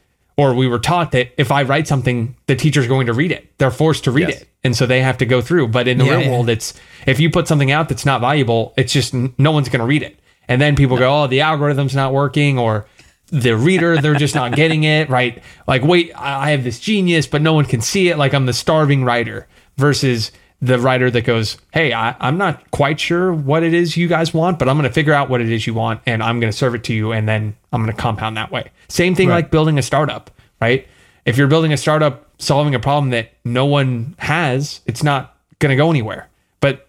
or 0.41 0.55
we 0.55 0.67
were 0.67 0.79
taught 0.79 1.13
that 1.13 1.27
if 1.37 1.51
I 1.53 1.63
write 1.65 1.87
something, 1.87 2.35
the 2.47 2.57
teacher's 2.57 2.87
going 2.87 3.07
to 3.09 3.13
read 3.13 3.31
it. 3.31 3.43
They're 3.59 3.71
forced 3.71 4.05
to 4.05 4.11
read 4.11 4.29
Yes. 4.31 4.43
it. 4.43 4.49
And 4.65 4.75
so 4.77 4.87
they 4.87 5.03
have 5.03 5.19
to 5.19 5.27
go 5.27 5.41
through. 5.43 5.69
But 5.69 5.87
in 5.87 5.99
the 5.99 6.05
Yeah, 6.07 6.13
real 6.13 6.21
yeah. 6.23 6.31
world, 6.31 6.49
it's 6.49 6.73
if 7.07 7.21
you 7.21 7.29
put 7.31 7.47
something 7.47 7.71
out 7.71 7.89
that's 7.91 8.07
not 8.07 8.21
valuable, 8.21 8.73
it's 8.77 8.93
just 8.93 9.13
no 9.15 9.51
one's 9.53 9.69
going 9.69 9.81
to 9.81 9.87
read 9.87 10.03
it. 10.03 10.19
And 10.49 10.61
then 10.61 10.77
people 10.77 10.97
go, 10.97 11.23
oh, 11.23 11.27
the 11.27 11.41
algorithm's 11.43 11.95
not 11.95 12.13
working 12.13 12.59
or 12.59 12.87
the 13.33 13.57
reader, 13.57 14.01
they're 14.01 14.15
just 14.27 14.35
not 14.35 14.57
getting 14.57 14.83
it, 14.85 15.09
right? 15.09 15.43
Like, 15.69 15.83
wait, 15.83 16.11
I 16.17 16.47
I 16.47 16.51
have 16.53 16.65
this 16.65 16.81
genius, 16.81 17.27
but 17.27 17.43
no 17.43 17.53
one 17.53 17.65
can 17.67 17.81
see 17.81 18.09
it. 18.09 18.17
Like 18.19 18.33
I'm 18.35 18.47
the 18.47 18.53
starving 18.53 19.05
writer 19.05 19.47
versus 19.77 20.33
the 20.63 20.79
writer 20.79 21.11
that 21.11 21.23
goes, 21.23 21.57
hey, 21.73 21.93
I, 21.93 22.15
I'm 22.21 22.37
not 22.37 22.71
quite 22.71 23.01
sure 23.01 23.33
what 23.33 23.63
it 23.63 23.73
is 23.73 23.97
you 23.97 24.09
guys 24.09 24.35
want, 24.35 24.59
but 24.59 24.69
I'm 24.69 24.77
going 24.77 24.89
to 24.89 24.93
figure 24.93 25.15
out 25.15 25.31
what 25.31 25.41
it 25.41 25.49
is 25.51 25.67
you 25.67 25.73
want 25.75 26.03
and 26.07 26.23
I'm 26.23 26.39
going 26.39 26.53
to 26.53 26.57
serve 26.57 26.75
it 26.75 26.85
to 26.85 26.93
you. 26.95 27.13
And 27.13 27.27
then 27.29 27.57
I'm 27.73 27.83
going 27.83 27.95
to 27.95 28.01
compound 28.01 28.37
that 28.37 28.51
way. 28.53 28.71
Same 28.89 29.15
thing 29.15 29.31
like 29.31 29.51
building 29.51 29.79
a 29.79 29.83
startup, 29.83 30.31
right? 30.61 30.87
If 31.25 31.39
you're 31.39 31.49
building 31.49 31.73
a 31.73 31.77
startup 31.79 32.27
solving 32.39 32.75
a 32.75 32.79
problem 32.81 33.11
that 33.11 33.33
no 33.45 33.65
one 33.65 34.15
has, 34.19 34.81
it's 34.87 35.03
not 35.03 35.37
going 35.61 35.71
to 35.71 35.77
go 35.77 35.89
anywhere. 35.89 36.29
But 36.61 36.87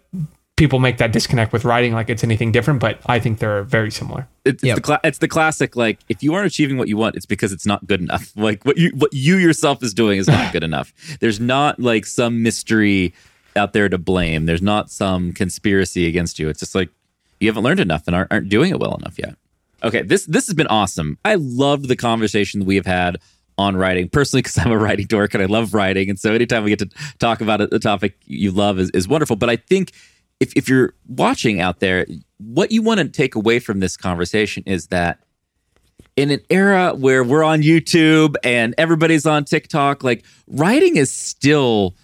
people 0.56 0.78
make 0.78 0.98
that 0.98 1.12
disconnect 1.12 1.52
with 1.52 1.64
writing 1.64 1.94
like 1.94 2.10
it's 2.10 2.22
anything 2.22 2.52
different, 2.52 2.78
but 2.78 3.00
I 3.06 3.18
think 3.20 3.38
they're 3.38 3.62
very 3.62 3.90
similar. 3.90 4.28
It's, 4.44 4.62
Yep. 4.62 4.74
the 4.76 4.80
cla- 4.82 5.00
it's 5.02 5.18
the 5.18 5.28
classic 5.28 5.76
like 5.76 5.98
if 6.10 6.22
you 6.22 6.34
aren't 6.34 6.46
achieving 6.46 6.76
what 6.76 6.88
you 6.88 6.98
want, 6.98 7.16
it's 7.16 7.26
because 7.26 7.52
it's 7.52 7.64
not 7.64 7.86
good 7.86 8.00
enough. 8.02 8.32
Like 8.36 8.64
what 8.64 8.76
you 8.76 8.90
what 8.96 9.14
you 9.14 9.36
yourself 9.36 9.82
is 9.82 9.94
doing 9.94 10.18
is 10.18 10.26
not 10.28 10.52
good 10.52 10.62
enough. 10.62 10.92
There's 11.20 11.40
not 11.40 11.80
like 11.80 12.04
some 12.04 12.42
mystery 12.42 13.14
out 13.56 13.72
there 13.72 13.88
to 13.88 13.98
blame. 13.98 14.46
There's 14.46 14.62
not 14.62 14.90
some 14.90 15.32
conspiracy 15.32 16.06
against 16.06 16.38
you. 16.38 16.48
It's 16.48 16.60
just 16.60 16.74
like 16.74 16.90
you 17.40 17.48
haven't 17.48 17.62
learned 17.62 17.80
enough 17.80 18.04
and 18.06 18.16
aren't, 18.16 18.32
aren't 18.32 18.48
doing 18.48 18.70
it 18.70 18.78
well 18.78 18.94
enough 18.96 19.18
yet. 19.18 19.36
Okay, 19.82 20.02
this 20.02 20.26
this 20.26 20.46
has 20.46 20.54
been 20.54 20.68
awesome. 20.68 21.18
I 21.24 21.34
loved 21.34 21.88
the 21.88 21.96
conversation 21.96 22.60
that 22.60 22.66
we 22.66 22.76
have 22.76 22.86
had 22.86 23.18
on 23.58 23.76
writing 23.76 24.08
personally 24.08 24.42
because 24.42 24.58
I'm 24.58 24.70
a 24.70 24.78
writing 24.78 25.06
dork 25.06 25.34
and 25.34 25.42
I 25.42 25.46
love 25.46 25.74
writing, 25.74 26.08
and 26.08 26.18
so 26.18 26.32
anytime 26.32 26.64
we 26.64 26.70
get 26.74 26.78
to 26.78 26.90
talk 27.18 27.40
about 27.40 27.60
a, 27.60 27.74
a 27.74 27.78
topic 27.78 28.16
you 28.26 28.52
love 28.52 28.78
is, 28.78 28.90
is 28.90 29.08
wonderful. 29.08 29.36
But 29.36 29.50
I 29.50 29.56
think 29.56 29.92
if 30.40 30.52
if 30.54 30.68
you're 30.68 30.94
watching 31.08 31.60
out 31.60 31.80
there, 31.80 32.06
what 32.38 32.70
you 32.70 32.82
want 32.82 33.00
to 33.00 33.08
take 33.08 33.34
away 33.34 33.58
from 33.58 33.80
this 33.80 33.96
conversation 33.96 34.62
is 34.66 34.88
that 34.88 35.18
in 36.16 36.30
an 36.30 36.40
era 36.50 36.92
where 36.94 37.24
we're 37.24 37.44
on 37.44 37.62
YouTube 37.62 38.36
and 38.44 38.74
everybody's 38.78 39.26
on 39.26 39.44
TikTok, 39.44 40.04
like 40.04 40.24
writing 40.46 40.96
is 40.96 41.10
still, 41.10 41.94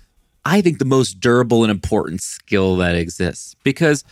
I 0.49 0.62
think, 0.62 0.78
the 0.78 0.86
most 0.86 1.20
durable 1.20 1.62
and 1.62 1.70
important 1.70 2.22
skill 2.22 2.76
that 2.78 2.94
exists 2.94 3.55
because 3.64 4.03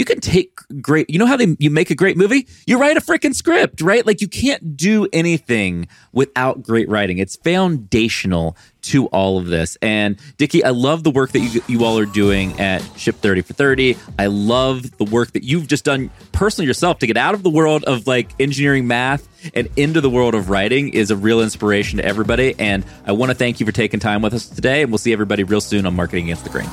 you 0.00 0.04
can 0.06 0.18
take 0.18 0.58
great 0.80 1.10
you 1.10 1.18
know 1.18 1.26
how 1.26 1.36
they 1.36 1.54
you 1.58 1.68
make 1.68 1.90
a 1.90 1.94
great 1.94 2.16
movie? 2.16 2.48
You 2.66 2.80
write 2.80 2.96
a 2.96 3.02
freaking 3.02 3.34
script 3.34 3.82
right? 3.82 4.04
Like 4.06 4.22
you 4.22 4.28
can't 4.28 4.74
do 4.74 5.06
anything 5.12 5.88
without 6.10 6.62
great 6.62 6.88
writing. 6.88 7.18
It's 7.18 7.36
foundational 7.36 8.56
to 8.82 9.08
all 9.08 9.36
of 9.36 9.48
this. 9.48 9.76
And 9.82 10.18
Dickie 10.38 10.64
I 10.64 10.70
love 10.70 11.04
the 11.04 11.10
work 11.10 11.32
that 11.32 11.40
you 11.40 11.62
you 11.66 11.84
all 11.84 11.98
are 11.98 12.06
doing 12.06 12.58
at 12.58 12.80
Ship 12.96 13.14
30 13.14 13.42
for 13.42 13.52
30 13.52 13.94
I 14.18 14.26
love 14.26 14.96
the 14.96 15.04
work 15.04 15.32
that 15.32 15.44
you've 15.44 15.66
just 15.66 15.84
done 15.84 16.10
personally 16.32 16.66
yourself 16.66 17.00
to 17.00 17.06
get 17.06 17.18
out 17.18 17.34
of 17.34 17.42
the 17.42 17.50
world 17.50 17.84
of 17.84 18.06
like 18.06 18.30
engineering 18.40 18.86
math 18.86 19.28
and 19.52 19.68
into 19.76 20.00
the 20.00 20.10
world 20.10 20.34
of 20.34 20.48
writing 20.48 20.94
is 20.94 21.10
a 21.10 21.16
real 21.16 21.42
inspiration 21.42 21.98
to 21.98 22.04
everybody. 22.06 22.54
And 22.58 22.86
I 23.04 23.12
want 23.12 23.28
to 23.32 23.34
thank 23.34 23.60
you 23.60 23.66
for 23.66 23.72
taking 23.72 24.00
time 24.00 24.22
with 24.22 24.32
us 24.32 24.48
today 24.48 24.80
and 24.80 24.90
we'll 24.90 24.96
see 24.96 25.12
everybody 25.12 25.44
real 25.44 25.60
soon 25.60 25.84
on 25.84 25.94
marketing 25.94 26.24
against 26.24 26.44
the 26.44 26.50
grain 26.50 26.70